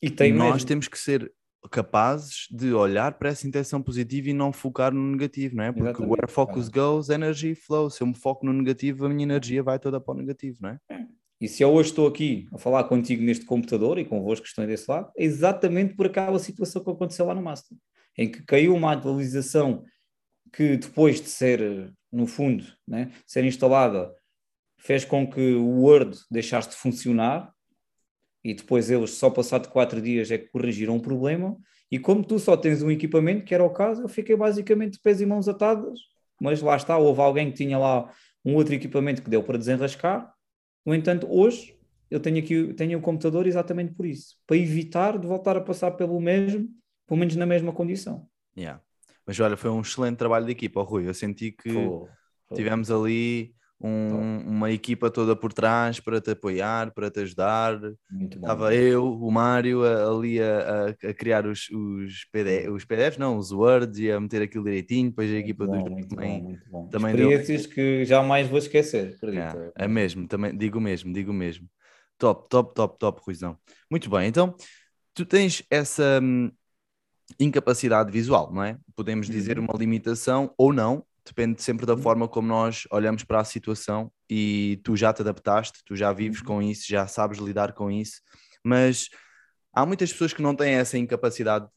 E 0.00 0.08
tem 0.08 0.32
nós 0.32 0.54
mesmo. 0.54 0.68
temos 0.68 0.88
que 0.88 0.98
ser 0.98 1.30
capazes 1.70 2.46
de 2.50 2.72
olhar 2.72 3.18
para 3.18 3.28
essa 3.28 3.46
intenção 3.46 3.82
positiva 3.82 4.30
e 4.30 4.32
não 4.32 4.50
focar 4.50 4.94
no 4.94 5.10
negativo, 5.10 5.56
não 5.56 5.64
é? 5.64 5.72
Porque 5.72 5.88
Exatamente. 5.88 6.10
where 6.10 6.30
focus 6.32 6.68
goes, 6.70 7.10
energy 7.10 7.54
flows. 7.54 7.96
Se 7.96 8.02
eu 8.02 8.06
me 8.06 8.14
foco 8.14 8.46
no 8.46 8.52
negativo, 8.52 9.04
a 9.04 9.08
minha 9.10 9.24
energia 9.24 9.62
vai 9.62 9.78
toda 9.78 10.00
para 10.00 10.14
o 10.14 10.16
negativo, 10.16 10.56
não 10.62 10.70
é? 10.70 10.78
E 11.38 11.48
se 11.48 11.62
eu 11.62 11.70
hoje 11.70 11.90
estou 11.90 12.06
aqui 12.06 12.48
a 12.50 12.56
falar 12.56 12.84
contigo 12.84 13.22
neste 13.22 13.44
computador 13.44 13.98
e 13.98 14.06
convosco 14.06 14.44
que 14.44 14.48
estão 14.48 14.66
desse 14.66 14.90
lado, 14.90 15.10
é 15.14 15.22
exatamente 15.24 15.94
por 15.94 16.06
aquela 16.06 16.38
situação 16.38 16.82
que 16.82 16.90
aconteceu 16.90 17.26
lá 17.26 17.34
no 17.34 17.42
Master, 17.42 17.76
em 18.16 18.30
que 18.30 18.42
caiu 18.42 18.74
uma 18.74 18.92
atualização 18.92 19.84
que 20.52 20.76
depois 20.76 21.20
de 21.20 21.28
ser, 21.28 21.92
no 22.10 22.26
fundo, 22.26 22.64
né, 22.86 23.10
ser 23.26 23.44
instalada, 23.44 24.14
fez 24.78 25.04
com 25.04 25.28
que 25.28 25.54
o 25.54 25.82
Word 25.82 26.18
deixasse 26.30 26.70
de 26.70 26.76
funcionar 26.76 27.52
e 28.44 28.54
depois 28.54 28.90
eles 28.90 29.10
só 29.10 29.28
passado 29.28 29.68
quatro 29.68 30.00
dias 30.00 30.30
é 30.30 30.38
que 30.38 30.48
corrigiram 30.48 30.96
o 30.96 31.02
problema. 31.02 31.56
E 31.90 31.98
como 31.98 32.24
tu 32.24 32.38
só 32.38 32.56
tens 32.56 32.82
um 32.82 32.90
equipamento, 32.90 33.44
que 33.44 33.54
era 33.54 33.64
o 33.64 33.70
caso, 33.70 34.02
eu 34.02 34.08
fiquei 34.08 34.36
basicamente 34.36 34.94
de 34.94 35.00
pés 35.00 35.20
e 35.20 35.26
mãos 35.26 35.48
atadas, 35.48 35.98
mas 36.40 36.62
lá 36.62 36.76
está, 36.76 36.96
houve 36.96 37.20
alguém 37.20 37.50
que 37.50 37.56
tinha 37.56 37.76
lá 37.76 38.12
um 38.44 38.54
outro 38.54 38.74
equipamento 38.74 39.22
que 39.22 39.30
deu 39.30 39.42
para 39.42 39.58
desenrascar. 39.58 40.32
No 40.84 40.94
entanto, 40.94 41.26
hoje 41.28 41.76
eu 42.08 42.20
tenho 42.20 42.38
aqui 42.38 42.72
tenho 42.74 42.98
o 42.98 43.02
computador 43.02 43.46
exatamente 43.46 43.92
por 43.94 44.06
isso, 44.06 44.36
para 44.46 44.56
evitar 44.56 45.18
de 45.18 45.26
voltar 45.26 45.56
a 45.56 45.60
passar 45.60 45.90
pelo 45.92 46.20
mesmo, 46.20 46.68
pelo 47.06 47.18
menos 47.20 47.36
na 47.36 47.46
mesma 47.46 47.72
condição. 47.72 48.28
Yeah. 48.56 48.80
Mas 49.26 49.38
olha, 49.40 49.56
foi 49.56 49.70
um 49.70 49.80
excelente 49.80 50.16
trabalho 50.16 50.46
de 50.46 50.52
equipa, 50.52 50.82
Rui. 50.82 51.08
Eu 51.08 51.14
senti 51.14 51.52
que 51.52 51.68
tivemos 52.54 52.90
ali 52.90 53.54
um- 53.80 54.38
uma 54.46 54.70
equipa 54.70 55.10
toda 55.10 55.36
por 55.36 55.52
trás 55.52 56.00
para 56.00 56.20
te 56.20 56.30
apoiar, 56.30 56.92
para 56.94 57.10
te 57.10 57.20
ajudar. 57.20 57.78
Muito 58.10 58.38
bom. 58.38 58.46
Estava 58.46 58.74
eu, 58.74 59.04
o 59.04 59.30
Mário, 59.30 59.82
ali 59.84 60.40
a, 60.40 60.86
a- 60.86 60.88
a 61.10 61.14
criar 61.14 61.46
os, 61.46 61.68
os, 61.70 62.24
PD, 62.32 62.68
os 62.70 62.84
PDFs, 62.84 63.18
não, 63.18 63.36
os 63.36 63.50
Words 63.52 63.98
e 63.98 64.10
a 64.10 64.20
meter 64.20 64.42
aquilo 64.42 64.64
direitinho. 64.64 65.10
Depois 65.10 65.28
a 65.28 65.32
Muito 65.32 65.42
equipa 65.44 65.66
bom, 65.66 65.72
dos 65.82 65.90
muito 65.90 66.08
também. 66.08 66.38
bom, 66.38 66.40
muito 66.42 66.70
bom. 66.70 66.88
também 66.88 67.14
deu- 67.16 67.28
Experiências 67.28 67.66
que 67.66 68.04
jamais 68.04 68.48
vou 68.48 68.58
esquecer, 68.58 69.14
acredito. 69.16 69.56
Yeah, 69.56 69.72
é 69.76 69.88
mesmo, 69.88 70.26
também 70.28 70.56
digo 70.56 70.80
mesmo, 70.80 71.12
digo 71.12 71.32
mesmo. 71.32 71.68
Top, 72.18 72.48
top, 72.48 72.74
top, 72.74 72.98
top, 72.98 73.20
Ruizão. 73.26 73.58
Muito 73.90 74.08
bem, 74.08 74.28
então 74.28 74.54
tu 75.14 75.26
tens 75.26 75.62
essa 75.70 76.20
hum, 76.22 76.50
incapacidade 77.38 78.10
visual, 78.12 78.52
não 78.52 78.62
é? 78.62 78.78
Podemos 78.94 79.28
dizer 79.28 79.58
Uhum. 79.58 79.64
uma 79.64 79.74
limitação 79.78 80.52
ou 80.56 80.72
não, 80.72 81.04
depende 81.24 81.62
sempre 81.62 81.86
da 81.86 81.94
Uhum. 81.94 81.98
forma 81.98 82.28
como 82.28 82.48
nós 82.48 82.86
olhamos 82.90 83.24
para 83.24 83.40
a 83.40 83.44
situação 83.44 84.12
e 84.30 84.80
tu 84.84 84.96
já 84.96 85.12
te 85.12 85.22
adaptaste, 85.22 85.80
tu 85.84 85.96
já 85.96 86.12
vives 86.12 86.40
Uhum. 86.40 86.46
com 86.46 86.62
isso, 86.62 86.86
já 86.88 87.06
sabes 87.06 87.38
lidar 87.38 87.72
com 87.72 87.90
isso, 87.90 88.20
mas 88.64 89.08
há 89.72 89.84
muitas 89.86 90.12
pessoas 90.12 90.32
que 90.32 90.42
não 90.42 90.54
têm 90.54 90.74
essa 90.74 90.98
incapacidade, 90.98 91.68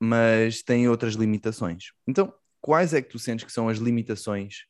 mas 0.00 0.62
têm 0.62 0.88
outras 0.88 1.14
limitações. 1.14 1.92
Então, 2.06 2.32
quais 2.60 2.94
é 2.94 3.02
que 3.02 3.08
tu 3.08 3.18
sentes 3.18 3.44
que 3.44 3.52
são 3.52 3.68
as 3.68 3.78
limitações 3.78 4.66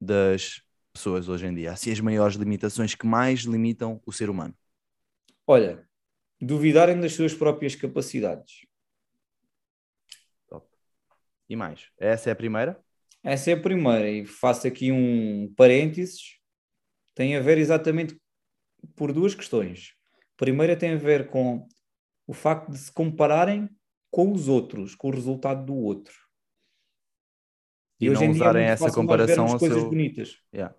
das 0.00 0.62
pessoas 0.92 1.28
hoje 1.28 1.46
em 1.46 1.54
dia? 1.54 1.72
Assim, 1.72 1.92
as 1.92 2.00
maiores 2.00 2.36
limitações 2.36 2.94
que 2.94 3.06
mais 3.06 3.40
limitam 3.40 4.00
o 4.06 4.12
ser 4.12 4.30
humano? 4.30 4.54
Olha, 5.46 5.88
duvidarem 6.40 7.00
das 7.00 7.14
suas 7.14 7.34
próprias 7.34 7.74
capacidades. 7.74 8.66
E 11.48 11.56
mais? 11.56 11.88
Essa 11.98 12.30
é 12.30 12.32
a 12.32 12.36
primeira? 12.36 12.80
Essa 13.22 13.50
é 13.50 13.54
a 13.54 13.60
primeira, 13.60 14.08
e 14.08 14.24
faço 14.24 14.66
aqui 14.66 14.92
um 14.92 15.52
parênteses. 15.56 16.38
Tem 17.14 17.36
a 17.36 17.40
ver 17.40 17.58
exatamente 17.58 18.18
por 18.94 19.12
duas 19.12 19.34
questões. 19.34 19.94
A 20.14 20.36
primeira 20.36 20.76
tem 20.76 20.92
a 20.92 20.96
ver 20.96 21.28
com 21.28 21.66
o 22.26 22.32
facto 22.32 22.70
de 22.70 22.78
se 22.78 22.92
compararem 22.92 23.68
com 24.10 24.32
os 24.32 24.48
outros, 24.48 24.94
com 24.94 25.08
o 25.08 25.12
resultado 25.12 25.64
do 25.64 25.74
outro. 25.74 26.14
E, 28.00 28.06
e 28.06 28.10
não 28.10 28.22
em 28.22 28.30
usarem 28.30 28.64
é 28.64 28.68
essa 28.68 28.92
comparação 28.92 29.46
ao 29.46 29.58
coisas 29.58 29.80
seu... 29.80 29.90
bonitas. 29.90 30.36
Yeah. 30.54 30.74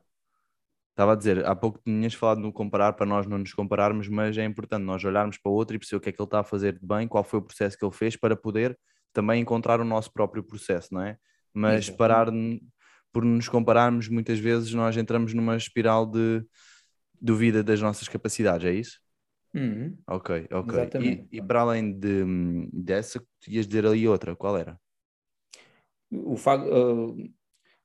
Estava 0.91 1.13
a 1.13 1.15
dizer, 1.15 1.45
há 1.45 1.55
pouco 1.55 1.79
tinhas 1.83 2.13
falado 2.13 2.39
no 2.39 2.51
comparar 2.51 2.93
para 2.93 3.05
nós 3.05 3.25
não 3.25 3.37
nos 3.37 3.53
compararmos, 3.53 4.07
mas 4.07 4.37
é 4.37 4.45
importante 4.45 4.83
nós 4.83 5.03
olharmos 5.03 5.37
para 5.37 5.51
o 5.51 5.55
outro 5.55 5.75
e 5.75 5.79
perceber 5.79 5.97
o 5.97 6.01
que 6.01 6.09
é 6.09 6.11
que 6.11 6.21
ele 6.21 6.27
está 6.27 6.39
a 6.39 6.43
fazer 6.43 6.77
de 6.77 6.85
bem, 6.85 7.07
qual 7.07 7.23
foi 7.23 7.39
o 7.39 7.41
processo 7.41 7.77
que 7.77 7.85
ele 7.85 7.93
fez, 7.93 8.15
para 8.15 8.35
poder 8.35 8.77
também 9.13 9.41
encontrar 9.41 9.79
o 9.79 9.85
nosso 9.85 10.11
próprio 10.11 10.43
processo, 10.43 10.93
não 10.93 11.01
é? 11.01 11.17
Mas 11.53 11.89
parar 11.89 12.27
por 13.11 13.25
nos 13.25 13.49
compararmos, 13.49 14.07
muitas 14.07 14.39
vezes 14.39 14.73
nós 14.73 14.95
entramos 14.95 15.33
numa 15.33 15.57
espiral 15.57 16.05
de 16.05 16.43
dúvida 17.19 17.63
das 17.63 17.81
nossas 17.81 18.07
capacidades, 18.07 18.67
é 18.67 18.73
isso? 18.73 18.99
Uhum. 19.53 19.97
Ok, 20.07 20.47
ok. 20.51 20.89
E, 21.01 21.37
e, 21.37 21.41
para 21.41 21.61
além 21.61 21.91
de, 21.91 22.23
dessa, 22.71 23.21
ias 23.47 23.67
dizer 23.67 23.85
ali 23.85 24.07
outra, 24.07 24.35
qual 24.35 24.57
era? 24.57 24.79
O 26.11 26.35
uh, 26.35 27.33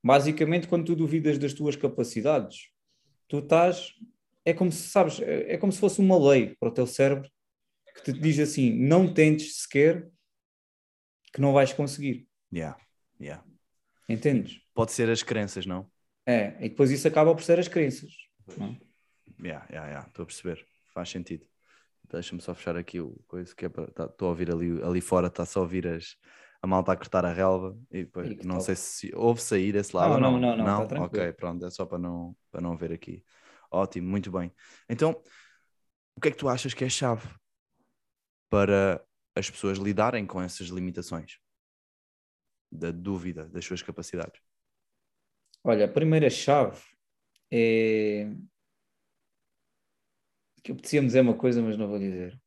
basicamente, 0.03 0.69
quando 0.69 0.85
tu 0.85 0.95
duvidas 0.95 1.39
das 1.39 1.55
tuas 1.55 1.77
capacidades, 1.77 2.71
tu 3.29 3.39
estás. 3.39 3.95
É 4.47 4.53
como 4.53 4.71
se, 4.71 4.89
sabes, 4.89 5.21
é, 5.21 5.55
é 5.55 5.57
como 5.57 5.73
se 5.73 5.81
fosse 5.81 6.01
uma 6.01 6.19
lei 6.19 6.55
para 6.61 6.69
o 6.69 6.73
teu 6.73 6.87
cérebro 6.87 7.31
que 7.95 8.03
te 8.03 8.13
diz 8.13 8.39
assim: 8.39 8.71
não 8.75 9.13
tentes 9.13 9.63
sequer 9.63 10.07
que 11.35 11.41
não 11.41 11.53
vais 11.53 11.73
conseguir. 11.73 12.29
Yeah, 12.53 12.79
yeah. 13.21 13.45
Entendes? 14.09 14.61
Pode 14.73 14.93
ser 14.93 15.11
as 15.11 15.23
crenças, 15.23 15.67
não? 15.67 15.91
É, 16.25 16.57
e 16.65 16.69
depois 16.69 16.91
isso 16.93 17.09
acaba 17.09 17.35
por 17.35 17.43
ser 17.43 17.59
as 17.59 17.67
crenças. 17.67 18.13
Não? 18.57 18.77
Yeah, 19.43 19.67
yeah, 19.69 19.89
yeah. 19.89 20.09
Estou 20.09 20.23
a 20.23 20.27
perceber. 20.27 20.65
Faz 20.95 21.11
sentido. 21.11 21.45
Deixa-me 22.11 22.41
só 22.41 22.55
fechar 22.55 22.77
aqui 22.77 23.01
o 23.01 23.21
coisa 23.27 23.53
que 23.55 23.67
é 23.67 23.69
para. 23.69 23.85
Estou 23.85 24.09
tá, 24.09 24.25
a 24.25 24.29
ouvir 24.29 24.51
ali, 24.51 24.81
ali 24.83 25.01
fora, 25.01 25.27
está 25.27 25.45
só 25.45 25.61
a 25.61 25.63
ouvir 25.63 25.89
as, 25.89 26.17
a 26.63 26.67
malta 26.67 26.93
a 26.93 26.97
cortar 26.97 27.25
a 27.25 27.33
relva 27.33 27.77
e 27.91 28.05
depois 28.05 28.31
e 28.31 28.47
não 28.47 28.57
top. 28.57 28.67
sei 28.67 28.77
se 28.77 29.13
houve 29.17 29.43
sair 29.43 29.75
esse 29.75 29.95
lado 29.97 30.21
não, 30.21 30.33
não. 30.33 30.41
Não, 30.41 30.57
não, 30.57 30.65
não. 30.65 30.87
Tá 30.87 31.03
ok, 31.03 31.33
pronto, 31.33 31.67
é 31.67 31.71
só 31.71 31.85
para 31.85 31.99
não, 31.99 32.37
para 32.53 32.61
não 32.61 32.77
ver 32.77 32.93
aqui. 32.93 33.25
Ótimo, 33.71 34.09
muito 34.09 34.31
bem. 34.31 34.53
Então, 34.89 35.21
o 36.15 36.21
que 36.21 36.29
é 36.29 36.31
que 36.31 36.37
tu 36.37 36.49
achas 36.49 36.73
que 36.73 36.85
é 36.85 36.89
chave 36.89 37.29
para 38.49 39.05
as 39.35 39.51
pessoas 39.51 39.79
lidarem 39.79 40.27
com 40.27 40.41
essas 40.41 40.69
limitações? 40.69 41.39
Da 42.71 42.91
dúvida 42.91 43.49
das 43.49 43.65
suas 43.65 43.83
capacidades? 43.83 44.41
Olha, 45.63 45.87
a 45.87 45.89
primeira 45.89 46.29
chave 46.29 46.83
é 47.51 48.31
que 50.63 50.71
eu 50.71 50.75
apetecia 50.75 51.03
dizer 51.03 51.21
uma 51.21 51.37
coisa, 51.37 51.63
mas 51.63 51.77
não 51.77 51.87
vou 51.87 51.99
dizer. 51.99 52.41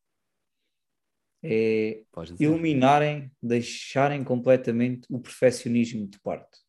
É 1.43 2.03
iluminarem, 2.39 3.31
deixarem 3.41 4.23
completamente 4.23 5.07
o 5.09 5.19
perfeccionismo 5.19 6.07
de 6.07 6.19
parte. 6.19 6.59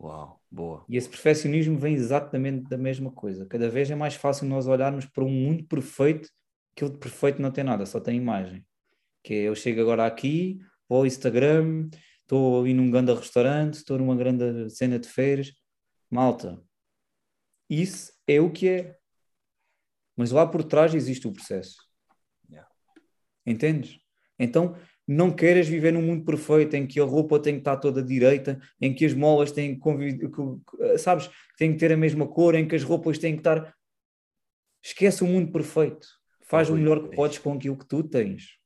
Uau, 0.00 0.40
boa. 0.50 0.84
E 0.88 0.96
esse 0.96 1.08
perfeccionismo 1.08 1.78
vem 1.78 1.94
exatamente 1.94 2.68
da 2.68 2.78
mesma 2.78 3.10
coisa. 3.10 3.44
Cada 3.46 3.68
vez 3.68 3.90
é 3.90 3.94
mais 3.94 4.14
fácil 4.14 4.46
nós 4.46 4.66
olharmos 4.66 5.04
para 5.04 5.24
um 5.24 5.30
mundo 5.30 5.64
perfeito, 5.64 6.30
que 6.76 6.84
o 6.84 6.88
de 6.88 6.98
perfeito 6.98 7.42
não 7.42 7.50
tem 7.50 7.64
nada, 7.64 7.84
só 7.86 8.00
tem 8.00 8.16
imagem. 8.16 8.64
Que 9.24 9.34
é, 9.34 9.42
eu 9.48 9.54
chego 9.56 9.80
agora 9.80 10.06
aqui, 10.06 10.60
vou 10.88 10.98
ao 10.98 11.06
Instagram, 11.06 11.88
estou 12.20 12.60
ali 12.60 12.74
num 12.74 12.90
grande 12.90 13.12
restaurante, 13.12 13.74
estou 13.74 13.98
numa 13.98 14.14
grande 14.14 14.70
cena 14.70 14.98
de 14.98 15.08
feiras. 15.08 15.52
Malta, 16.10 16.62
isso 17.68 18.12
é 18.26 18.40
o 18.40 18.52
que 18.52 18.68
é. 18.68 18.96
Mas 20.16 20.30
lá 20.30 20.46
por 20.46 20.62
trás 20.62 20.94
existe 20.94 21.26
o 21.26 21.32
processo. 21.32 21.76
Yeah. 22.48 22.70
Entendes? 23.46 23.98
Então, 24.38 24.76
não 25.08 25.30
queiras 25.30 25.66
viver 25.66 25.92
num 25.92 26.02
mundo 26.02 26.24
perfeito 26.24 26.74
em 26.76 26.86
que 26.86 27.00
a 27.00 27.04
roupa 27.04 27.40
tem 27.40 27.54
que 27.54 27.60
estar 27.60 27.76
toda 27.78 28.02
direita, 28.02 28.60
em 28.80 28.94
que 28.94 29.04
as 29.04 29.14
molas 29.14 29.50
têm 29.50 29.78
que, 29.78 29.88
sabes, 30.98 31.30
têm 31.58 31.72
que 31.72 31.78
ter 31.78 31.92
a 31.92 31.96
mesma 31.96 32.28
cor, 32.28 32.54
em 32.54 32.68
que 32.68 32.76
as 32.76 32.82
roupas 32.82 33.18
têm 33.18 33.32
que 33.32 33.40
estar. 33.40 33.74
Esquece 34.82 35.24
o 35.24 35.26
mundo 35.26 35.50
perfeito. 35.50 36.06
Faz 36.42 36.68
o 36.68 36.76
melhor 36.76 37.08
que 37.08 37.16
podes 37.16 37.38
com 37.38 37.54
aquilo 37.54 37.76
que 37.76 37.86
tu 37.86 38.02
tens. 38.02 38.58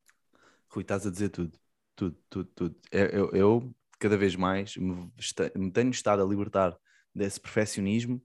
Rui, 0.71 0.83
estás 0.83 1.07
a 1.07 1.11
dizer 1.11 1.31
tudo. 1.31 1.59
Tudo, 1.97 2.17
tudo, 2.31 2.51
tudo. 2.55 2.77
Eu, 2.93 3.31
eu 3.33 3.75
cada 3.99 4.17
vez 4.17 4.37
mais 4.37 4.77
me, 4.77 5.11
me 5.57 5.71
tenho 5.73 5.91
estado 5.91 6.23
a 6.23 6.27
libertar 6.27 6.77
desse 7.15 7.41
perfeccionismo. 7.41 8.23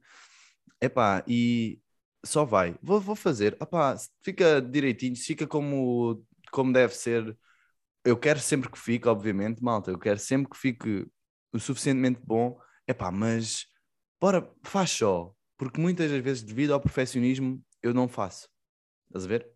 Epá, 0.82 1.24
e 1.28 1.82
só 2.26 2.46
vai. 2.46 2.76
Vou, 2.82 3.00
vou 3.00 3.16
fazer. 3.16 3.54
Epá, 3.62 3.96
fica 4.22 4.62
direitinho, 4.62 5.16
fica 5.16 5.48
como, 5.48 6.24
como 6.52 6.72
deve 6.74 6.94
ser. 6.96 7.38
Eu 8.06 8.18
quero 8.18 8.40
sempre 8.40 8.70
que 8.70 8.78
fique, 8.80 9.08
obviamente, 9.08 9.64
malta. 9.64 9.92
Eu 9.92 10.00
quero 10.00 10.20
sempre 10.20 10.50
que 10.50 10.58
fique 10.58 11.08
o 11.54 11.60
suficientemente 11.60 12.22
bom. 12.24 12.60
Epá, 12.88 13.12
mas 13.12 13.66
bora, 14.20 14.50
faz 14.64 14.92
só. 14.92 15.34
Porque 15.58 15.80
muitas 15.80 16.12
das 16.12 16.22
vezes, 16.22 16.44
devido 16.44 16.74
ao 16.74 16.82
perfeccionismo, 16.82 17.64
eu 17.82 17.94
não 17.94 18.08
faço. 18.08 18.50
Estás 19.08 19.26
a 19.26 19.28
ver? 19.28 19.50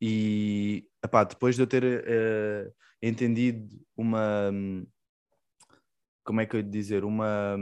E 0.00 0.86
epá, 1.04 1.24
depois 1.24 1.56
de 1.56 1.62
eu 1.62 1.66
ter 1.66 1.84
uh, 1.84 2.72
entendido 3.02 3.68
uma. 3.96 4.52
Como 6.24 6.40
é 6.40 6.46
que 6.46 6.56
eu 6.56 6.60
ia 6.60 6.66
dizer? 6.66 7.04
Uma 7.04 7.56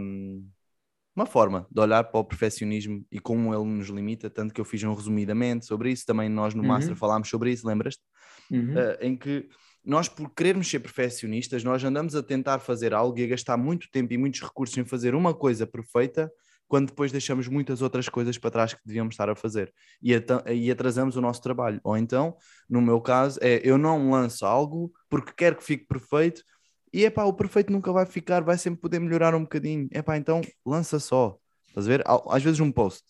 uma 1.15 1.27
forma 1.27 1.67
de 1.71 1.81
olhar 1.81 2.05
para 2.05 2.21
o 2.21 2.25
perfeccionismo 2.25 3.05
e 3.13 3.19
como 3.19 3.55
ele 3.55 3.65
nos 3.65 3.89
limita, 3.89 4.31
tanto 4.31 4.53
que 4.53 4.61
eu 4.61 4.65
fiz 4.65 4.83
um 4.83 4.95
resumidamente 4.95 5.67
sobre 5.67 5.91
isso, 5.91 6.07
também 6.07 6.29
nós 6.29 6.55
no 6.55 6.63
uhum. 6.63 6.69
Master 6.69 6.97
falámos 6.97 7.29
sobre 7.29 7.53
isso, 7.53 7.67
lembras-te? 7.67 8.03
Uhum. 8.51 8.75
Uh, 8.75 8.97
em 9.01 9.17
que 9.17 9.49
nós, 9.85 10.09
por 10.09 10.31
querermos 10.31 10.69
ser 10.69 10.81
perfeccionistas, 10.81 11.63
nós 11.65 11.83
andamos 11.85 12.15
a 12.15 12.23
tentar 12.23 12.61
fazer 12.61 12.95
algo 12.95 13.19
e 13.19 13.25
a 13.25 13.27
gastar 13.27 13.57
muito 13.57 13.91
tempo 13.91 14.13
e 14.13 14.19
muitos 14.19 14.41
recursos 14.41 14.77
em 14.79 14.85
fazer 14.85 15.15
uma 15.15 15.35
coisa 15.35 15.67
perfeita, 15.67 16.33
quando 16.73 16.87
depois 16.87 17.13
deixamos 17.13 17.49
muitas 17.49 17.83
outras 17.83 18.09
coisas 18.09 18.39
para 18.39 18.51
trás 18.51 18.73
que 18.73 18.81
devíamos 18.83 19.13
estar 19.13 19.29
a 19.29 19.37
fazer 19.37 19.71
e, 20.03 20.15
e 20.55 20.71
atrasamos 20.71 21.17
o 21.17 21.21
nosso 21.21 21.43
trabalho. 21.43 21.79
Ou 21.85 21.99
então, 21.99 22.35
no 22.67 22.81
meu 22.81 22.99
caso, 22.99 23.39
é 23.43 23.61
eu 23.63 23.77
não 23.77 24.11
lanço 24.11 24.47
algo 24.47 24.91
porque 25.11 25.35
quero 25.37 25.57
que 25.57 25.65
fique 25.65 25.85
perfeito, 25.85 26.43
e 26.91 27.05
é 27.05 27.11
pá, 27.11 27.25
o 27.25 27.35
perfeito 27.35 27.71
nunca 27.71 27.93
vai 27.93 28.07
ficar, 28.07 28.41
vai 28.41 28.57
sempre 28.57 28.81
poder 28.81 29.01
melhorar 29.01 29.35
um 29.35 29.43
bocadinho. 29.43 29.87
É 29.93 30.01
pá, 30.01 30.17
então 30.17 30.41
lança 30.65 30.99
só. 30.99 31.37
Estás 31.69 31.87
a 31.87 31.91
ver? 31.91 32.03
Às 32.07 32.43
vezes 32.43 32.59
um 32.59 32.73
post. 32.73 33.05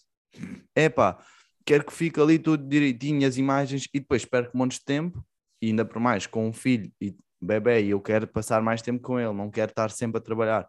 É 0.74 0.88
pá, 0.88 1.24
quero 1.64 1.84
que 1.84 1.92
fique 1.92 2.20
ali 2.20 2.40
tudo 2.40 2.68
direitinho, 2.68 3.28
as 3.28 3.36
imagens, 3.36 3.86
e 3.94 4.00
depois 4.00 4.24
perco 4.24 4.56
um 4.56 4.58
monte 4.58 4.80
de 4.80 4.84
tempo, 4.84 5.24
e 5.60 5.68
ainda 5.68 5.84
por 5.84 6.00
mais 6.00 6.26
com 6.26 6.48
um 6.48 6.52
filho 6.52 6.90
e 7.00 7.14
bebê, 7.40 7.84
e 7.84 7.90
eu 7.90 8.00
quero 8.00 8.26
passar 8.26 8.60
mais 8.60 8.82
tempo 8.82 9.00
com 9.00 9.20
ele, 9.20 9.32
não 9.32 9.52
quero 9.52 9.70
estar 9.70 9.92
sempre 9.92 10.18
a 10.18 10.20
trabalhar. 10.20 10.68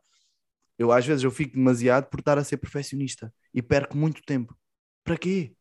Eu 0.78 0.91
às 0.91 1.05
vezes 1.05 1.24
eu 1.24 1.32
fico 1.32 1.55
demasiado 1.55 2.09
por 2.09 2.19
estar 2.19 2.38
a 2.38 2.43
ser 2.43 2.57
perfeccionista 2.57 3.34
e 3.53 3.61
perco 3.61 3.97
muito 3.97 4.21
tempo. 4.24 4.57
Para 5.03 5.17
quê? 5.17 5.53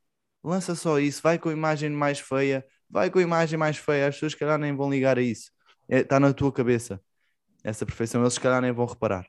Lança 0.42 0.74
só 0.74 0.98
isso, 0.98 1.22
vai 1.22 1.38
com 1.38 1.48
a 1.48 1.52
imagem 1.52 1.90
mais 1.90 2.18
feia, 2.18 2.64
vai 2.88 3.10
com 3.10 3.18
a 3.18 3.22
imagem 3.22 3.58
mais 3.58 3.76
feia, 3.76 4.08
as 4.08 4.16
pessoas 4.16 4.34
que 4.34 4.40
calhar 4.40 4.58
nem 4.58 4.74
vão 4.74 4.90
ligar 4.90 5.18
a 5.18 5.22
isso. 5.22 5.50
Está 5.88 6.16
é, 6.16 6.18
na 6.18 6.32
tua 6.32 6.52
cabeça 6.52 7.00
essa 7.62 7.86
perfeição, 7.86 8.22
eles 8.22 8.34
se 8.34 8.40
calhar 8.40 8.60
nem 8.60 8.72
vão 8.72 8.86
reparar. 8.86 9.26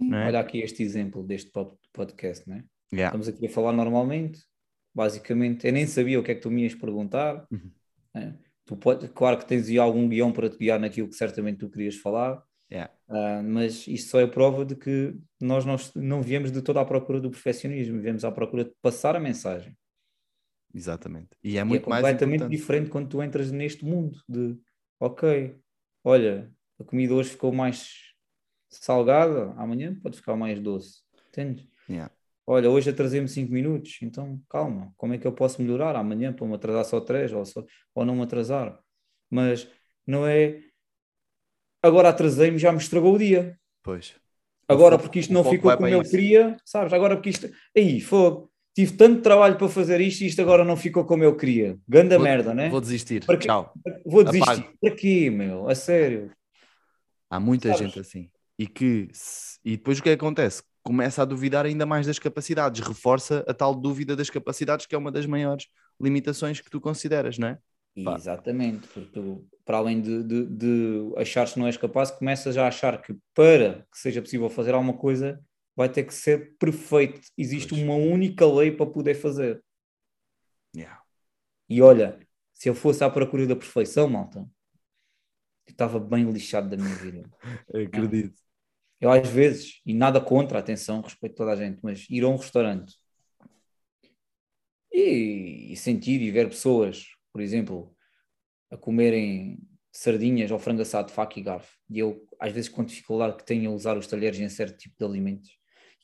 É? 0.00 0.26
Olha 0.26 0.40
aqui 0.40 0.58
este 0.58 0.82
exemplo 0.82 1.22
deste 1.22 1.50
podcast, 1.92 2.46
não 2.48 2.56
é? 2.56 2.64
Yeah. 2.92 3.16
Estamos 3.16 3.28
aqui 3.28 3.46
a 3.46 3.50
falar 3.50 3.72
normalmente, 3.72 4.42
basicamente, 4.94 5.66
eu 5.66 5.72
nem 5.72 5.86
sabia 5.86 6.20
o 6.20 6.22
que 6.22 6.32
é 6.32 6.34
que 6.34 6.40
tu 6.40 6.50
me 6.50 6.62
ias 6.64 6.74
perguntar. 6.74 7.46
Uhum. 7.50 7.70
É? 8.14 8.34
Tu 8.66 8.76
pode, 8.76 9.08
claro 9.08 9.38
que 9.38 9.46
tens 9.46 9.68
aí 9.68 9.78
algum 9.78 10.08
guião 10.08 10.32
para 10.32 10.50
te 10.50 10.58
guiar 10.58 10.78
naquilo 10.78 11.08
que 11.08 11.14
certamente 11.14 11.58
tu 11.58 11.70
querias 11.70 11.96
falar, 11.96 12.42
yeah. 12.72 12.92
uh, 13.08 13.42
mas 13.42 13.86
isto 13.86 14.10
só 14.10 14.20
é 14.20 14.26
prova 14.26 14.64
de 14.64 14.74
que 14.74 15.14
nós 15.40 15.64
não, 15.64 15.76
não 15.94 16.22
viemos 16.22 16.50
de 16.50 16.62
toda 16.62 16.80
a 16.80 16.84
procura 16.84 17.20
do 17.20 17.30
perfeccionismo, 17.30 18.00
viemos 18.00 18.24
à 18.24 18.32
procura 18.32 18.64
de 18.64 18.72
passar 18.80 19.14
a 19.14 19.20
mensagem. 19.20 19.76
Exatamente. 20.74 21.28
E 21.44 21.58
é 21.58 21.64
muito 21.64 21.82
e 21.82 21.82
é 21.82 21.84
completamente 21.84 22.48
diferente 22.48 22.90
quando 22.90 23.08
tu 23.08 23.22
entras 23.22 23.50
neste 23.50 23.84
mundo 23.84 24.18
de 24.28 24.58
ok, 24.98 25.58
olha, 26.02 26.50
a 26.80 26.84
comida 26.84 27.14
hoje 27.14 27.30
ficou 27.30 27.52
mais 27.52 28.12
salgada, 28.70 29.52
amanhã 29.56 29.94
pode 30.02 30.16
ficar 30.16 30.36
mais 30.36 30.58
doce. 30.58 31.02
Entende? 31.28 31.68
Yeah. 31.88 32.12
Olha, 32.46 32.70
hoje 32.70 32.90
atrasei-me 32.90 33.28
5 33.28 33.52
minutos, 33.52 33.98
então 34.02 34.40
calma, 34.48 34.92
como 34.96 35.14
é 35.14 35.18
que 35.18 35.26
eu 35.26 35.32
posso 35.32 35.62
melhorar 35.62 35.94
amanhã 35.94 36.32
para 36.32 36.46
me 36.46 36.54
atrasar 36.54 36.84
só 36.84 37.00
3 37.00 37.32
ou, 37.32 37.44
só, 37.44 37.64
ou 37.94 38.04
não 38.04 38.16
me 38.16 38.22
atrasar? 38.22 38.80
Mas 39.30 39.70
não 40.06 40.26
é 40.26 40.60
agora 41.82 42.08
atrasei-me, 42.10 42.58
já 42.58 42.70
me 42.72 42.78
estragou 42.78 43.14
o 43.14 43.18
dia. 43.18 43.58
Pois. 43.82 44.14
Agora, 44.68 44.98
porque 44.98 45.18
isto 45.18 45.32
não 45.32 45.44
ficou 45.44 45.74
como 45.76 45.88
eu 45.88 46.00
isso. 46.02 46.10
queria, 46.10 46.56
sabes? 46.64 46.92
Agora, 46.92 47.16
porque 47.16 47.30
isto. 47.30 47.50
Aí, 47.76 48.00
fogo. 48.00 48.50
Tive 48.74 48.92
tanto 48.96 49.20
trabalho 49.20 49.56
para 49.58 49.68
fazer 49.68 50.00
isto 50.00 50.22
e 50.22 50.26
isto 50.28 50.40
agora 50.40 50.64
não 50.64 50.78
ficou 50.78 51.04
como 51.04 51.22
eu 51.22 51.36
queria. 51.36 51.76
Ganda 51.86 52.16
Vou- 52.16 52.24
merda, 52.24 52.54
né? 52.54 52.70
Vou 52.70 52.80
desistir. 52.80 53.22
Para? 53.26 53.36
Tchau. 53.36 53.74
Vou 54.06 54.24
desistir. 54.24 54.50
Apago. 54.50 54.72
Para 54.80 54.94
quê, 54.94 55.28
meu? 55.28 55.68
A 55.68 55.74
sério. 55.74 56.30
Há 57.28 57.38
muita 57.38 57.68
Sabes? 57.68 57.86
gente 57.86 58.00
assim. 58.00 58.30
E 58.58 58.66
que 58.66 59.08
se- 59.12 59.58
e 59.62 59.72
depois 59.76 59.98
o 59.98 60.02
que 60.02 60.08
acontece? 60.10 60.62
Começa 60.82 61.20
a 61.20 61.24
duvidar 61.26 61.66
ainda 61.66 61.84
mais 61.84 62.06
das 62.06 62.18
capacidades, 62.18 62.80
reforça 62.80 63.44
a 63.46 63.52
tal 63.52 63.74
dúvida 63.74 64.16
das 64.16 64.30
capacidades, 64.30 64.86
que 64.86 64.94
é 64.94 64.98
uma 64.98 65.12
das 65.12 65.26
maiores 65.26 65.66
limitações 66.00 66.60
que 66.60 66.70
tu 66.70 66.80
consideras, 66.80 67.36
não 67.36 67.48
é? 67.48 67.58
Pá. 68.04 68.14
Exatamente, 68.14 68.88
porque 68.88 69.10
tu, 69.12 69.46
para 69.64 69.78
além 69.78 70.00
de, 70.00 70.22
de, 70.22 70.46
de 70.46 71.12
achares 71.16 71.52
que 71.52 71.58
não 71.58 71.66
és 71.66 71.76
capaz, 71.76 72.10
começas 72.10 72.56
a 72.56 72.66
achar 72.66 73.00
que 73.02 73.14
para 73.34 73.86
que 73.92 73.98
seja 73.98 74.22
possível 74.22 74.48
fazer 74.48 74.72
alguma 74.72 74.96
coisa 74.96 75.44
vai 75.76 75.88
ter 75.88 76.04
que 76.04 76.14
ser 76.14 76.56
perfeito. 76.58 77.20
Existe 77.36 77.70
Pois. 77.70 77.82
uma 77.82 77.94
única 77.94 78.46
lei 78.46 78.70
para 78.70 78.86
poder 78.86 79.14
fazer. 79.14 79.62
Yeah. 80.74 81.02
E 81.68 81.82
olha, 81.82 82.18
se 82.52 82.68
eu 82.68 82.74
fosse 82.74 83.04
à 83.04 83.10
procura 83.10 83.46
da 83.46 83.56
perfeição, 83.56 84.08
malta, 84.08 84.40
eu 85.66 85.72
estava 85.72 86.00
bem 86.00 86.30
lixado 86.30 86.70
da 86.70 86.82
minha 86.82 86.94
vida. 86.96 87.30
Acredito. 87.86 88.40
Eu 89.00 89.10
às 89.10 89.28
vezes, 89.28 89.80
e 89.84 89.92
nada 89.92 90.20
contra, 90.20 90.58
atenção, 90.58 91.00
respeito 91.00 91.34
toda 91.34 91.52
a 91.52 91.56
gente, 91.56 91.80
mas 91.82 92.06
ir 92.08 92.22
a 92.22 92.28
um 92.28 92.36
restaurante 92.36 92.94
e, 94.92 95.72
e 95.72 95.76
sentir 95.76 96.20
e 96.20 96.30
ver 96.30 96.48
pessoas, 96.48 97.08
por 97.32 97.40
exemplo, 97.40 97.94
a 98.70 98.76
comerem 98.76 99.58
sardinhas 99.90 100.50
ou 100.50 100.58
frango 100.58 100.82
assado 100.82 101.12
faca 101.12 101.38
e 101.38 101.42
garfo, 101.42 101.76
e 101.88 101.98
eu 101.98 102.26
às 102.40 102.52
vezes 102.52 102.68
com 102.68 102.84
dificuldade 102.84 103.36
que 103.36 103.44
tenho 103.44 103.70
a 103.70 103.74
usar 103.74 103.96
os 103.96 104.06
talheres 104.06 104.40
em 104.40 104.48
certo 104.48 104.78
tipo 104.78 104.94
de 104.98 105.04
alimentos, 105.04 105.50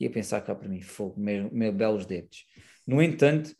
e 0.00 0.06
a 0.06 0.10
pensar 0.10 0.40
cá 0.42 0.54
para 0.54 0.68
mim, 0.68 0.80
fogo, 0.80 1.18
meus, 1.18 1.50
meus 1.50 1.74
belos 1.74 2.06
dedos. 2.06 2.44
No 2.86 3.02
entanto, 3.02 3.54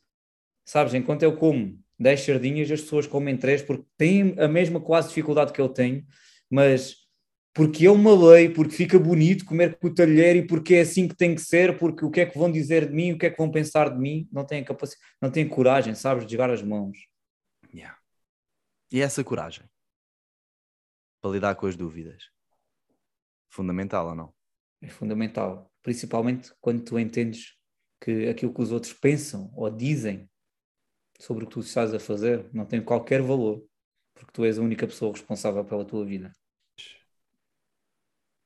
sabes, 0.65 0.95
enquanto 0.95 1.23
eu 1.23 1.37
como 1.37 1.79
10 1.99 2.21
sardinhas, 2.21 2.71
as 2.71 2.81
pessoas 2.81 3.07
comem 3.07 3.37
3 3.37 3.63
porque 3.63 3.85
têm 3.97 4.35
a 4.39 4.47
mesma 4.47 4.81
quase 4.81 5.09
dificuldade 5.09 5.53
que 5.53 5.61
eu 5.61 5.69
tenho, 5.69 6.05
mas 6.51 6.95
porque 7.53 7.87
é 7.87 7.91
uma 7.91 8.15
lei, 8.15 8.49
porque 8.49 8.73
fica 8.73 8.99
bonito 9.01 9.45
comer 9.45 9.77
com 9.79 9.89
o 9.89 9.95
talher 9.95 10.37
e 10.37 10.47
porque 10.47 10.77
é 10.77 10.83
assim 10.83 11.09
que 11.09 11.17
tem 11.17 11.35
que 11.35 11.41
ser, 11.41 11.77
porque 11.77 12.05
o 12.05 12.11
que 12.11 12.21
é 12.21 12.27
que 12.27 12.39
vão 12.39 12.53
dizer 12.53 12.87
de 12.89 12.95
mim, 12.95 13.13
o 13.13 13.19
que 13.19 13.27
é 13.27 13.31
que 13.31 13.39
vão 13.39 13.51
pensar 13.51 13.91
de 13.91 13.99
mim, 13.99 14.29
não 14.31 14.45
têm 14.47 14.63
capacidade, 14.63 15.03
não 15.21 15.29
têm 15.29 15.49
coragem, 15.49 15.95
sabes, 15.95 16.25
de 16.25 16.33
jogar 16.33 16.51
as 16.51 16.63
mãos. 16.63 16.97
E 18.91 19.01
essa 19.01 19.23
coragem 19.23 19.69
para 21.21 21.31
lidar 21.31 21.55
com 21.57 21.67
as 21.67 21.77
dúvidas. 21.77 22.31
Fundamental 23.51 24.09
ou 24.09 24.15
não? 24.15 24.35
É 24.81 24.89
fundamental, 24.89 25.71
principalmente 25.83 26.53
quando 26.61 26.85
tu 26.85 26.99
entendes 26.99 27.57
que 28.01 28.29
aquilo 28.29 28.55
que 28.55 28.63
os 28.63 28.71
outros 28.71 28.93
pensam 28.93 29.51
ou 29.55 29.69
dizem 29.69 30.31
sobre 31.19 31.45
o 31.45 31.47
que 31.49 31.55
tu 31.55 31.61
estás 31.61 31.93
a 31.93 31.99
fazer 31.99 32.49
não 32.55 32.65
tem 32.65 32.83
qualquer 32.83 33.21
valor, 33.21 33.67
porque 34.15 34.33
tu 34.33 34.45
és 34.45 34.59
a 34.59 34.63
única 34.63 34.87
pessoa 34.87 35.13
responsável 35.13 35.65
pela 35.65 35.85
tua 35.85 36.05
vida. 36.05 36.35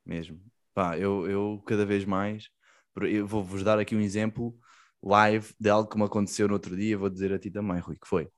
Mesmo. 0.04 0.40
Pá, 0.74 0.98
eu, 0.98 1.28
eu 1.30 1.62
cada 1.66 1.84
vez 1.84 2.04
mais. 2.04 2.48
Eu 2.96 3.26
vou-vos 3.26 3.62
dar 3.62 3.78
aqui 3.78 3.94
um 3.94 4.00
exemplo 4.00 4.58
live 5.02 5.54
de 5.60 5.68
algo 5.68 5.88
que 5.88 5.98
me 5.98 6.04
aconteceu 6.04 6.48
no 6.48 6.54
outro 6.54 6.76
dia. 6.76 6.96
Vou 6.96 7.10
dizer 7.10 7.32
a 7.32 7.38
ti 7.38 7.50
também, 7.50 7.78
Rui, 7.78 7.96
que 7.96 8.08
foi. 8.08 8.28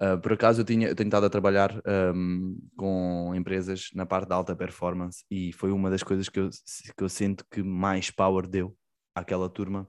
Ah, 0.00 0.16
por 0.16 0.32
acaso 0.32 0.62
eu, 0.62 0.64
tinha, 0.64 0.88
eu 0.88 0.96
tenho 0.96 1.08
estado 1.08 1.26
a 1.26 1.30
trabalhar 1.30 1.78
ahm, 1.86 2.56
com 2.74 3.34
empresas 3.34 3.90
na 3.94 4.06
parte 4.06 4.28
da 4.28 4.34
alta 4.34 4.56
performance 4.56 5.24
e 5.30 5.52
foi 5.52 5.70
uma 5.70 5.90
das 5.90 6.02
coisas 6.02 6.28
que 6.30 6.40
eu, 6.40 6.48
que 6.96 7.04
eu 7.04 7.08
sinto 7.08 7.44
que 7.50 7.62
mais 7.62 8.10
power 8.10 8.46
deu 8.46 8.74
àquela 9.14 9.48
turma 9.48 9.86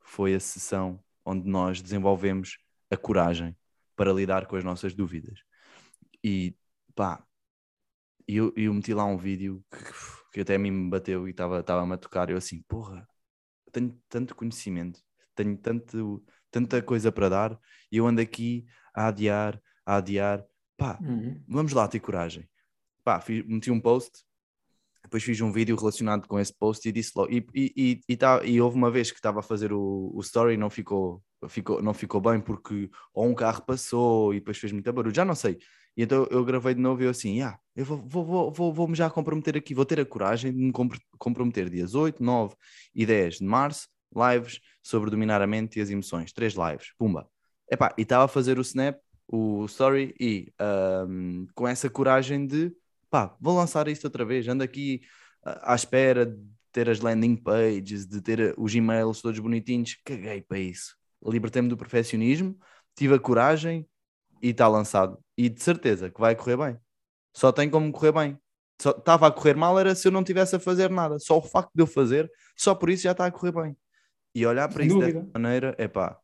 foi 0.00 0.34
a 0.34 0.40
sessão 0.40 1.00
onde 1.24 1.48
nós 1.48 1.80
desenvolvemos 1.80 2.58
a 2.90 2.96
coragem 2.96 3.56
para 3.94 4.12
lidar 4.12 4.46
com 4.46 4.56
as 4.56 4.64
nossas 4.64 4.94
dúvidas. 4.94 5.38
E 6.24 6.56
pá, 6.94 7.24
eu, 8.26 8.52
eu 8.56 8.74
meti 8.74 8.92
lá 8.92 9.04
um 9.04 9.16
vídeo 9.16 9.64
que, 9.70 9.78
que 10.32 10.40
até 10.40 10.56
a 10.56 10.58
mim 10.58 10.70
me 10.72 10.90
bateu 10.90 11.28
e 11.28 11.30
estava-me 11.30 11.94
a 11.94 11.98
tocar. 11.98 12.30
Eu 12.30 12.36
assim, 12.36 12.62
porra, 12.68 13.06
tenho 13.72 13.96
tanto 14.08 14.34
conhecimento, 14.34 15.00
tenho 15.34 15.56
tanto, 15.56 16.24
tanta 16.50 16.82
coisa 16.82 17.12
para 17.12 17.28
dar 17.28 17.60
e 17.90 17.98
eu 17.98 18.06
ando 18.06 18.20
aqui 18.20 18.66
a 18.94 19.08
adiar, 19.08 19.60
a 19.86 19.96
adiar. 19.96 20.44
Pá, 20.76 20.98
vamos 21.48 21.72
lá 21.72 21.86
ter 21.88 22.00
coragem. 22.00 22.48
Pá, 23.04 23.20
fiz- 23.20 23.44
meti 23.46 23.70
um 23.70 23.80
post, 23.80 24.10
depois 25.02 25.22
fiz 25.22 25.40
um 25.40 25.52
vídeo 25.52 25.76
relacionado 25.76 26.26
com 26.26 26.38
esse 26.38 26.52
post 26.56 26.88
e 26.88 26.92
disse 26.92 27.12
logo. 27.16 27.30
E, 27.32 27.44
e, 27.54 27.72
e, 27.76 28.00
e, 28.08 28.16
tá- 28.16 28.42
e 28.44 28.60
houve 28.60 28.76
uma 28.76 28.90
vez 28.90 29.10
que 29.10 29.18
estava 29.18 29.40
a 29.40 29.42
fazer 29.42 29.72
o, 29.72 30.10
o 30.14 30.20
story 30.20 30.54
e 30.54 30.56
não 30.56 30.70
ficou, 30.70 31.22
ficou, 31.48 31.82
não 31.82 31.92
ficou 31.92 32.20
bem 32.20 32.40
porque 32.40 32.88
ou 33.12 33.26
um 33.26 33.34
carro 33.34 33.62
passou 33.64 34.32
e 34.32 34.38
depois 34.38 34.58
fez 34.58 34.72
muita 34.72 34.92
barulho, 34.92 35.14
já 35.14 35.24
não 35.24 35.34
sei. 35.34 35.58
E 35.96 36.02
então 36.04 36.26
eu 36.30 36.44
gravei 36.44 36.74
de 36.74 36.80
novo 36.80 37.02
e 37.02 37.04
eu 37.04 37.10
assim, 37.10 37.42
ah, 37.42 37.58
eu 37.76 37.84
vou, 37.84 37.98
vou, 37.98 38.24
vou, 38.24 38.50
vou, 38.52 38.72
vou-me 38.72 38.94
já 38.94 39.10
comprometer 39.10 39.56
aqui, 39.56 39.74
vou 39.74 39.84
ter 39.84 40.00
a 40.00 40.06
coragem 40.06 40.50
de 40.52 40.58
me 40.58 40.72
compro- 40.72 41.00
comprometer 41.18 41.68
dias 41.68 41.94
8, 41.94 42.22
9 42.22 42.54
e 42.94 43.04
10 43.04 43.36
de 43.38 43.44
março, 43.44 43.88
lives 44.14 44.60
sobre 44.82 45.10
dominar 45.10 45.42
a 45.42 45.46
mente 45.46 45.78
e 45.78 45.82
as 45.82 45.90
emoções, 45.90 46.32
três 46.32 46.54
lives, 46.54 46.92
pumba. 46.96 47.28
Epá, 47.72 47.94
e 47.96 48.02
estava 48.02 48.26
a 48.26 48.28
fazer 48.28 48.58
o 48.58 48.60
snap, 48.60 49.00
o 49.26 49.64
story 49.64 50.14
e 50.20 50.52
ahm, 50.58 51.46
com 51.54 51.66
essa 51.66 51.88
coragem 51.88 52.46
de 52.46 52.70
pá, 53.08 53.34
vou 53.40 53.56
lançar 53.56 53.88
isto 53.88 54.04
outra 54.04 54.26
vez, 54.26 54.46
ando 54.46 54.62
aqui 54.62 55.00
à 55.42 55.74
espera 55.74 56.26
de 56.26 56.38
ter 56.70 56.90
as 56.90 57.00
landing 57.00 57.36
pages, 57.36 58.06
de 58.06 58.20
ter 58.20 58.50
ah, 58.50 58.54
os 58.58 58.74
e-mails 58.74 59.22
todos 59.22 59.40
bonitinhos, 59.40 59.96
caguei 60.04 60.42
para 60.42 60.58
isso. 60.58 60.94
Libertei-me 61.24 61.68
do 61.68 61.76
perfeccionismo, 61.76 62.58
tive 62.94 63.14
a 63.14 63.18
coragem 63.18 63.88
e 64.42 64.50
está 64.50 64.68
lançado. 64.68 65.18
E 65.34 65.48
de 65.48 65.62
certeza 65.62 66.10
que 66.10 66.20
vai 66.20 66.36
correr 66.36 66.58
bem. 66.58 66.78
Só 67.34 67.50
tem 67.52 67.70
como 67.70 67.90
correr 67.90 68.12
bem. 68.12 68.38
Estava 68.78 69.28
a 69.28 69.30
correr 69.30 69.56
mal 69.56 69.78
era 69.78 69.94
se 69.94 70.08
eu 70.08 70.12
não 70.12 70.22
tivesse 70.22 70.56
a 70.56 70.60
fazer 70.60 70.90
nada. 70.90 71.18
Só 71.18 71.38
o 71.38 71.42
facto 71.42 71.70
de 71.74 71.82
eu 71.82 71.86
fazer, 71.86 72.30
só 72.54 72.74
por 72.74 72.90
isso 72.90 73.04
já 73.04 73.12
está 73.12 73.24
a 73.24 73.30
correr 73.30 73.52
bem. 73.52 73.76
E 74.34 74.44
olhar 74.44 74.68
para 74.68 74.82
Sem 74.82 74.88
isso 74.88 74.98
dessa 74.98 75.26
maneira, 75.32 75.74
é 75.78 75.88
pá. 75.88 76.21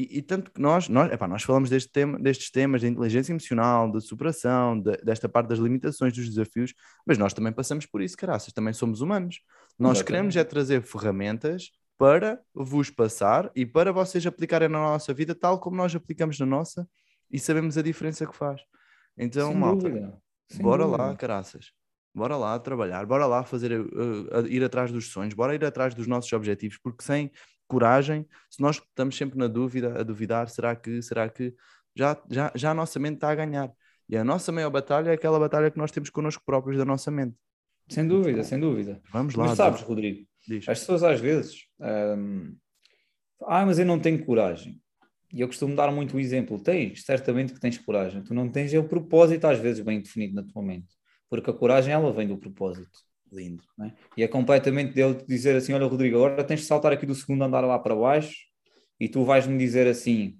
E, 0.00 0.18
e 0.18 0.22
tanto 0.22 0.50
que 0.50 0.60
nós, 0.60 0.88
nós, 0.88 1.12
epá, 1.12 1.28
nós 1.28 1.42
falamos 1.42 1.68
deste 1.68 1.90
tema, 1.92 2.18
destes 2.18 2.50
temas 2.50 2.80
de 2.80 2.86
inteligência 2.86 3.32
emocional, 3.32 3.90
de 3.92 4.00
superação, 4.00 4.80
de- 4.80 4.96
desta 5.04 5.28
parte 5.28 5.48
das 5.48 5.58
limitações, 5.58 6.14
dos 6.14 6.26
desafios, 6.26 6.72
mas 7.04 7.18
nós 7.18 7.34
também 7.34 7.52
passamos 7.52 7.84
por 7.84 8.00
isso, 8.00 8.16
caraças, 8.16 8.50
também 8.52 8.72
somos 8.72 9.02
humanos. 9.02 9.40
Nós 9.78 9.98
Exatamente. 9.98 10.06
queremos 10.06 10.36
é 10.36 10.44
trazer 10.44 10.82
ferramentas 10.82 11.70
para 11.98 12.40
vos 12.54 12.88
passar 12.88 13.50
e 13.54 13.66
para 13.66 13.92
vocês 13.92 14.24
aplicarem 14.26 14.68
na 14.70 14.78
nossa 14.78 15.12
vida, 15.12 15.34
tal 15.34 15.60
como 15.60 15.76
nós 15.76 15.94
aplicamos 15.94 16.38
na 16.38 16.46
nossa 16.46 16.88
e 17.30 17.38
sabemos 17.38 17.76
a 17.76 17.82
diferença 17.82 18.26
que 18.26 18.34
faz. 18.34 18.62
Então, 19.18 19.50
Sem 19.50 19.60
malta, 19.60 19.86
dúvida. 19.88 20.18
Sem 20.48 20.62
bora 20.62 20.84
dúvida. 20.84 21.02
lá, 21.02 21.14
caraças. 21.16 21.72
Bora 22.14 22.36
lá 22.38 22.58
trabalhar, 22.58 23.04
bora 23.04 23.26
lá 23.26 23.44
fazer, 23.44 23.78
uh, 23.78 23.84
uh, 23.84 24.46
ir 24.48 24.64
atrás 24.64 24.90
dos 24.90 25.12
sonhos, 25.12 25.34
bora 25.34 25.54
ir 25.54 25.64
atrás 25.64 25.94
dos 25.94 26.06
nossos 26.06 26.32
objetivos, 26.32 26.78
porque 26.82 27.04
sem 27.04 27.30
coragem, 27.70 28.26
se 28.50 28.60
nós 28.60 28.76
estamos 28.76 29.16
sempre 29.16 29.38
na 29.38 29.46
dúvida, 29.46 30.00
a 30.00 30.02
duvidar, 30.02 30.48
será 30.48 30.74
que, 30.74 31.00
será 31.00 31.28
que, 31.28 31.54
já, 31.94 32.20
já, 32.28 32.50
já 32.54 32.70
a 32.72 32.74
nossa 32.74 32.98
mente 32.98 33.14
está 33.14 33.30
a 33.30 33.34
ganhar. 33.34 33.72
E 34.08 34.16
a 34.16 34.24
nossa 34.24 34.50
maior 34.50 34.70
batalha 34.70 35.10
é 35.10 35.14
aquela 35.14 35.38
batalha 35.38 35.70
que 35.70 35.78
nós 35.78 35.92
temos 35.92 36.10
connosco 36.10 36.42
próprios 36.44 36.76
da 36.76 36.84
nossa 36.84 37.12
mente. 37.12 37.36
Sem 37.88 38.06
dúvida, 38.06 38.42
sem 38.42 38.58
dúvida. 38.58 39.00
Vamos 39.12 39.36
lá. 39.36 39.46
Mas 39.46 39.56
sabes. 39.56 39.82
Rodrigo, 39.82 40.26
Diz. 40.46 40.68
as 40.68 40.80
pessoas 40.80 41.04
às 41.04 41.20
vezes. 41.20 41.66
hum, 41.78 42.56
ah, 43.42 43.64
mas 43.64 43.78
eu 43.78 43.86
não 43.86 44.00
tenho 44.00 44.24
coragem. 44.24 44.80
E 45.32 45.40
eu 45.40 45.46
costumo 45.46 45.76
dar 45.76 45.92
muito 45.92 46.16
o 46.16 46.20
exemplo. 46.20 46.58
Tens, 46.58 47.04
certamente 47.04 47.52
que 47.52 47.60
tens 47.60 47.78
coragem. 47.78 48.22
Tu 48.22 48.34
não 48.34 48.48
tens 48.50 48.74
é 48.74 48.78
o 48.78 48.88
propósito 48.88 49.46
às 49.46 49.60
vezes 49.60 49.84
bem 49.84 50.00
definido 50.00 50.34
na 50.34 50.42
tua 50.42 50.62
mente. 50.62 50.88
Porque 51.28 51.50
a 51.50 51.52
coragem 51.52 51.94
ela 51.94 52.12
vem 52.12 52.26
do 52.26 52.36
propósito. 52.36 52.98
Lindo. 53.32 53.62
né? 53.78 53.94
E 54.16 54.22
é 54.22 54.28
completamente 54.28 54.92
dele 54.94 55.24
dizer 55.26 55.54
assim: 55.56 55.72
olha, 55.72 55.86
Rodrigo, 55.86 56.16
agora 56.16 56.42
tens 56.44 56.60
de 56.60 56.66
saltar 56.66 56.92
aqui 56.92 57.06
do 57.06 57.14
segundo 57.14 57.44
andar 57.44 57.60
lá 57.60 57.78
para 57.78 57.94
baixo 57.94 58.34
e 58.98 59.08
tu 59.08 59.24
vais-me 59.24 59.56
dizer 59.58 59.86
assim: 59.86 60.36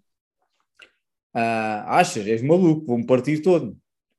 "Ah, 1.33 1.99
achas, 2.01 2.27
és 2.27 2.43
maluco, 2.43 2.87
vou-me 2.87 3.07
partir 3.07 3.41
todo. 3.43 3.77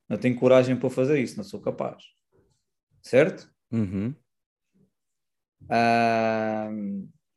Não 0.08 0.18
tenho 0.18 0.36
coragem 0.38 0.76
para 0.76 0.90
fazer 0.90 1.20
isso, 1.22 1.38
não 1.38 1.44
sou 1.44 1.60
capaz. 1.62 2.04
Certo? 3.02 3.50
Uhum. 3.72 4.14
Ah, 5.70 6.70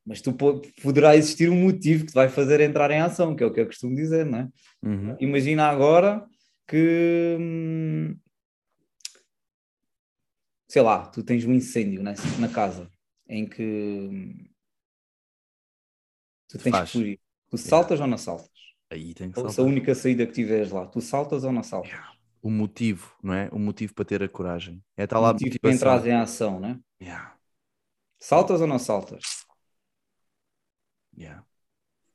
mas 0.05 0.20
tu 0.20 0.32
po- 0.32 0.61
poderá 0.82 1.16
existir 1.16 1.49
um 1.51 1.62
motivo 1.62 2.05
que 2.05 2.11
te 2.12 2.14
vai 2.14 2.28
fazer 2.28 2.61
entrar 2.61 2.91
em 2.91 3.01
ação, 3.01 3.35
que 3.35 3.43
é 3.43 3.47
o 3.47 3.53
que 3.53 3.61
eu 3.61 3.66
costumo 3.66 3.95
dizer, 3.95 4.24
não 4.26 4.39
é? 4.41 4.49
Uhum. 4.82 5.16
Imagina 5.20 5.66
agora 5.68 6.24
que, 6.66 7.37
hum, 7.39 8.16
sei 10.75 10.83
lá, 10.83 11.07
tu 11.07 11.22
tens 11.22 11.45
um 11.45 11.55
incêndio 11.55 12.03
né, 12.03 12.14
na 12.41 12.49
casa 12.49 12.91
em 13.29 13.47
que 13.49 13.62
hum, 13.62 14.45
tu 16.49 16.59
tens 16.59 16.79
Faz. 16.79 16.81
que 16.81 16.91
fugir. 16.91 17.20
Tu 17.51 17.59
saltas 17.59 18.01
ou 18.01 18.07
não 18.07 18.18
saltas? 18.18 18.51
Aí 18.91 19.12
tem 19.14 19.31
que 19.31 19.39
Ou 19.39 19.49
se 19.49 19.61
a 19.61 19.64
saltar. 19.64 19.64
única 19.64 19.95
saída 19.95 20.27
que 20.27 20.33
tiveres 20.33 20.72
lá, 20.72 20.87
tu 20.87 21.01
saltas 21.03 21.45
ou 21.45 21.53
não 21.53 21.62
saltas? 21.62 22.01
o 22.43 22.51
motivo, 22.51 23.14
não 23.22 23.35
é? 23.35 23.49
O 23.53 23.59
motivo 23.59 23.95
para 23.95 24.05
ter 24.05 24.22
a 24.22 24.29
coragem. 24.29 24.83
É 24.97 25.05
estar 25.05 25.18
O 25.18 25.20
lá 25.20 25.33
motivo 25.33 25.59
para 25.61 25.72
entrar 25.72 26.07
em 26.07 26.12
ação, 26.12 26.61
né? 26.61 26.79
Yeah, 27.01 27.35
Saltas 28.18 28.61
ou 28.61 28.66
não 28.66 28.77
saltas? 28.81 29.22
yeah. 31.16 31.43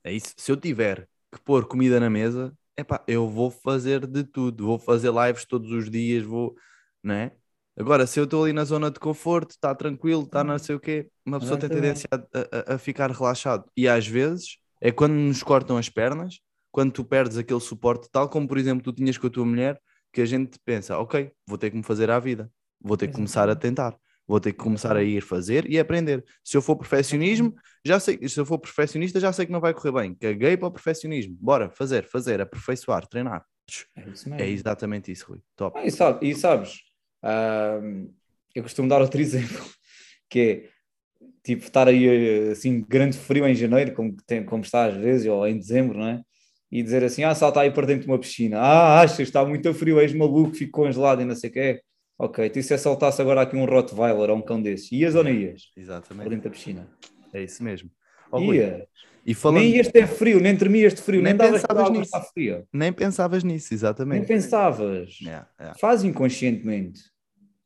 É 0.04 0.14
isso. 0.14 0.34
Se 0.38 0.52
eu 0.52 0.58
tiver 0.58 1.08
que 1.34 1.40
pôr 1.42 1.68
comida 1.68 2.00
na 2.00 2.10
mesa, 2.10 2.58
epá, 2.78 3.04
eu 3.08 3.30
vou 3.30 3.52
fazer 3.52 4.08
de 4.08 4.24
tudo. 4.24 4.66
Vou 4.66 4.80
fazer 4.80 5.12
lives 5.14 5.46
todos 5.46 5.72
os 5.72 5.90
dias, 5.92 6.24
vou, 6.26 6.56
não 7.04 7.16
é? 7.16 7.36
Agora, 7.80 8.06
se 8.06 8.20
eu 8.20 8.26
estou 8.26 8.44
ali 8.44 8.54
na 8.54 8.66
zona 8.66 8.92
de 8.92 9.00
conforto, 9.00 9.52
está 9.52 9.74
tranquilo, 9.74 10.24
está 10.24 10.44
não 10.44 10.60
sei 10.60 10.76
o 10.76 10.80
quê, 10.80 11.10
uma 11.26 11.40
pessoa 11.40 11.58
tem 11.58 11.70
tendência 11.70 12.08
a, 12.12 12.72
a- 12.74 12.76
a 12.76 12.78
ficar 12.78 13.10
relaxado. 13.12 13.66
E 13.76 13.88
às 13.88 14.06
vezes 14.06 14.58
é 14.82 14.92
quando 14.92 15.14
nos 15.14 15.42
cortam 15.44 15.78
as 15.78 15.90
pernas, 15.90 16.40
quando 16.72 16.92
tu 16.92 17.04
perdes 17.06 17.38
aquele 17.38 17.60
suporte, 17.62 18.10
tal 18.12 18.28
como 18.30 18.48
por 18.48 18.58
exemplo 18.58 18.84
tu 18.84 18.94
tinhas 18.94 19.18
com 19.18 19.28
a 19.28 19.30
tua 19.30 19.46
mulher, 19.46 19.80
que 20.12 20.22
a 20.22 20.26
gente 20.26 20.60
pensa, 20.66 20.98
ok, 20.98 21.32
vou 21.48 21.58
ter 21.58 21.70
que 21.72 21.78
me 21.78 21.84
fazer 21.84 22.10
à 22.12 22.20
vida, 22.20 22.52
vou 22.82 22.98
ter 22.98 23.08
que 23.08 23.14
começar 23.14 23.50
a 23.50 23.56
tentar, 23.56 23.96
vou 24.28 24.40
ter 24.40 24.52
que 24.52 24.58
começar 24.60 24.96
a 24.98 25.04
ir 25.04 25.22
fazer 25.22 25.70
e 25.70 25.80
aprender. 25.80 26.24
Se 26.44 26.58
eu 26.58 26.62
for 26.62 26.76
perfeccionismo, 26.76 27.54
já 27.86 28.00
sei, 28.00 28.20
se 28.28 28.40
eu 28.40 28.46
for 28.46 28.60
perfeccionista, 28.60 29.20
já 29.20 29.32
sei 29.32 29.46
que 29.46 29.52
não 29.52 29.60
vai 29.62 29.74
correr 29.74 29.92
bem. 29.92 30.16
Caguei 30.16 30.58
para 30.58 30.68
o 30.68 30.72
perfeccionismo. 30.72 31.38
Bora, 31.40 31.70
fazer, 31.70 32.04
fazer, 32.06 32.42
aperfeiçoar, 32.42 33.08
treinar. 33.08 33.46
É 33.96 34.10
isso 34.10 34.34
É 34.34 34.48
exatamente 34.50 35.12
isso, 35.12 35.28
Rui. 35.28 35.42
Top. 35.56 35.78
Ah, 35.80 35.86
e 36.22 36.36
sabes, 36.36 36.89
ah, 37.24 37.80
eu 38.56 38.64
costumo 38.64 38.90
dar 38.90 39.02
outro 39.02 39.20
exemplo, 39.22 39.66
que 40.30 40.40
é 40.40 40.70
tipo 41.44 41.64
estar 41.64 41.88
aí 41.88 42.50
assim, 42.52 42.82
grande 42.82 43.18
frio 43.18 43.48
em 43.48 43.56
janeiro, 43.56 43.94
como, 43.94 44.16
tem, 44.26 44.44
como 44.44 44.64
está 44.64 44.86
às 44.86 44.96
vezes, 44.96 45.28
ou 45.28 45.48
em 45.48 45.58
dezembro, 45.58 45.98
não 45.98 46.08
é? 46.08 46.22
E 46.72 46.84
dizer 46.84 47.04
assim: 47.04 47.24
ah, 47.24 47.34
salta 47.34 47.62
aí 47.62 47.72
para 47.72 47.88
dentro 47.88 48.04
de 48.04 48.12
uma 48.12 48.20
piscina, 48.20 48.60
ah, 48.60 49.02
achas, 49.02 49.20
está 49.20 49.44
muito 49.46 49.74
frio, 49.74 50.00
és 50.00 50.14
maluco, 50.14 50.56
fico 50.56 50.72
congelado 50.84 51.22
e 51.22 51.26
não 51.26 51.36
sei 51.36 51.50
o 51.50 51.54
quê. 51.54 51.82
Ok, 52.18 52.46
então 52.46 52.60
e 52.60 52.64
se 52.64 52.74
eu 52.74 52.78
saltasse 52.78 53.22
agora 53.22 53.42
aqui 53.42 53.56
um 53.56 53.66
Rottweiler 53.66 54.30
ou 54.30 54.38
um 54.38 54.42
cão 54.42 54.62
desses, 54.62 54.92
ias 54.92 55.16
ou 55.16 55.24
não 55.24 55.32
ias? 55.32 55.72
Para 55.74 55.82
Exatamente. 55.82 56.30
dentro 56.30 56.44
da 56.44 56.50
piscina. 56.50 56.90
É 57.34 57.42
isso 57.42 57.64
mesmo. 57.64 57.90
Rui, 58.30 58.58
Ia. 58.58 58.88
E 59.26 59.34
falando, 59.34 59.62
Nem 59.64 59.78
este 59.78 60.00
é 60.00 60.08
frio, 60.08 60.40
nem 60.40 60.56
tremias 60.58 60.94
de 60.94 61.02
frio, 61.02 61.22
Nem 61.22 61.34
nem, 61.36 61.52
pensavas 61.52 61.90
nisso. 61.90 62.02
está 62.04 62.22
fria. 62.22 62.68
nem 62.74 62.94
pensavas 62.94 63.44
nisso, 63.44 63.68
Nem 63.72 63.78
exatamente. 63.78 64.28
pensavas. 64.28 65.20
Yeah, 65.22 65.50
yeah, 65.60 65.78
Faz 65.80 66.04
inconscientemente. 66.04 67.02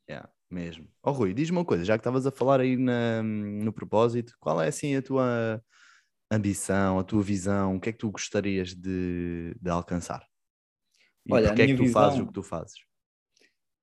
yeah, 0.09 0.29
mesmo. 0.49 0.87
Ó 1.01 1.11
Rui, 1.11 1.33
diz-me 1.33 1.57
uma 1.57 1.65
coisa, 1.65 1.83
já 1.85 1.97
que 1.97 2.01
estavas 2.01 2.25
a 2.25 2.31
falar 2.31 2.59
aí 2.59 2.75
na- 2.77 3.23
no 3.23 3.71
propósito, 3.73 4.33
qual 4.39 4.61
é 4.61 4.67
assim 4.67 4.95
a 4.95 5.01
tua 5.01 5.61
ambição, 6.31 6.97
a 6.99 7.03
tua 7.03 7.21
visão, 7.21 7.75
o 7.75 7.79
que 7.79 7.89
é 7.89 7.91
que 7.91 7.99
tu 7.99 8.11
gostarias 8.11 8.73
de, 8.73 9.55
de 9.61 9.69
alcançar? 9.69 10.25
E 11.25 11.33
Olha, 11.33 11.47
porque 11.49 11.61
é 11.61 11.67
que 11.67 11.75
tu 11.75 11.87
fazes 11.87 12.19
o 12.19 12.27
que 12.27 12.33
tu 12.33 12.43
fazes? 12.43 12.75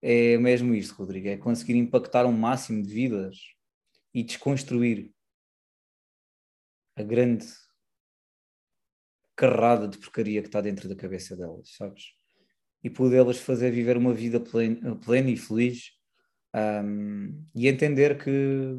É 0.02 0.36
mesmo 0.38 0.74
isto, 0.74 0.94
Rodrigo, 0.94 1.28
é 1.28 1.36
conseguir 1.36 1.76
impactar 1.76 2.24
um 2.26 2.32
máximo 2.32 2.82
de 2.82 2.92
vidas 2.92 3.36
e 4.14 4.22
desconstruir 4.22 5.12
a 7.00 7.04
grande 7.04 7.46
carrada 9.36 9.88
de 9.88 9.98
porcaria 9.98 10.42
que 10.42 10.48
está 10.48 10.60
dentro 10.60 10.88
da 10.88 10.94
cabeça 10.94 11.36
delas, 11.36 11.74
sabes? 11.76 12.12
E 12.82 12.90
podê-las 12.90 13.38
fazer 13.38 13.70
viver 13.70 13.96
uma 13.96 14.12
vida 14.12 14.38
plena, 14.38 14.96
plena 14.96 15.30
e 15.30 15.36
feliz 15.36 15.92
ahm, 16.52 17.44
e 17.54 17.68
entender 17.68 18.22
que 18.22 18.78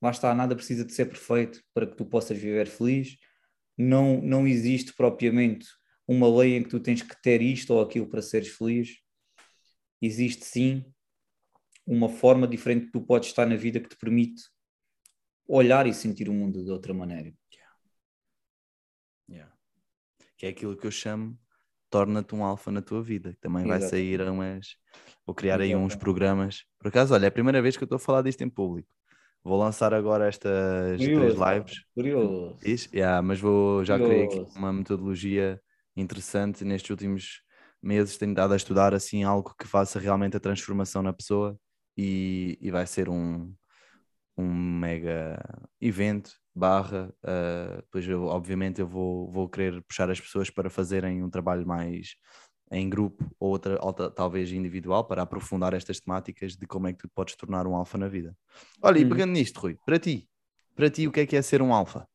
lá 0.00 0.10
está, 0.10 0.34
nada 0.34 0.54
precisa 0.54 0.84
de 0.84 0.92
ser 0.92 1.06
perfeito 1.06 1.62
para 1.72 1.86
que 1.86 1.96
tu 1.96 2.04
possas 2.04 2.38
viver 2.38 2.66
feliz. 2.66 3.16
Não, 3.76 4.20
não 4.20 4.46
existe 4.46 4.92
propriamente 4.94 5.66
uma 6.06 6.28
lei 6.28 6.56
em 6.56 6.62
que 6.62 6.68
tu 6.68 6.78
tens 6.78 7.02
que 7.02 7.20
ter 7.22 7.42
isto 7.42 7.74
ou 7.74 7.82
aquilo 7.82 8.08
para 8.08 8.22
seres 8.22 8.48
feliz 8.48 8.98
existe 10.00 10.44
sim 10.44 10.84
uma 11.86 12.08
forma 12.08 12.46
diferente 12.46 12.86
que 12.86 12.92
tu 12.92 13.00
podes 13.00 13.28
estar 13.28 13.46
na 13.46 13.56
vida 13.56 13.80
que 13.80 13.88
te 13.88 13.96
permite 13.96 14.42
olhar 15.46 15.86
e 15.86 15.94
sentir 15.94 16.28
o 16.28 16.32
mundo 16.32 16.64
de 16.64 16.70
outra 16.70 16.92
maneira. 16.94 17.32
Yeah. 19.28 19.52
Que 20.36 20.46
é 20.46 20.48
aquilo 20.50 20.76
que 20.76 20.86
eu 20.86 20.90
chamo 20.90 21.38
torna-te 21.94 22.34
um 22.34 22.44
alfa 22.44 22.72
na 22.72 22.82
tua 22.82 23.00
vida. 23.00 23.32
que 23.32 23.40
Também 23.40 23.64
vai 23.64 23.78
Exatamente. 23.78 23.90
sair 23.90 24.20
umas. 24.28 24.76
Vou 25.24 25.32
criar 25.32 25.60
aí 25.60 25.76
uns 25.76 25.94
programas. 25.94 26.64
Por 26.76 26.88
acaso, 26.88 27.14
olha, 27.14 27.26
é 27.26 27.28
a 27.28 27.32
primeira 27.32 27.62
vez 27.62 27.76
que 27.76 27.84
eu 27.84 27.86
estou 27.86 27.96
a 27.96 28.00
falar 28.00 28.22
disto 28.22 28.42
em 28.42 28.48
público. 28.48 28.88
Vou 29.44 29.56
lançar 29.56 29.94
agora 29.94 30.26
estas 30.26 30.98
três 30.98 31.16
Curioso, 31.16 31.44
lives. 31.44 31.84
Curioso. 31.94 32.58
Diz? 32.60 32.88
Yeah, 32.92 33.22
mas 33.22 33.38
vou, 33.38 33.84
já 33.84 33.96
criei 33.96 34.24
aqui 34.24 34.44
uma 34.56 34.72
metodologia 34.72 35.60
interessante 35.96 36.64
nestes 36.64 36.90
últimos 36.90 37.42
meses. 37.80 38.18
Tenho 38.18 38.34
dado 38.34 38.54
a 38.54 38.56
estudar 38.56 38.92
assim 38.92 39.22
algo 39.22 39.54
que 39.56 39.68
faça 39.68 40.00
realmente 40.00 40.36
a 40.36 40.40
transformação 40.40 41.00
na 41.00 41.12
pessoa 41.12 41.56
e, 41.96 42.58
e 42.60 42.72
vai 42.72 42.86
ser 42.86 43.08
um, 43.08 43.54
um 44.36 44.52
mega 44.52 45.38
evento 45.80 46.32
barra. 46.54 47.12
ah, 47.24 47.76
depois 47.82 48.06
eu, 48.08 48.24
obviamente 48.24 48.80
eu 48.80 48.86
vou, 48.86 49.30
vou 49.30 49.48
querer 49.48 49.82
puxar 49.82 50.10
as 50.10 50.20
pessoas 50.20 50.50
para 50.50 50.70
fazerem 50.70 51.22
um 51.22 51.30
trabalho 51.30 51.66
mais 51.66 52.16
em 52.70 52.88
grupo 52.88 53.24
ou 53.38 53.50
outra, 53.50 53.78
ou 53.82 53.92
ta- 53.92 54.10
talvez 54.10 54.50
individual 54.52 55.04
para 55.06 55.22
aprofundar 55.22 55.74
estas 55.74 56.00
temáticas 56.00 56.56
de 56.56 56.66
como 56.66 56.88
é 56.88 56.92
que 56.92 57.00
tu 57.00 57.08
podes 57.14 57.36
tornar 57.36 57.66
um 57.66 57.76
alfa 57.76 57.98
na 57.98 58.08
vida. 58.08 58.36
Olha, 58.82 58.98
e 58.98 59.04
Uhum. 59.04 59.08
pegando 59.10 59.32
nisto, 59.32 59.58
Rui, 59.60 59.78
para 59.86 59.98
ti, 59.98 60.28
para 60.74 60.90
ti 60.90 61.06
o 61.06 61.12
que 61.12 61.20
é 61.20 61.26
que 61.26 61.36
é 61.36 61.42
ser 61.42 61.62
um 61.62 61.72
alfa? 61.74 62.06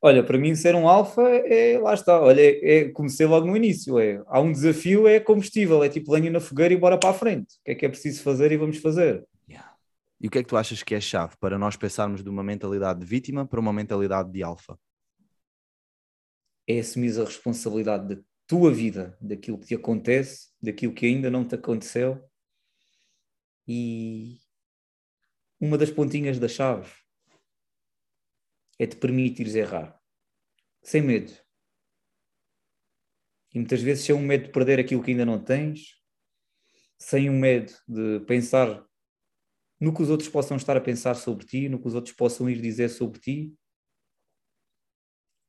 Olha, 0.00 0.22
para 0.22 0.36
mim 0.38 0.54
ser 0.54 0.74
um 0.74 0.86
alfa 0.88 1.22
é, 1.22 1.78
lá 1.78 1.94
está, 1.94 2.20
olha, 2.20 2.40
é, 2.40 2.78
é, 2.80 2.90
comecei 2.90 3.26
logo 3.26 3.46
no 3.46 3.56
início, 3.56 3.98
é, 3.98 4.22
há 4.26 4.40
um 4.40 4.52
desafio, 4.52 5.06
é 5.08 5.18
combustível, 5.20 5.82
é 5.82 5.88
tipo 5.88 6.12
lenha 6.12 6.30
na 6.30 6.40
fogueira 6.40 6.74
e 6.74 6.76
bora 6.76 6.98
para 6.98 7.10
a 7.10 7.14
frente. 7.14 7.54
O 7.60 7.64
que 7.64 7.70
é 7.72 7.74
que 7.74 7.86
é 7.86 7.88
preciso 7.88 8.22
fazer 8.22 8.52
e 8.52 8.56
vamos 8.56 8.78
fazer. 8.78 9.24
E 10.22 10.28
o 10.28 10.30
que 10.30 10.38
é 10.38 10.42
que 10.44 10.48
tu 10.48 10.56
achas 10.56 10.84
que 10.84 10.94
é 10.94 11.00
chave 11.00 11.36
para 11.40 11.58
nós 11.58 11.76
pensarmos 11.76 12.22
de 12.22 12.30
uma 12.30 12.44
mentalidade 12.44 13.00
de 13.00 13.04
vítima 13.04 13.44
para 13.44 13.58
uma 13.58 13.72
mentalidade 13.72 14.30
de 14.30 14.40
alfa? 14.40 14.78
É 16.64 16.78
assumir 16.78 17.20
a 17.20 17.24
responsabilidade 17.24 18.14
da 18.14 18.22
tua 18.46 18.72
vida, 18.72 19.18
daquilo 19.20 19.58
que 19.58 19.66
te 19.66 19.74
acontece, 19.74 20.52
daquilo 20.62 20.94
que 20.94 21.06
ainda 21.06 21.28
não 21.28 21.44
te 21.44 21.56
aconteceu 21.56 22.24
e 23.66 24.38
uma 25.60 25.76
das 25.76 25.90
pontinhas 25.90 26.38
da 26.38 26.46
chave 26.46 26.88
é 28.78 28.86
te 28.86 28.94
permitires 28.94 29.56
errar, 29.56 30.00
sem 30.82 31.02
medo. 31.02 31.32
E 33.52 33.58
muitas 33.58 33.82
vezes 33.82 34.04
sem 34.04 34.14
um 34.14 34.24
medo 34.24 34.44
de 34.44 34.52
perder 34.52 34.78
aquilo 34.78 35.02
que 35.02 35.10
ainda 35.10 35.26
não 35.26 35.42
tens, 35.42 36.00
sem 36.96 37.28
um 37.28 37.38
medo 37.38 37.72
de 37.88 38.20
pensar 38.20 38.86
no 39.82 39.92
que 39.92 40.00
os 40.00 40.10
outros 40.10 40.28
possam 40.28 40.56
estar 40.56 40.76
a 40.76 40.80
pensar 40.80 41.16
sobre 41.16 41.44
ti, 41.44 41.68
no 41.68 41.76
que 41.76 41.88
os 41.88 41.94
outros 41.96 42.14
possam 42.14 42.48
ir 42.48 42.60
dizer 42.60 42.88
sobre 42.88 43.18
ti, 43.18 43.52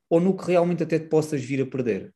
ou 0.10 0.20
no 0.20 0.36
que 0.36 0.46
realmente 0.46 0.82
até 0.82 0.98
te 0.98 1.08
possas 1.08 1.44
vir 1.44 1.62
a 1.62 1.70
perder. 1.70 2.12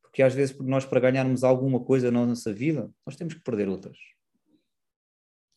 Porque 0.00 0.22
às 0.22 0.32
vezes, 0.32 0.58
nós, 0.60 0.86
para 0.86 0.98
ganharmos 0.98 1.44
alguma 1.44 1.84
coisa 1.84 2.10
na 2.10 2.24
nossa 2.24 2.54
vida, 2.54 2.90
nós 3.04 3.16
temos 3.16 3.34
que 3.34 3.42
perder 3.42 3.68
outras. 3.68 3.98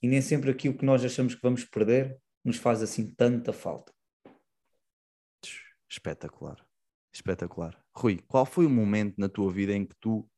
E 0.01 0.07
nem 0.09 0.22
sempre 0.22 0.51
aquilo 0.51 0.78
que 0.78 0.84
nós 0.84 1.01
achamos 1.05 1.34
que 1.34 1.41
vamos 1.41 1.64
perder 1.64 2.20
nos 2.43 2.57
faz 2.57 2.84
assim 2.84 3.09
tanta 3.16 3.53
falta. 3.53 3.93
Espetacular, 5.89 6.57
espetacular. 7.14 7.82
Rui, 7.95 8.20
qual 8.28 8.45
foi 8.45 8.66
o 8.66 8.70
momento 8.70 9.16
na 9.18 9.30
tua 9.30 9.49
vida 9.49 9.72
em 9.72 9.86
que 9.86 9.95
tu, 9.95 10.30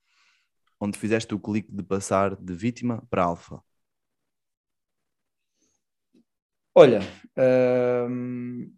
onde 0.79 0.99
fizeste 0.99 1.33
o 1.33 1.39
clique 1.39 1.71
de 1.71 1.81
passar 1.81 2.35
de 2.35 2.53
vítima 2.53 3.03
para 3.09 3.23
alfa? 3.23 3.59
Olha, 6.77 6.99
hum, 8.09 8.69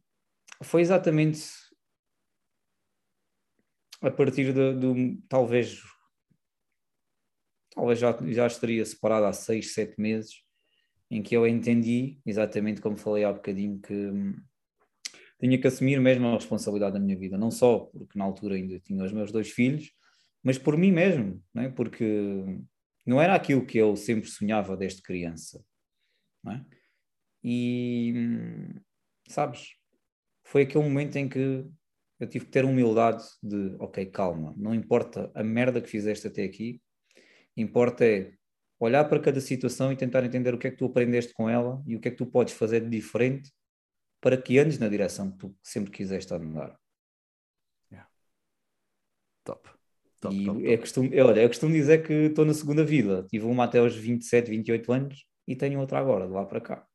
foi 0.63 0.81
exatamente 0.81 1.41
a 4.01 4.11
partir 4.11 4.53
do 4.53 5.17
talvez 5.27 5.81
talvez 7.71 7.97
já, 7.99 8.15
já 8.27 8.45
estaria 8.45 8.85
separado 8.85 9.25
há 9.25 9.33
seis, 9.33 9.73
sete 9.73 9.99
meses 9.99 10.43
em 11.09 11.23
que 11.23 11.35
eu 11.35 11.47
entendi, 11.47 12.19
exatamente 12.25 12.81
como 12.81 12.97
falei 12.97 13.23
há 13.23 13.33
bocadinho, 13.33 13.79
que 13.79 13.93
hum, 13.93 14.35
tinha 15.39 15.59
que 15.59 15.67
assumir 15.67 15.99
mesmo 15.99 16.27
a 16.27 16.33
responsabilidade 16.35 16.93
da 16.93 16.99
minha 16.99 17.17
vida, 17.17 17.37
não 17.37 17.49
só 17.49 17.79
porque 17.79 18.17
na 18.17 18.25
altura 18.25 18.55
ainda 18.55 18.79
tinha 18.79 19.03
os 19.03 19.11
meus 19.11 19.31
dois 19.31 19.49
filhos, 19.49 19.91
mas 20.43 20.57
por 20.57 20.77
mim 20.77 20.91
mesmo, 20.91 21.43
não 21.53 21.63
é? 21.63 21.69
porque 21.69 22.43
não 23.05 23.21
era 23.21 23.35
aquilo 23.35 23.65
que 23.65 23.77
eu 23.77 23.95
sempre 23.95 24.29
sonhava 24.29 24.77
desde 24.77 25.01
criança. 25.01 25.63
Não 26.43 26.53
é? 26.53 26.65
E 27.43 28.13
sabes, 29.27 29.75
foi 30.43 30.63
aquele 30.63 30.83
momento 30.83 31.15
em 31.17 31.29
que 31.29 31.65
eu 32.19 32.27
tive 32.27 32.45
que 32.45 32.51
ter 32.51 32.65
humildade 32.65 33.23
de, 33.43 33.75
ok, 33.79 34.05
calma, 34.07 34.53
não 34.57 34.73
importa 34.73 35.31
a 35.35 35.43
merda 35.43 35.81
que 35.81 35.89
fizeste 35.89 36.27
até 36.27 36.43
aqui, 36.43 36.81
importa 37.55 38.05
é 38.05 38.33
olhar 38.79 39.05
para 39.05 39.19
cada 39.19 39.39
situação 39.41 39.91
e 39.91 39.95
tentar 39.95 40.23
entender 40.23 40.53
o 40.53 40.57
que 40.57 40.67
é 40.67 40.71
que 40.71 40.77
tu 40.77 40.85
aprendeste 40.85 41.33
com 41.33 41.49
ela 41.49 41.81
e 41.85 41.95
o 41.95 41.99
que 41.99 42.07
é 42.07 42.11
que 42.11 42.17
tu 42.17 42.25
podes 42.25 42.53
fazer 42.53 42.81
de 42.81 42.89
diferente 42.89 43.51
para 44.21 44.39
que 44.41 44.57
andes 44.59 44.79
na 44.79 44.89
direção 44.89 45.31
que 45.31 45.37
tu 45.37 45.55
sempre 45.63 45.91
quiseste 45.91 46.33
andar. 46.33 46.77
Top. 49.47 49.69
Top, 50.19 50.35
e 50.35 50.45
top, 50.45 50.67
é 50.67 50.77
costume, 50.77 51.15
é, 51.15 51.23
olha, 51.23 51.41
eu 51.41 51.47
costumo 51.47 51.71
dizer 51.71 52.05
que 52.05 52.11
estou 52.13 52.43
na 52.43 52.53
segunda 52.53 52.83
vida. 52.83 53.25
Tive 53.29 53.45
uma 53.45 53.63
até 53.63 53.79
aos 53.79 53.95
27, 53.95 54.49
28 54.49 54.91
anos 54.91 55.25
e 55.47 55.55
tenho 55.55 55.79
outra 55.79 55.99
agora, 55.99 56.27
de 56.27 56.33
lá 56.33 56.45
para 56.45 56.59
cá. 56.59 56.85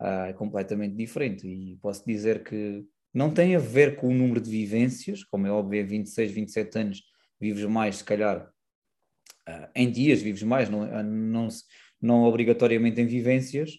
É 0.00 0.32
completamente 0.32 0.94
diferente. 0.94 1.46
E 1.46 1.76
posso 1.76 2.04
dizer 2.06 2.44
que 2.44 2.86
não 3.12 3.32
tem 3.32 3.56
a 3.56 3.58
ver 3.58 3.96
com 3.96 4.08
o 4.08 4.14
número 4.14 4.40
de 4.40 4.50
vivências, 4.50 5.24
como 5.24 5.46
é 5.46 5.50
óbvio, 5.50 5.86
26, 5.86 6.30
27 6.30 6.78
anos 6.78 7.02
vives 7.40 7.64
mais, 7.64 7.96
se 7.96 8.04
calhar, 8.04 8.50
ah, 9.46 9.70
em 9.74 9.90
dias 9.90 10.22
vives 10.22 10.42
mais, 10.42 10.68
não, 10.70 10.82
ah, 10.82 11.02
não, 11.02 11.48
não 12.00 12.22
obrigatoriamente 12.24 13.00
em 13.00 13.06
vivências, 13.06 13.72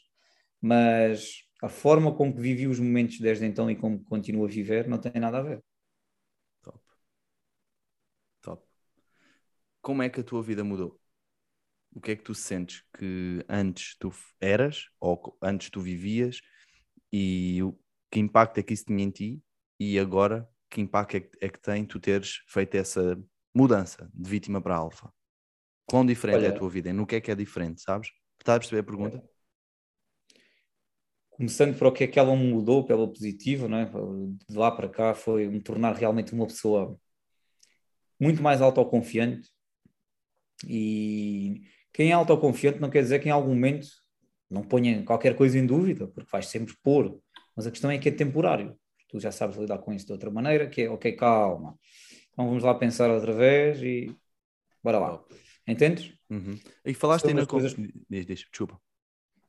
mas 0.62 1.44
a 1.62 1.70
forma 1.70 2.16
como 2.16 2.34
que 2.36 2.42
vivi 2.42 2.68
os 2.68 2.80
momentos 2.80 3.20
desde 3.20 3.46
então 3.46 3.70
e 3.72 3.76
como 3.76 4.04
continuo 4.04 4.46
a 4.46 4.50
viver 4.50 4.88
não 4.88 4.98
tem 5.00 5.22
nada 5.22 5.40
a 5.40 5.42
ver. 5.44 5.64
Top. 6.62 6.80
Top. 8.42 8.64
Como 9.82 10.02
é 10.04 10.10
que 10.10 10.20
a 10.22 10.24
tua 10.24 10.44
vida 10.44 10.64
mudou? 10.64 10.99
O 11.92 12.00
que 12.00 12.12
é 12.12 12.16
que 12.16 12.24
tu 12.24 12.36
sentes 12.36 12.84
que 12.98 13.44
antes 13.50 13.96
tu 14.00 14.14
eras 14.40 14.90
ou 15.00 15.38
antes 15.42 15.70
tu 15.70 15.82
vivias 15.82 16.40
e 17.12 17.62
o, 17.64 17.78
que 18.12 18.20
impacto 18.20 18.58
é 18.60 18.64
que 18.64 18.74
isso 18.74 18.86
tinha 18.86 19.04
em 19.04 19.10
ti 19.10 19.42
e 19.80 19.98
agora 20.00 20.48
que 20.70 20.82
impacto 20.82 21.18
é 21.18 21.20
que, 21.22 21.38
é 21.42 21.50
que 21.50 21.60
tem 21.60 21.86
tu 21.86 22.00
teres 22.00 22.42
feito 22.48 22.76
essa 22.76 23.20
mudança 23.54 24.10
de 24.14 24.30
vítima 24.30 24.62
para 24.62 24.76
alfa? 24.76 25.12
Quão 25.86 26.06
diferente 26.06 26.38
Olha, 26.38 26.48
é 26.48 26.50
a 26.50 26.58
tua 26.58 26.70
vida? 26.70 26.94
No 26.94 27.08
que 27.08 27.16
é 27.16 27.22
que 27.22 27.32
é 27.32 27.36
diferente, 27.36 27.82
sabes? 27.82 28.10
Estás 28.40 28.58
a 28.58 28.60
perceber 28.60 28.82
a 28.82 28.84
pergunta? 28.84 29.30
Começando 31.32 31.78
por 31.78 31.88
o 31.88 31.92
que 31.92 32.04
é 32.04 32.08
que 32.08 32.20
ela 32.20 32.36
mudou 32.36 32.86
pela 32.86 33.08
positiva, 33.08 33.68
não 33.68 33.78
é? 33.78 33.86
de 33.86 34.56
lá 34.56 34.70
para 34.70 34.90
cá, 34.90 35.16
foi 35.16 35.48
me 35.48 35.62
tornar 35.62 35.94
realmente 35.94 36.34
uma 36.34 36.46
pessoa 36.46 37.00
muito 38.20 38.44
mais 38.44 38.62
autoconfiante. 38.62 39.50
E 40.68 41.62
quem 41.94 42.12
é 42.12 42.14
autoconfiante 42.14 42.80
não 42.80 42.90
quer 42.90 43.02
dizer 43.02 43.20
que 43.20 43.30
em 43.30 43.32
algum 43.32 43.54
momento 43.54 43.88
não 44.50 44.64
ponha 44.64 45.04
qualquer 45.04 45.36
coisa 45.36 45.58
em 45.58 45.66
dúvida, 45.66 46.08
porque 46.08 46.30
vais 46.32 46.48
sempre 46.48 46.76
pôr. 46.84 47.20
Mas 47.56 47.68
a 47.68 47.72
questão 47.72 47.92
é 47.92 47.98
que 47.98 48.10
é 48.10 48.12
temporário. 48.12 48.78
Tu 49.08 49.20
já 49.20 49.32
sabes 49.32 49.58
lidar 49.58 49.80
com 49.80 49.92
isso 49.94 50.06
de 50.06 50.12
outra 50.12 50.30
maneira, 50.30 50.68
que 50.68 50.84
é, 50.84 50.90
ok, 50.90 51.12
calma. 51.14 51.78
Então 52.32 52.48
vamos 52.48 52.64
lá 52.64 52.74
pensar 52.74 53.10
outra 53.10 53.34
vez 53.34 53.82
e 53.82 54.16
bora 54.84 55.00
lá. 55.00 55.24
Entendes? 55.68 56.14
Uhum. 56.30 56.58
E 56.86 56.94
falaste 56.94 57.28
ainda 57.28 57.46
com... 57.46 57.60
Coisas... 57.60 57.76
Diz, 57.76 58.26
diz, 58.26 58.40
desculpa. 58.40 58.80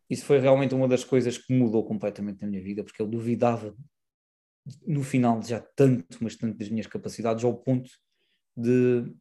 Isso 0.09 0.24
foi 0.24 0.38
realmente 0.38 0.74
uma 0.74 0.88
das 0.88 1.05
coisas 1.05 1.38
que 1.38 1.53
mudou 1.53 1.84
completamente 1.84 2.43
na 2.43 2.49
minha 2.49 2.62
vida, 2.62 2.82
porque 2.82 3.01
eu 3.01 3.07
duvidava 3.07 3.74
no 4.86 5.03
final 5.03 5.43
já 5.43 5.61
tanto, 5.61 6.18
mas 6.20 6.36
tanto 6.36 6.59
das 6.59 6.68
minhas 6.68 6.86
capacidades, 6.86 7.45
ao 7.45 7.55
ponto 7.55 7.91
de 8.57 9.14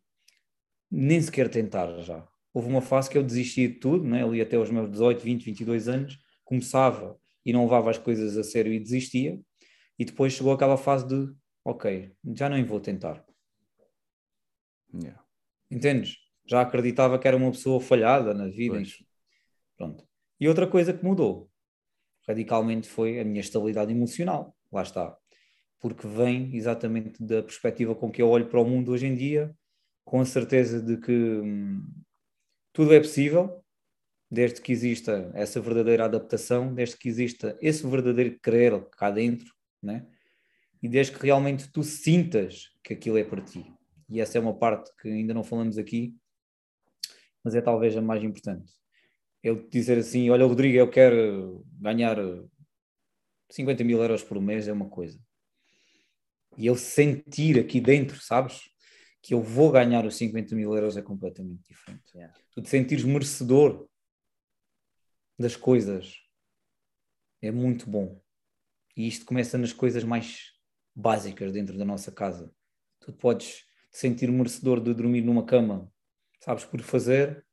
nem 0.90 1.22
sequer 1.22 1.50
tentar 1.50 2.02
já. 2.02 2.28
Houve 2.54 2.68
uma 2.68 2.82
fase 2.82 3.10
que 3.10 3.18
eu 3.18 3.24
desistia 3.24 3.68
de 3.68 3.76
tudo, 3.76 4.04
né? 4.04 4.24
ali 4.24 4.42
até 4.42 4.56
aos 4.56 4.72
meus 4.72 4.90
18, 4.90 5.22
20, 5.22 5.46
22 5.46 5.88
anos, 5.88 6.18
começava 6.44 7.18
e 7.46 7.54
não 7.54 7.64
levava 7.64 7.90
as 7.90 7.98
coisas 7.98 8.38
a 8.38 8.44
sério 8.44 8.74
e 8.74 8.80
desistia, 8.80 9.40
e 9.98 10.06
depois 10.06 10.34
chegou 10.34 10.54
aquela 10.54 10.78
fase 10.78 11.08
de, 11.08 11.34
ok, 11.64 12.12
já 12.36 12.50
nem 12.50 12.64
vou 12.64 12.80
tentar. 12.80 13.24
Yeah. 14.94 15.24
Entendes? 15.70 16.18
já 16.50 16.62
acreditava 16.62 17.20
que 17.20 17.28
era 17.28 17.38
uma 17.38 17.52
pessoa 17.52 17.80
falhada 17.80 18.34
na 18.34 18.48
vida. 18.48 18.82
Pronto. 19.78 20.04
E 20.40 20.48
outra 20.48 20.66
coisa 20.66 20.92
que 20.92 21.06
mudou 21.06 21.48
radicalmente 22.28 22.90
foi 22.90 23.20
a 23.20 23.24
minha 23.24 23.40
estabilidade 23.40 23.92
emocional. 23.92 24.56
Lá 24.72 24.82
está. 24.82 25.16
Porque 25.80 26.08
vem 26.08 26.56
exatamente 26.56 27.24
da 27.24 27.44
perspectiva 27.44 27.94
com 27.94 28.12
que 28.12 28.22
eu 28.22 28.30
olho 28.30 28.50
para 28.50 28.60
o 28.60 28.66
mundo 28.66 28.92
hoje 28.92 29.06
em 29.06 29.16
dia, 29.16 29.56
com 30.04 30.20
a 30.20 30.26
certeza 30.26 30.82
de 30.82 30.98
que 30.98 31.12
hum, 31.12 31.88
tudo 32.74 32.94
é 32.94 33.00
possível, 33.00 33.64
desde 34.30 34.62
que 34.62 34.72
exista 34.72 35.32
essa 35.34 35.60
verdadeira 35.60 36.06
adaptação, 36.06 36.74
desde 36.74 36.98
que 36.98 37.10
exista 37.10 37.58
esse 37.62 37.86
verdadeiro 37.88 38.40
querer 38.40 38.88
cá 38.92 39.10
dentro, 39.10 39.54
né? 39.82 40.06
e 40.82 40.88
desde 40.88 41.14
que 41.14 41.26
realmente 41.26 41.72
tu 41.72 41.84
sintas 41.84 42.72
que 42.84 42.94
aquilo 42.94 43.18
é 43.18 43.24
para 43.24 43.42
ti. 43.42 43.66
E 44.10 44.20
essa 44.20 44.38
é 44.38 44.42
uma 44.42 44.58
parte 44.58 44.92
que 45.00 45.08
ainda 45.08 45.34
não 45.34 45.44
falamos 45.44 45.78
aqui, 45.78 46.16
mas 47.44 47.54
é 47.54 47.62
talvez 47.62 47.96
a 47.96 48.02
mais 48.02 48.24
importante. 48.24 48.72
Eu 49.44 49.68
dizer 49.70 49.98
assim: 49.98 50.30
Olha, 50.30 50.46
Rodrigo, 50.46 50.78
eu 50.78 50.90
quero 50.90 51.66
ganhar 51.80 52.18
50 53.50 53.84
mil 53.84 54.02
euros 54.02 54.24
por 54.24 54.42
mês, 54.42 54.68
é 54.68 54.74
uma 54.74 54.90
coisa. 54.90 55.20
E 56.58 56.66
eu 56.66 56.76
sentir 56.76 57.60
aqui 57.60 57.80
dentro, 57.80 58.20
sabes? 58.20 58.70
Que 59.22 59.34
eu 59.34 59.42
vou 59.42 59.72
ganhar 59.72 60.06
os 60.06 60.16
50 60.16 60.56
mil 60.56 60.74
euros 60.74 60.98
é 60.98 61.02
completamente 61.02 61.62
diferente. 61.68 62.16
Yeah. 62.16 62.34
Tu 62.52 62.62
te 62.62 62.70
sentires 62.70 63.04
merecedor 63.04 63.88
das 65.38 65.56
coisas 65.56 66.18
é 67.42 67.52
muito 67.52 67.90
bom. 67.90 68.22
E 68.96 69.08
isto 69.08 69.26
começa 69.26 69.58
nas 69.58 69.74
coisas 69.74 70.04
mais 70.04 70.54
básicas 70.96 71.52
dentro 71.52 71.78
da 71.78 71.86
nossa 71.86 72.12
casa. 72.12 72.54
Tu 73.00 73.14
podes 73.14 73.66
te 73.92 73.98
sentir 73.98 74.32
merecedor 74.32 74.82
de 74.82 74.94
dormir 74.94 75.22
numa 75.22 75.46
cama 75.46 75.92
sabes 76.40 76.66
por 76.66 76.82
fazer, 76.82 77.46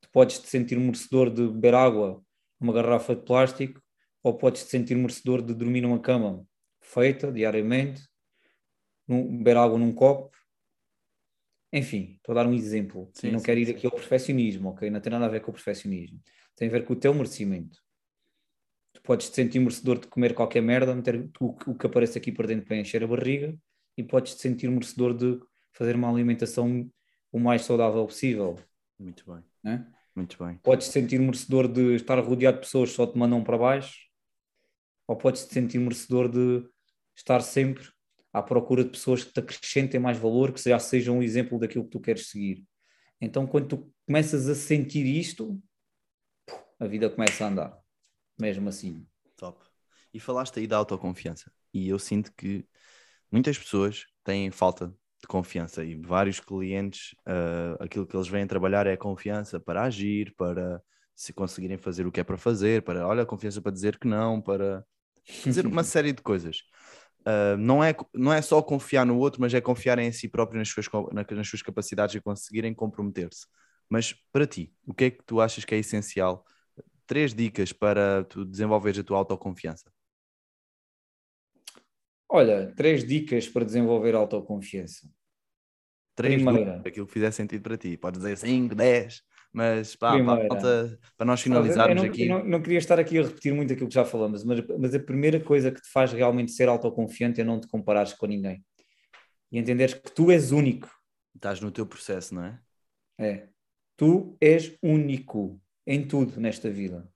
tu 0.00 0.08
podes 0.10 0.38
te 0.38 0.48
sentir 0.48 0.78
merecedor 0.78 1.30
de 1.30 1.46
beber 1.46 1.74
água 1.74 2.24
numa 2.58 2.72
garrafa 2.72 3.14
de 3.14 3.22
plástico 3.22 3.80
ou 4.22 4.36
podes 4.36 4.64
te 4.64 4.70
sentir 4.70 4.96
merecedor 4.96 5.42
de 5.42 5.54
dormir 5.54 5.82
numa 5.82 6.00
cama 6.00 6.46
feita 6.80 7.30
diariamente, 7.30 8.02
num, 9.06 9.38
beber 9.38 9.56
água 9.56 9.78
num 9.78 9.92
copo. 9.92 10.36
Enfim, 11.72 12.16
estou 12.16 12.32
a 12.32 12.42
dar 12.42 12.46
um 12.46 12.52
exemplo. 12.52 13.10
Sim, 13.14 13.28
e 13.28 13.30
não 13.32 13.38
sim, 13.38 13.46
quero 13.46 13.60
ir 13.60 13.66
sim. 13.66 13.72
aqui 13.72 13.86
ao 13.86 13.92
perfeccionismo, 13.92 14.70
ok? 14.70 14.90
Não 14.90 15.00
tem 15.00 15.10
nada 15.10 15.24
a 15.24 15.28
ver 15.28 15.40
com 15.40 15.50
o 15.50 15.54
perfeccionismo. 15.54 16.20
Tem 16.54 16.68
a 16.68 16.70
ver 16.70 16.84
com 16.84 16.92
o 16.92 16.96
teu 16.96 17.14
merecimento. 17.14 17.78
Tu 18.92 19.00
podes 19.02 19.30
te 19.30 19.36
sentir 19.36 19.58
merecedor 19.58 19.98
de 19.98 20.06
comer 20.06 20.34
qualquer 20.34 20.60
merda, 20.60 20.94
meter 20.94 21.30
o, 21.40 21.46
o 21.46 21.74
que 21.74 21.86
aparece 21.86 22.18
aqui 22.18 22.30
para 22.30 22.46
dentro 22.46 22.66
para 22.66 22.76
encher 22.76 23.02
a 23.02 23.06
barriga, 23.06 23.56
e 23.96 24.02
podes 24.02 24.34
te 24.34 24.42
sentir 24.42 24.70
merecedor 24.70 25.14
de 25.14 25.40
fazer 25.72 25.96
uma 25.96 26.10
alimentação 26.10 26.90
o 27.32 27.40
mais 27.40 27.62
saudável 27.62 28.04
possível. 28.06 28.58
Muito 28.98 29.24
bem. 29.32 29.42
Né? 29.64 29.86
Muito 30.14 30.44
bem. 30.44 30.56
Podes 30.62 30.88
te 30.88 30.92
sentir 30.92 31.18
merecedor 31.18 31.66
de 31.66 31.94
estar 31.94 32.18
rodeado 32.18 32.58
de 32.58 32.64
pessoas 32.64 32.90
que 32.90 32.96
só 32.96 33.06
te 33.06 33.18
mandam 33.18 33.42
para 33.42 33.56
baixo, 33.56 33.98
ou 35.06 35.16
podes 35.16 35.46
te 35.46 35.54
sentir 35.54 35.78
merecedor 35.78 36.28
de 36.28 36.68
estar 37.16 37.40
sempre 37.40 37.88
à 38.32 38.42
procura 38.42 38.82
de 38.82 38.90
pessoas 38.90 39.22
que 39.24 39.32
te 39.32 39.40
acrescentem 39.40 40.00
mais 40.00 40.16
valor, 40.16 40.52
que 40.52 40.62
já 40.62 40.78
sejam 40.78 41.18
um 41.18 41.22
exemplo 41.22 41.58
daquilo 41.58 41.84
que 41.84 41.90
tu 41.90 42.00
queres 42.00 42.28
seguir. 42.28 42.64
Então, 43.20 43.46
quando 43.46 43.68
tu 43.68 43.92
começas 44.06 44.48
a 44.48 44.54
sentir 44.54 45.06
isto, 45.06 45.60
a 46.80 46.86
vida 46.86 47.08
começa 47.10 47.44
a 47.44 47.48
andar, 47.48 47.78
mesmo 48.40 48.68
assim. 48.68 49.06
Top. 49.36 49.64
E 50.12 50.18
falaste 50.18 50.58
aí 50.58 50.66
da 50.66 50.76
autoconfiança, 50.76 51.52
e 51.72 51.88
eu 51.88 51.98
sinto 51.98 52.32
que 52.32 52.66
muitas 53.30 53.58
pessoas 53.58 54.06
têm 54.24 54.50
falta 54.50 54.88
de 54.88 55.28
confiança 55.28 55.84
e 55.84 55.94
vários 55.94 56.40
clientes, 56.40 57.14
uh, 57.20 57.80
aquilo 57.80 58.06
que 58.06 58.16
eles 58.16 58.28
vêm 58.28 58.46
trabalhar 58.46 58.86
é 58.86 58.94
a 58.94 58.98
confiança 58.98 59.60
para 59.60 59.84
agir, 59.84 60.34
para 60.36 60.82
se 61.14 61.32
conseguirem 61.32 61.78
fazer 61.78 62.06
o 62.06 62.12
que 62.12 62.20
é 62.20 62.24
para 62.24 62.36
fazer, 62.36 62.82
para, 62.82 63.06
olha, 63.06 63.22
a 63.22 63.26
confiança 63.26 63.62
para 63.62 63.70
dizer 63.70 63.98
que 63.98 64.08
não, 64.08 64.40
para 64.40 64.84
fazer 65.24 65.66
uma 65.66 65.84
série 65.84 66.12
de 66.12 66.22
coisas. 66.22 66.64
Uh, 67.22 67.56
não, 67.56 67.82
é, 67.82 67.94
não 68.12 68.32
é 68.32 68.42
só 68.42 68.60
confiar 68.60 69.06
no 69.06 69.16
outro, 69.16 69.40
mas 69.40 69.54
é 69.54 69.60
confiar 69.60 69.98
em 69.98 70.10
si 70.10 70.28
próprio, 70.28 70.58
nas 70.58 70.68
suas, 70.68 70.86
nas 71.12 71.48
suas 71.48 71.62
capacidades 71.62 72.14
e 72.14 72.20
conseguirem 72.20 72.74
comprometer-se. 72.74 73.46
Mas 73.88 74.12
para 74.32 74.46
ti, 74.46 74.72
o 74.86 74.92
que 74.92 75.04
é 75.04 75.10
que 75.10 75.22
tu 75.24 75.40
achas 75.40 75.64
que 75.64 75.74
é 75.74 75.78
essencial? 75.78 76.44
Três 77.06 77.34
dicas 77.34 77.72
para 77.72 78.24
tu 78.24 78.44
desenvolveres 78.44 78.98
a 78.98 79.04
tua 79.04 79.18
autoconfiança. 79.18 79.92
Olha, 82.28 82.72
três 82.74 83.06
dicas 83.06 83.48
para 83.48 83.64
desenvolver 83.64 84.14
autoconfiança. 84.14 85.06
Três 86.14 86.42
Primeira. 86.42 86.72
Dicas, 86.72 86.86
aquilo 86.86 87.06
que 87.06 87.12
fizer 87.12 87.30
sentido 87.30 87.62
para 87.62 87.76
ti. 87.76 87.96
Podes 87.96 88.20
dizer 88.20 88.36
cinco, 88.38 88.74
dez, 88.74 89.22
mas 89.52 89.94
pá, 89.94 90.12
pá, 90.24 90.58
para 91.16 91.26
nós 91.26 91.40
finalizarmos 91.40 92.02
não, 92.02 92.08
aqui. 92.08 92.28
Não, 92.28 92.44
não, 92.44 92.62
queria 92.62 92.78
estar 92.78 92.98
aqui 92.98 93.18
a 93.18 93.22
repetir 93.22 93.52
muito 93.52 93.72
aquilo 93.72 93.88
que 93.88 93.94
já 93.94 94.04
falamos, 94.04 94.44
mas, 94.44 94.64
mas 94.78 94.94
a 94.94 95.00
primeira 95.00 95.38
coisa 95.38 95.70
que 95.70 95.80
te 95.80 95.90
faz 95.90 96.12
realmente 96.12 96.52
ser 96.52 96.68
autoconfiante 96.68 97.40
é 97.40 97.44
não 97.44 97.60
te 97.60 97.68
comparares 97.68 98.14
com 98.14 98.26
ninguém. 98.26 98.64
E 99.50 99.58
entenderes 99.58 99.94
que 99.94 100.10
tu 100.10 100.30
és 100.30 100.52
único. 100.52 100.90
Estás 101.34 101.60
no 101.60 101.70
teu 101.70 101.86
processo, 101.86 102.34
não 102.34 102.44
é? 102.44 102.58
É. 103.18 103.48
Tu 103.96 104.36
és 104.40 104.76
único 104.82 105.60
em 105.86 106.06
tudo 106.06 106.40
nesta 106.40 106.70
vida. 106.70 107.06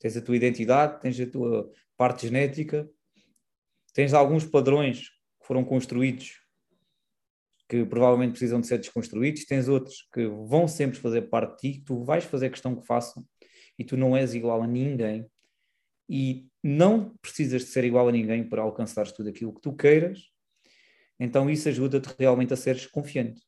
Tens 0.00 0.16
a 0.16 0.20
tua 0.20 0.36
identidade, 0.36 1.00
tens 1.00 1.18
a 1.20 1.26
tua 1.26 1.70
parte 1.96 2.26
genética, 2.26 2.90
Tens 3.96 4.12
alguns 4.12 4.44
padrões 4.44 5.08
que 5.40 5.46
foram 5.46 5.64
construídos 5.64 6.42
que 7.68 7.84
provavelmente 7.84 8.32
precisam 8.32 8.60
de 8.60 8.66
ser 8.66 8.78
desconstruídos, 8.78 9.44
tens 9.44 9.68
outros 9.68 10.06
que 10.12 10.26
vão 10.26 10.68
sempre 10.68 10.98
fazer 10.98 11.22
parte 11.22 11.52
de 11.52 11.72
ti, 11.72 11.78
que 11.78 11.84
tu 11.84 12.04
vais 12.04 12.24
fazer 12.24 12.50
questão 12.50 12.76
que 12.76 12.86
façam, 12.86 13.26
e 13.78 13.84
tu 13.84 13.96
não 13.96 14.16
és 14.16 14.34
igual 14.34 14.62
a 14.62 14.66
ninguém, 14.66 15.26
e 16.08 16.48
não 16.62 17.16
precisas 17.20 17.62
de 17.62 17.68
ser 17.68 17.84
igual 17.84 18.08
a 18.08 18.12
ninguém 18.12 18.48
para 18.48 18.62
alcançares 18.62 19.12
tudo 19.12 19.28
aquilo 19.28 19.52
que 19.52 19.60
tu 19.60 19.74
queiras, 19.74 20.30
então 21.18 21.50
isso 21.50 21.68
ajuda-te 21.68 22.14
realmente 22.18 22.52
a 22.52 22.56
seres 22.56 22.86
confiante. 22.86 23.42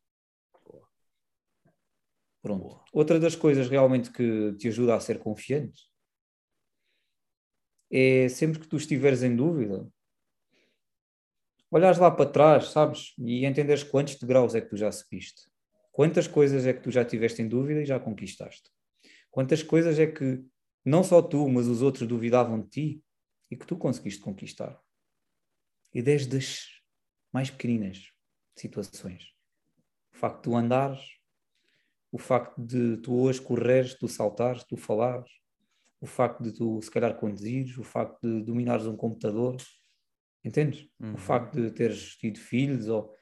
Pronto. 2.43 2.63
Boa. 2.63 2.85
Outra 2.93 3.21
das 3.21 3.37
coisas 3.37 3.69
realmente 3.69 4.11
que 4.11 4.55
te 4.55 4.69
ajuda 4.69 4.95
a 4.95 5.01
ser 5.01 5.19
confiante 5.19 5.83
é 7.91 8.29
sempre 8.29 8.61
que 8.61 8.69
tu 8.69 8.77
estiveres 8.77 9.23
em 9.23 9.35
dúvida, 9.35 9.89
olhares 11.71 11.99
lá 11.99 12.11
para 12.11 12.31
trás, 12.31 12.71
sabes? 12.71 13.15
E 13.19 13.45
entenderes 13.45 13.83
quantos 13.83 14.17
degraus 14.17 14.55
é 14.55 14.61
que 14.61 14.69
tu 14.69 14.77
já 14.77 14.91
subiste. 14.91 15.43
Quantas 15.93 16.27
coisas 16.27 16.67
é 16.67 16.73
que 16.73 16.81
tu 16.81 16.91
já 16.91 17.05
tiveste 17.05 17.43
em 17.43 17.49
dúvida 17.49 17.83
e 17.83 17.87
já 17.87 17.99
conquistaste. 17.99 18.71
Quantas 19.31 19.63
coisas 19.63 19.99
é 19.99 20.07
que 20.07 20.45
não 20.85 21.03
só 21.03 21.21
tu, 21.21 21.49
mas 21.49 21.67
os 21.67 21.83
outros 21.83 22.07
duvidavam 22.09 22.61
de 22.61 22.69
ti 22.69 23.05
e 23.51 23.57
que 23.57 23.67
tu 23.67 23.77
conseguiste 23.77 24.21
conquistar. 24.21 24.81
E 25.93 26.01
desde 26.01 26.37
as 26.37 26.67
mais 27.33 27.51
pequeninas 27.51 28.13
situações. 28.57 29.25
O 30.13 30.17
facto 30.17 30.37
de 30.37 30.43
tu 30.43 30.57
andares, 30.57 31.01
o 32.11 32.19
facto 32.19 32.61
de 32.61 32.97
tu 32.99 33.15
hoje 33.15 33.41
correres, 33.41 33.95
tu 33.95 34.09
saltares, 34.09 34.65
tu 34.65 34.77
falares, 34.77 35.31
o 36.01 36.07
facto 36.07 36.43
de 36.43 36.53
tu 36.53 36.81
se 36.81 36.91
calhar 36.91 37.15
conduzires, 37.19 37.77
o 37.77 37.85
facto 37.85 38.21
de 38.23 38.43
dominares 38.43 38.87
um 38.87 38.97
computador, 38.97 39.57
entendes? 40.49 40.89
Uhum. 40.99 41.15
O 41.15 41.19
facto 41.19 41.55
de 41.55 41.71
teres 41.71 42.17
tido 42.17 42.39
filhos 42.39 42.89
ou 42.89 43.15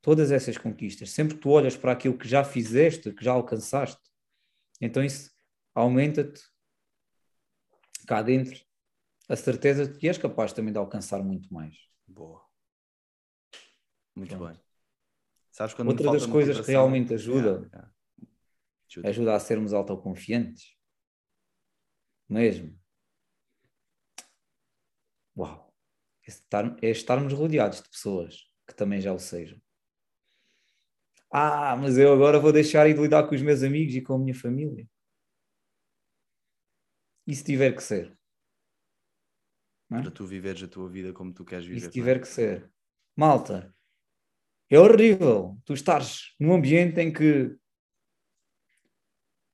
todas 0.00 0.30
essas 0.30 0.56
conquistas, 0.56 1.10
sempre 1.10 1.34
que 1.34 1.40
tu 1.40 1.50
olhas 1.50 1.76
para 1.76 1.92
aquilo 1.92 2.16
que 2.16 2.28
já 2.28 2.44
fizeste, 2.44 3.12
que 3.12 3.24
já 3.24 3.32
alcançaste, 3.32 4.00
então 4.80 5.04
isso 5.04 5.32
aumenta-te 5.74 6.42
cá 8.06 8.22
dentro 8.22 8.64
a 9.28 9.34
certeza 9.34 9.86
de 9.86 9.98
que 9.98 10.08
és 10.08 10.16
capaz 10.16 10.52
também 10.52 10.72
de 10.72 10.78
alcançar 10.78 11.22
muito 11.22 11.52
mais. 11.52 11.76
Boa. 12.06 12.44
Muito 14.14 14.36
bem. 14.36 14.58
Sabes, 15.50 15.74
quando 15.74 15.88
Outra 15.88 16.12
das 16.12 16.26
coisas 16.26 16.60
que 16.60 16.70
realmente 16.70 17.14
ajuda, 17.14 17.68
yeah. 17.72 19.08
ajuda 19.08 19.34
a 19.34 19.40
sermos 19.40 19.72
autoconfiantes. 19.72 20.76
Mesmo. 22.28 22.78
Uau. 25.36 25.65
É, 26.26 26.30
estar, 26.30 26.76
é 26.82 26.90
estarmos 26.90 27.32
rodeados 27.32 27.82
de 27.82 27.88
pessoas 27.88 28.48
que 28.66 28.74
também 28.74 29.00
já 29.00 29.12
o 29.12 29.18
sejam. 29.18 29.60
Ah, 31.30 31.76
mas 31.76 31.98
eu 31.98 32.12
agora 32.12 32.38
vou 32.38 32.52
deixar 32.52 32.86
de 32.86 32.94
lidar 32.94 33.28
com 33.28 33.34
os 33.34 33.42
meus 33.42 33.62
amigos 33.62 33.94
e 33.94 34.00
com 34.00 34.14
a 34.14 34.18
minha 34.18 34.34
família. 34.34 34.88
E 37.26 37.34
se 37.34 37.44
tiver 37.44 37.74
que 37.74 37.82
ser? 37.82 38.16
É? 39.90 40.00
Para 40.00 40.10
tu 40.10 40.26
viveres 40.26 40.62
a 40.62 40.68
tua 40.68 40.88
vida 40.88 41.12
como 41.12 41.32
tu 41.32 41.44
queres 41.44 41.66
viver. 41.66 41.78
E 41.78 41.80
se 41.80 41.90
tiver 41.90 42.20
que 42.20 42.28
ser? 42.28 42.70
Malta, 43.14 43.74
é 44.68 44.78
horrível 44.78 45.56
tu 45.64 45.74
estares 45.74 46.34
num 46.40 46.52
ambiente 46.52 47.00
em 47.00 47.12
que 47.12 47.56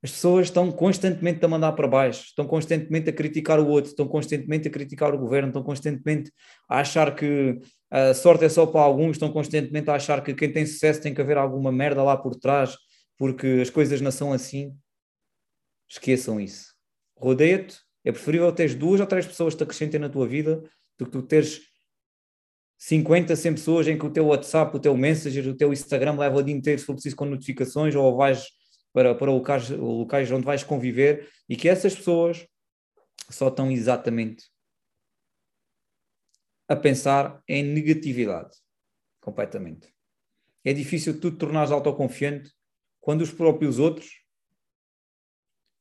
as 0.03 0.11
pessoas 0.11 0.48
estão 0.48 0.72
constantemente 0.72 1.44
a 1.44 1.48
mandar 1.48 1.72
para 1.72 1.86
baixo, 1.86 2.24
estão 2.24 2.44
constantemente 2.44 3.09
a 3.09 3.12
criticar 3.12 3.61
o 3.61 3.68
outro, 3.68 3.90
estão 3.90 4.09
constantemente 4.09 4.66
a 4.66 4.70
criticar 4.70 5.14
o 5.14 5.18
governo, 5.18 5.48
estão 5.48 5.62
constantemente 5.62 6.32
a 6.68 6.80
achar 6.80 7.14
que 7.14 7.61
a 7.88 8.12
sorte 8.12 8.44
é 8.44 8.48
só 8.48 8.66
para 8.66 8.80
alguns, 8.80 9.12
estão 9.12 9.30
constantemente 9.30 9.88
a 9.90 9.94
achar 9.94 10.22
que 10.24 10.34
quem 10.34 10.53
tem 10.53 10.66
sucesso 10.66 11.00
tem 11.00 11.14
que 11.14 11.20
haver 11.20 11.36
alguma 11.38 11.70
merda 11.70 12.03
lá 12.03 12.16
por 12.16 12.34
trás, 12.34 12.76
porque 13.16 13.61
as 13.62 13.70
coisas 13.70 14.00
não 14.00 14.11
são 14.11 14.32
assim. 14.32 14.76
Esqueçam 15.88 16.40
isso. 16.40 16.72
Rodeia-te, 17.16 17.78
é 18.05 18.11
preferível 18.11 18.50
teres 18.50 18.74
duas 18.74 19.00
ou 19.00 19.07
três 19.07 19.24
pessoas 19.24 19.55
que 19.55 19.59
te 19.59 19.62
acrescentem 19.62 20.00
na 20.00 20.09
tua 20.09 20.26
vida 20.26 20.64
do 20.98 21.05
que 21.05 21.12
tu 21.12 21.22
teres 21.22 21.61
50, 22.78 23.36
100 23.36 23.55
pessoas 23.55 23.86
em 23.86 23.96
que 23.96 24.05
o 24.05 24.11
teu 24.11 24.26
WhatsApp, 24.26 24.76
o 24.76 24.80
teu 24.80 24.96
Messenger, 24.96 25.48
o 25.48 25.57
teu 25.57 25.72
Instagram 25.72 26.18
leva 26.18 26.38
o 26.38 26.42
dia 26.42 26.53
inteiro, 26.53 26.80
se 26.80 26.84
for 26.84 26.94
preciso, 26.94 27.14
com 27.14 27.24
notificações, 27.24 27.94
ou 27.94 28.16
vais 28.16 28.48
para, 28.93 29.14
para 29.14 29.30
locais, 29.30 29.70
locais 29.70 30.30
onde 30.30 30.45
vais 30.45 30.62
conviver, 30.62 31.30
e 31.49 31.57
que 31.57 31.68
essas 31.68 31.95
pessoas 31.95 32.47
só 33.30 33.49
estão 33.49 33.70
exatamente 33.70 34.45
a 36.68 36.76
pensar 36.76 37.43
em 37.49 37.62
negatividade, 37.62 38.57
completamente. 39.20 39.93
É 40.64 40.72
difícil 40.72 41.20
tu 41.20 41.30
te 41.30 41.38
tornares 41.38 41.70
autoconfiante 41.70 42.53
quando 43.01 43.22
os 43.22 43.32
próprios 43.32 43.78
outros 43.78 44.22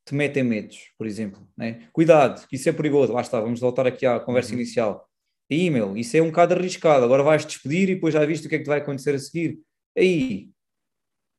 te 0.04 0.14
metem 0.14 0.42
medos, 0.42 0.92
por 0.98 1.06
exemplo. 1.06 1.48
Né? 1.56 1.88
Cuidado, 1.92 2.44
isso 2.50 2.68
é 2.68 2.72
perigoso. 2.72 3.12
Lá 3.12 3.20
está, 3.20 3.40
vamos 3.40 3.60
voltar 3.60 3.86
aqui 3.86 4.04
à 4.04 4.18
conversa 4.18 4.52
uhum. 4.52 4.58
inicial 4.58 5.08
e-mail, 5.48 5.96
isso 5.96 6.16
é 6.16 6.22
um 6.22 6.28
bocado 6.28 6.54
arriscado. 6.54 7.04
Agora 7.04 7.22
vais 7.22 7.44
despedir 7.44 7.90
e 7.90 7.94
depois 7.94 8.14
já 8.14 8.24
viste 8.24 8.46
o 8.46 8.48
que 8.48 8.56
é 8.56 8.58
que 8.58 8.66
vai 8.66 8.78
acontecer 8.78 9.14
a 9.14 9.18
seguir. 9.18 9.60
Aí, 9.96 10.50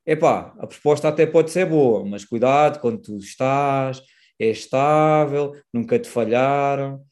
epá, 0.06 0.54
a 0.60 0.68
proposta 0.68 1.08
até 1.08 1.26
pode 1.26 1.52
ser 1.52 1.66
boa, 1.66 2.06
mas 2.06 2.26
cuidado 2.26 2.80
quando 2.80 3.02
tu 3.02 3.18
estás, 3.18 4.02
é 4.40 4.48
estável, 4.48 5.54
nunca 5.74 6.00
te 6.00 6.10
falharam. 6.10 7.06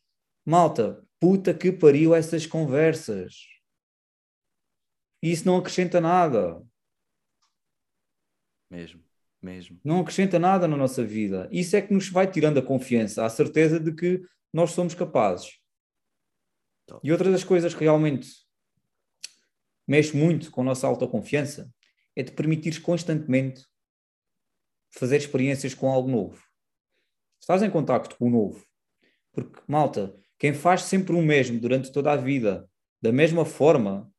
Malta, 0.46 1.04
puta 1.20 1.54
que 1.54 1.72
pariu 1.72 2.14
essas 2.16 2.46
conversas. 2.46 3.34
Isso 5.22 5.46
não 5.46 5.58
acrescenta 5.58 6.02
nada. 6.02 6.62
Mesmo, 8.70 9.04
mesmo. 9.42 9.80
Não 9.84 10.00
acrescenta 10.00 10.40
nada 10.40 10.68
na 10.68 10.76
nossa 10.76 11.04
vida. 11.04 11.48
Isso 11.52 11.76
é 11.76 11.82
que 11.82 11.94
nos 11.94 12.10
vai 12.10 12.30
tirando 12.30 12.58
a 12.58 12.66
confiança, 12.66 13.26
a 13.26 13.30
certeza 13.30 13.80
de 13.80 13.94
que 13.94 14.22
nós 14.52 14.72
somos 14.72 14.96
capazes. 14.96 15.60
E 17.04 17.12
outra 17.12 17.32
das 17.32 17.44
coisas 17.44 17.74
que 17.74 17.84
realmente 17.84 18.30
mexe 19.88 20.16
muito 20.16 20.52
com 20.52 20.62
a 20.62 20.66
nossa 20.66 20.88
autoconfiança 20.88 21.72
é 22.16 22.24
te 22.24 22.32
permitires 22.32 22.80
constantemente 22.80 23.66
fazer 24.92 25.18
experiências 25.18 25.74
com 25.74 25.90
algo 25.90 26.10
novo. 26.10 26.44
Estás 27.40 27.62
em 27.64 27.72
contacto 27.72 28.18
com 28.18 28.28
o 28.28 28.30
novo. 28.30 28.66
Porque, 29.32 29.62
malta, 29.68 30.16
quem 30.38 30.54
faz 30.54 30.84
sempre 30.84 31.16
o 31.16 31.22
mesmo 31.22 31.60
durante 31.60 31.92
toda 31.92 32.12
a 32.12 32.18
vida, 32.18 32.70
da 33.02 33.12
mesma 33.12 33.46
forma, 33.46 34.12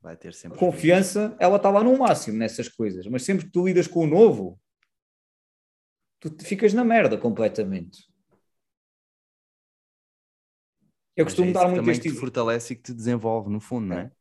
vai 0.00 0.16
ter 0.16 0.34
sempre. 0.34 0.56
A 0.56 0.60
confiança, 0.60 1.36
ela 1.40 1.56
está 1.56 1.70
lá 1.70 1.82
no 1.82 1.98
máximo 1.98 2.38
nessas 2.38 2.68
coisas. 2.68 3.06
Mas 3.06 3.22
sempre 3.22 3.46
que 3.46 3.52
tu 3.52 3.66
lidas 3.66 3.86
com 3.86 4.00
o 4.00 4.06
novo, 4.06 4.60
tu 6.20 6.30
ficas 6.44 6.74
na 6.74 6.84
merda 6.84 7.16
completamente. 7.16 8.10
Eu 11.16 11.24
costumo 11.24 11.50
é 11.50 11.52
dar 11.52 11.68
muito 11.68 11.90
este 11.90 12.08
exemplo. 12.08 12.20
fortalece 12.20 12.72
e 12.72 12.76
que 12.76 12.82
te 12.82 12.94
desenvolve, 12.94 13.50
no 13.50 13.60
fundo, 13.60 13.88
não 13.88 13.98
é? 13.98 14.12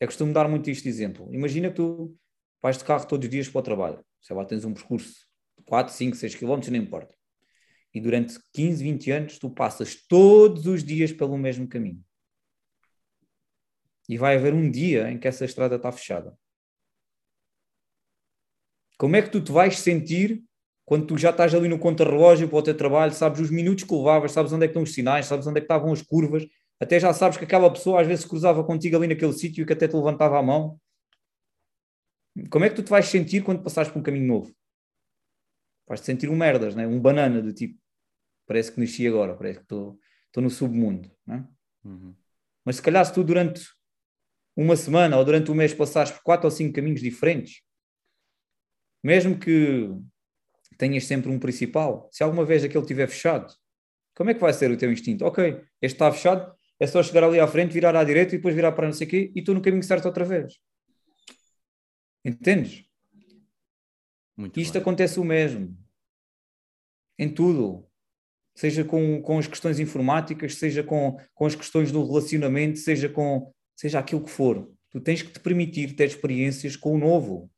É 0.00 0.06
costumo 0.06 0.32
dar 0.32 0.48
muito 0.48 0.70
este 0.70 0.88
exemplo. 0.88 1.28
Imagina 1.32 1.68
que 1.68 1.76
tu 1.76 2.16
vais 2.62 2.78
de 2.78 2.84
carro 2.84 3.06
todos 3.06 3.26
os 3.26 3.30
dias 3.30 3.48
para 3.48 3.58
o 3.58 3.62
trabalho. 3.62 4.04
Sei 4.20 4.34
lá, 4.34 4.44
tens 4.46 4.64
um 4.64 4.72
percurso 4.72 5.26
de 5.58 5.64
4, 5.64 5.92
5, 5.92 6.16
6 6.16 6.34
km, 6.34 6.68
não 6.70 6.76
importa. 6.76 7.14
E 7.92 8.00
durante 8.00 8.38
15, 8.54 8.82
20 8.82 9.10
anos 9.10 9.38
tu 9.38 9.50
passas 9.50 9.94
todos 10.08 10.66
os 10.66 10.82
dias 10.82 11.12
pelo 11.12 11.36
mesmo 11.36 11.68
caminho. 11.68 12.02
E 14.08 14.16
vai 14.16 14.36
haver 14.36 14.54
um 14.54 14.70
dia 14.70 15.10
em 15.10 15.18
que 15.18 15.28
essa 15.28 15.44
estrada 15.44 15.76
está 15.76 15.92
fechada. 15.92 16.36
Como 18.96 19.16
é 19.16 19.22
que 19.22 19.30
tu 19.30 19.40
te 19.40 19.52
vais 19.52 19.78
sentir 19.78 20.42
quando 20.84 21.06
tu 21.06 21.16
já 21.16 21.30
estás 21.30 21.54
ali 21.54 21.68
no 21.68 21.78
contra-relógio 21.78 22.48
para 22.48 22.58
o 22.58 22.62
teu 22.62 22.76
trabalho, 22.76 23.12
sabes 23.12 23.38
os 23.38 23.50
minutos 23.50 23.84
que 23.84 23.94
levavas, 23.94 24.32
sabes 24.32 24.52
onde 24.52 24.64
é 24.64 24.66
que 24.66 24.72
estão 24.72 24.82
os 24.82 24.92
sinais, 24.92 25.26
sabes 25.26 25.46
onde 25.46 25.58
é 25.58 25.60
que 25.60 25.66
estavam 25.66 25.92
as 25.92 26.02
curvas, 26.02 26.44
até 26.80 26.98
já 26.98 27.12
sabes 27.12 27.36
que 27.36 27.44
aquela 27.44 27.70
pessoa 27.70 28.00
às 28.00 28.06
vezes 28.06 28.24
cruzava 28.24 28.64
contigo 28.64 28.96
ali 28.96 29.06
naquele 29.06 29.34
sítio 29.34 29.62
e 29.62 29.66
que 29.66 29.72
até 29.72 29.86
te 29.86 29.94
levantava 29.94 30.38
a 30.38 30.42
mão. 30.42 30.80
Como 32.48 32.64
é 32.64 32.70
que 32.70 32.76
tu 32.76 32.82
te 32.82 32.88
vais 32.88 33.06
sentir 33.06 33.44
quando 33.44 33.62
passares 33.62 33.92
por 33.92 33.98
um 33.98 34.02
caminho 34.02 34.26
novo? 34.26 34.54
Vais-te 35.86 36.06
sentir 36.06 36.30
um 36.30 36.36
merdas, 36.36 36.74
né? 36.74 36.86
um 36.86 36.98
banana 36.98 37.42
de 37.42 37.52
tipo, 37.52 37.78
parece 38.46 38.72
que 38.72 38.80
nasci 38.80 39.06
agora, 39.06 39.36
parece 39.36 39.58
que 39.58 39.64
estou, 39.64 39.98
estou 40.26 40.42
no 40.42 40.48
submundo. 40.48 41.10
Né? 41.26 41.46
Uhum. 41.84 42.14
Mas 42.64 42.76
se 42.76 42.82
calhar 42.82 43.04
se 43.04 43.12
tu 43.12 43.22
durante 43.22 43.62
uma 44.56 44.76
semana 44.76 45.18
ou 45.18 45.24
durante 45.24 45.50
um 45.50 45.54
mês 45.54 45.74
passares 45.74 46.12
por 46.12 46.22
quatro 46.22 46.46
ou 46.46 46.50
cinco 46.50 46.74
caminhos 46.74 47.00
diferentes, 47.00 47.62
mesmo 49.02 49.38
que 49.38 49.90
tenhas 50.78 51.04
sempre 51.04 51.30
um 51.30 51.38
principal. 51.38 52.08
Se 52.10 52.22
alguma 52.22 52.44
vez 52.44 52.64
aquele 52.64 52.82
estiver 52.82 53.06
fechado, 53.06 53.52
como 54.14 54.30
é 54.30 54.34
que 54.34 54.40
vai 54.40 54.52
ser 54.52 54.70
o 54.70 54.76
teu 54.76 54.90
instinto? 54.90 55.24
Ok, 55.24 55.62
este 55.80 55.94
está 55.96 56.10
fechado, 56.10 56.54
é 56.80 56.86
só 56.86 57.02
chegar 57.02 57.22
ali 57.22 57.38
à 57.38 57.46
frente, 57.46 57.74
virar 57.74 57.94
à 57.94 58.02
direita 58.02 58.34
e 58.34 58.38
depois 58.38 58.54
virar 58.54 58.72
para 58.72 58.86
não 58.86 58.94
sei 58.94 59.06
o 59.06 59.10
quê 59.10 59.30
e 59.34 59.40
estou 59.40 59.54
no 59.54 59.60
caminho 59.60 59.82
certo 59.82 60.06
outra 60.06 60.24
vez. 60.24 60.58
Entendes? 62.24 62.84
Muito 64.36 64.58
Isto 64.58 64.72
bem. 64.72 64.82
acontece 64.82 65.20
o 65.20 65.24
mesmo. 65.24 65.76
Em 67.18 67.28
tudo. 67.28 67.86
Seja 68.54 68.82
com, 68.82 69.20
com 69.22 69.38
as 69.38 69.46
questões 69.46 69.78
informáticas, 69.78 70.54
seja 70.54 70.82
com, 70.82 71.18
com 71.34 71.46
as 71.46 71.54
questões 71.54 71.92
do 71.92 72.04
relacionamento, 72.04 72.78
seja 72.78 73.08
com 73.08 73.52
seja 73.76 73.98
aquilo 73.98 74.24
que 74.24 74.30
for. 74.30 74.70
Tu 74.90 75.00
tens 75.00 75.22
que 75.22 75.30
te 75.30 75.40
permitir 75.40 75.94
ter 75.94 76.06
experiências 76.06 76.76
com 76.76 76.94
o 76.94 76.98
novo. 76.98 77.50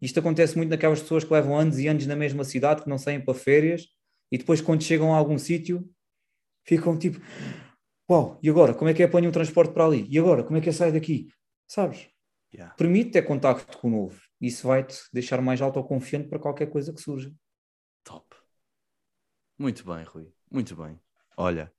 Isto 0.00 0.20
acontece 0.20 0.56
muito 0.56 0.70
naquelas 0.70 1.02
pessoas 1.02 1.24
que 1.24 1.32
levam 1.32 1.58
anos 1.58 1.78
e 1.78 1.88
anos 1.88 2.06
na 2.06 2.14
mesma 2.14 2.44
cidade, 2.44 2.82
que 2.82 2.88
não 2.88 2.96
saem 2.96 3.20
para 3.20 3.34
férias, 3.34 3.88
e 4.30 4.38
depois, 4.38 4.60
quando 4.60 4.82
chegam 4.82 5.12
a 5.12 5.18
algum 5.18 5.36
sítio, 5.36 5.90
ficam 6.64 6.96
tipo: 6.98 7.20
Uau, 8.10 8.38
e 8.42 8.48
agora? 8.48 8.72
Como 8.72 8.88
é 8.88 8.94
que 8.94 9.02
é 9.02 9.06
apanho 9.06 9.28
um 9.28 9.32
transporte 9.32 9.74
para 9.74 9.84
ali? 9.84 10.06
E 10.08 10.18
agora? 10.18 10.42
Como 10.42 10.56
é 10.56 10.62
que 10.62 10.70
é 10.70 10.72
sair 10.72 10.92
daqui? 10.92 11.28
Sabes? 11.66 12.08
Yeah. 12.54 12.74
Permite 12.74 13.10
ter 13.10 13.22
contacto 13.22 13.76
com 13.76 13.88
o 13.88 13.90
novo. 13.90 14.18
Isso 14.40 14.66
vai-te 14.66 14.96
deixar 15.12 15.42
mais 15.42 15.60
autoconfiante 15.60 16.26
para 16.26 16.38
qualquer 16.38 16.70
coisa 16.70 16.90
que 16.92 17.02
surja. 17.02 17.30
Top. 18.02 18.24
Muito 19.58 19.84
bem, 19.84 20.02
Rui. 20.04 20.32
Muito 20.50 20.74
bem. 20.74 20.98
Olha, 21.36 21.70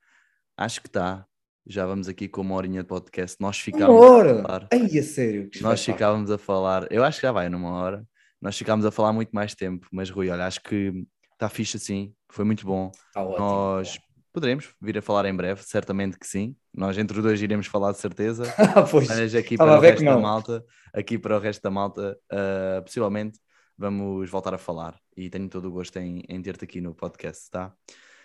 acho 0.56 0.82
que 0.82 0.88
está. 0.88 1.26
Já 1.66 1.86
vamos 1.88 2.08
aqui 2.08 2.28
com 2.28 2.42
uma 2.42 2.56
horinha 2.56 2.84
de 2.84 2.88
podcast. 2.88 3.38
Nós 3.40 3.58
ficávamos 3.60 4.00
uma 4.00 4.12
hora. 4.12 4.40
a 4.40 4.44
falar. 4.44 4.68
Ai, 4.72 5.00
a 5.00 5.04
sério. 5.04 5.50
Nós 5.62 5.84
ficávamos 5.84 6.30
a 6.30 6.38
falar. 6.38 6.92
Eu 6.92 7.04
acho 7.04 7.20
que 7.20 7.26
já 7.26 7.32
vai 7.32 7.50
numa 7.50 7.72
hora. 7.72 8.06
Nós 8.40 8.56
ficámos 8.56 8.86
a 8.86 8.92
falar 8.92 9.14
muito 9.14 9.32
mais 9.32 9.56
tempo, 9.56 9.88
mas 9.92 10.10
Rui, 10.10 10.30
olha, 10.30 10.46
acho 10.46 10.62
que 10.62 11.06
está 11.34 11.50
fixe 11.50 11.78
assim. 11.78 12.14
Foi 12.30 12.46
muito 12.46 12.66
bom. 12.66 12.92
Tá 13.14 13.24
ótimo, 13.24 13.40
Nós 13.40 14.00
Poderemos 14.32 14.70
vir 14.80 14.98
a 14.98 15.02
falar 15.02 15.26
em 15.26 15.36
breve, 15.36 15.64
certamente 15.64 16.18
que 16.18 16.28
sim. 16.28 16.56
Nós 16.74 16.98
entre 16.98 17.18
os 17.18 17.24
dois 17.24 17.42
iremos 17.42 17.68
falar 17.68 17.92
de 17.92 17.98
certeza. 17.98 18.44
Ah, 18.76 18.84
pois. 18.84 19.08
Mas 19.08 19.34
aqui 19.34 19.58
para 19.58 19.78
o 19.78 19.80
resto 19.80 20.06
da 20.06 20.18
malta, 20.18 20.64
aqui 20.94 21.18
para 21.18 21.36
o 21.36 21.40
resto 21.40 21.62
da 21.62 21.72
malta, 21.72 22.18
uh, 22.32 22.84
possivelmente 22.84 23.40
vamos 23.78 24.30
voltar 24.30 24.54
a 24.54 24.58
falar. 24.58 25.00
E 25.16 25.30
tenho 25.30 25.50
todo 25.50 25.70
o 25.70 25.72
gosto 25.72 25.98
em, 25.98 26.24
em 26.28 26.42
ter-te 26.42 26.66
aqui 26.66 26.82
no 26.82 26.94
podcast, 26.94 27.50
tá? 27.50 27.74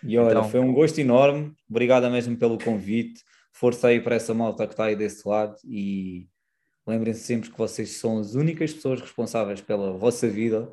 E 0.03 0.17
olha, 0.17 0.31
então... 0.31 0.49
foi 0.49 0.59
um 0.59 0.73
gosto 0.73 0.99
enorme. 0.99 1.53
Obrigado 1.69 2.09
mesmo 2.11 2.37
pelo 2.37 2.57
convite. 2.57 3.23
Força 3.51 3.87
aí 3.87 3.99
para 3.99 4.15
essa 4.15 4.33
malta 4.33 4.67
que 4.67 4.73
está 4.73 4.85
aí 4.85 4.95
desse 4.95 5.27
lado 5.27 5.55
e 5.63 6.27
lembrem-se 6.85 7.21
sempre 7.21 7.49
que 7.49 7.57
vocês 7.57 7.91
são 7.91 8.19
as 8.19 8.35
únicas 8.35 8.73
pessoas 8.73 9.01
responsáveis 9.01 9.61
pela 9.61 9.93
vossa 9.93 10.27
vida, 10.27 10.71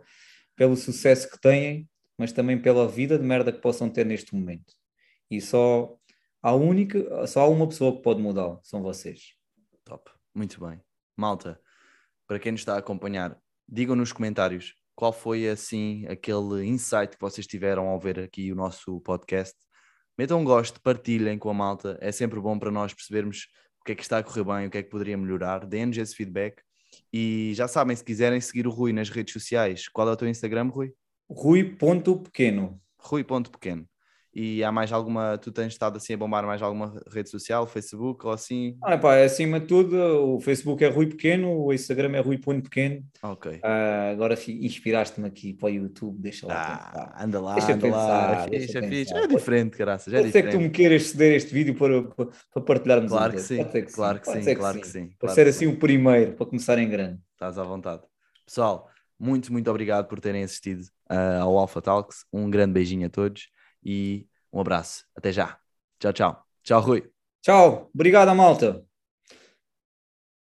pelo 0.56 0.76
sucesso 0.76 1.30
que 1.30 1.40
têm, 1.40 1.88
mas 2.18 2.32
também 2.32 2.60
pela 2.60 2.88
vida 2.88 3.18
de 3.18 3.24
merda 3.24 3.52
que 3.52 3.60
possam 3.60 3.88
ter 3.88 4.04
neste 4.04 4.34
momento. 4.34 4.74
E 5.32 5.40
só 5.40 5.96
há 6.42 6.52
única, 6.52 7.26
só 7.26 7.40
há 7.40 7.48
uma 7.48 7.66
pessoa 7.66 7.96
que 7.96 8.02
pode 8.02 8.20
mudá-lo, 8.20 8.60
são 8.62 8.82
vocês. 8.82 9.34
Top, 9.82 10.10
muito 10.34 10.60
bem. 10.60 10.78
Malta, 11.16 11.58
para 12.26 12.38
quem 12.38 12.52
nos 12.52 12.60
está 12.60 12.74
a 12.74 12.80
acompanhar, 12.80 13.40
digam 13.66 13.96
nos 13.96 14.12
comentários 14.12 14.74
qual 14.94 15.10
foi 15.10 15.48
assim 15.48 16.06
aquele 16.06 16.66
insight 16.66 17.16
que 17.16 17.20
vocês 17.20 17.46
tiveram 17.46 17.88
ao 17.88 17.98
ver 17.98 18.20
aqui 18.20 18.52
o 18.52 18.54
nosso 18.54 19.00
podcast. 19.00 19.56
Metam 20.18 20.38
um 20.38 20.44
gosto, 20.44 20.82
partilhem 20.82 21.38
com 21.38 21.48
a 21.48 21.54
malta, 21.54 21.96
é 22.02 22.12
sempre 22.12 22.38
bom 22.38 22.58
para 22.58 22.70
nós 22.70 22.92
percebermos 22.92 23.48
o 23.80 23.84
que 23.84 23.92
é 23.92 23.94
que 23.94 24.02
está 24.02 24.18
a 24.18 24.22
correr 24.22 24.44
bem, 24.44 24.66
o 24.66 24.70
que 24.70 24.76
é 24.76 24.82
que 24.82 24.90
poderia 24.90 25.16
melhorar. 25.16 25.64
Deem-nos 25.64 25.96
esse 25.96 26.14
feedback. 26.14 26.60
E 27.10 27.52
já 27.54 27.66
sabem, 27.66 27.96
se 27.96 28.04
quiserem 28.04 28.38
seguir 28.38 28.66
o 28.66 28.70
Rui 28.70 28.92
nas 28.92 29.08
redes 29.08 29.32
sociais, 29.32 29.88
qual 29.88 30.06
é 30.10 30.12
o 30.12 30.16
teu 30.16 30.28
Instagram, 30.28 30.68
Rui? 30.68 30.92
Rui.pequeno. 31.30 32.78
Rui.pequeno. 32.98 33.88
E 34.34 34.64
há 34.64 34.72
mais 34.72 34.90
alguma, 34.90 35.36
tu 35.36 35.52
tens 35.52 35.68
estado 35.68 35.98
assim 35.98 36.14
a 36.14 36.16
bombar 36.16 36.46
mais 36.46 36.62
alguma 36.62 36.98
rede 37.12 37.28
social, 37.28 37.66
Facebook 37.66 38.24
ou 38.24 38.32
assim? 38.32 38.78
Ah, 38.82 38.96
pá, 38.96 39.16
é 39.16 39.24
acima 39.24 39.60
de 39.60 39.66
tudo, 39.66 39.94
o 39.96 40.40
Facebook 40.40 40.82
é 40.82 40.88
Rui 40.88 41.06
Pequeno, 41.06 41.52
o 41.52 41.70
Instagram 41.70 42.16
é 42.16 42.20
Rui 42.20 42.38
Ponto 42.38 42.62
Pequeno. 42.62 43.04
Ok. 43.22 43.52
Uh, 43.52 44.12
agora 44.12 44.34
inspiraste-me 44.48 45.28
aqui 45.28 45.52
para 45.52 45.66
o 45.66 45.70
YouTube, 45.70 46.18
deixa 46.18 46.46
lá. 46.46 46.54
Ah, 46.94 47.24
anda 47.24 47.42
lá, 47.42 47.54
deixa 47.56 47.74
anda 47.74 47.82
pensar, 47.82 47.98
lá. 48.32 48.46
É, 48.46 48.60
fixe, 48.60 48.78
é, 48.78 49.22
é 49.22 49.26
diferente, 49.26 49.76
graças. 49.76 50.14
É 50.14 50.20
pode 50.20 50.32
ser 50.32 50.42
que 50.44 50.50
tu 50.50 50.60
me 50.60 50.70
queiras 50.70 51.02
ceder 51.08 51.34
este 51.34 51.52
vídeo 51.52 51.74
para, 51.74 52.02
para, 52.02 52.62
partilharmos 52.62 53.10
claro 53.10 53.34
que 53.34 53.40
sim, 53.40 53.62
que 53.64 53.82
claro 53.82 54.18
que 54.18 54.32
sim, 54.32 54.54
claro 54.54 54.80
que 54.80 54.86
sim. 54.86 55.10
Para 55.18 55.28
ser 55.34 55.46
assim 55.46 55.66
o 55.66 55.76
primeiro, 55.76 56.32
para 56.32 56.46
começar 56.46 56.78
em 56.78 56.88
grande. 56.88 57.20
Estás 57.32 57.58
à 57.58 57.64
vontade. 57.64 58.00
Pessoal, 58.46 58.88
muito, 59.20 59.52
muito 59.52 59.70
obrigado 59.70 60.08
por 60.08 60.18
terem 60.20 60.42
assistido 60.42 60.84
uh, 61.10 61.42
ao 61.42 61.58
Alpha 61.58 61.82
Talks. 61.82 62.24
Um 62.32 62.48
grande 62.48 62.72
beijinho 62.72 63.06
a 63.06 63.10
todos 63.10 63.52
e 63.84 64.26
um 64.52 64.60
abraço. 64.60 65.04
Até 65.16 65.32
já. 65.32 65.58
Tchau, 65.98 66.12
tchau. 66.12 66.46
Tchau, 66.62 66.80
Rui. 66.80 67.10
Tchau. 67.42 67.90
Obrigado, 67.94 68.34
malta. 68.34 68.91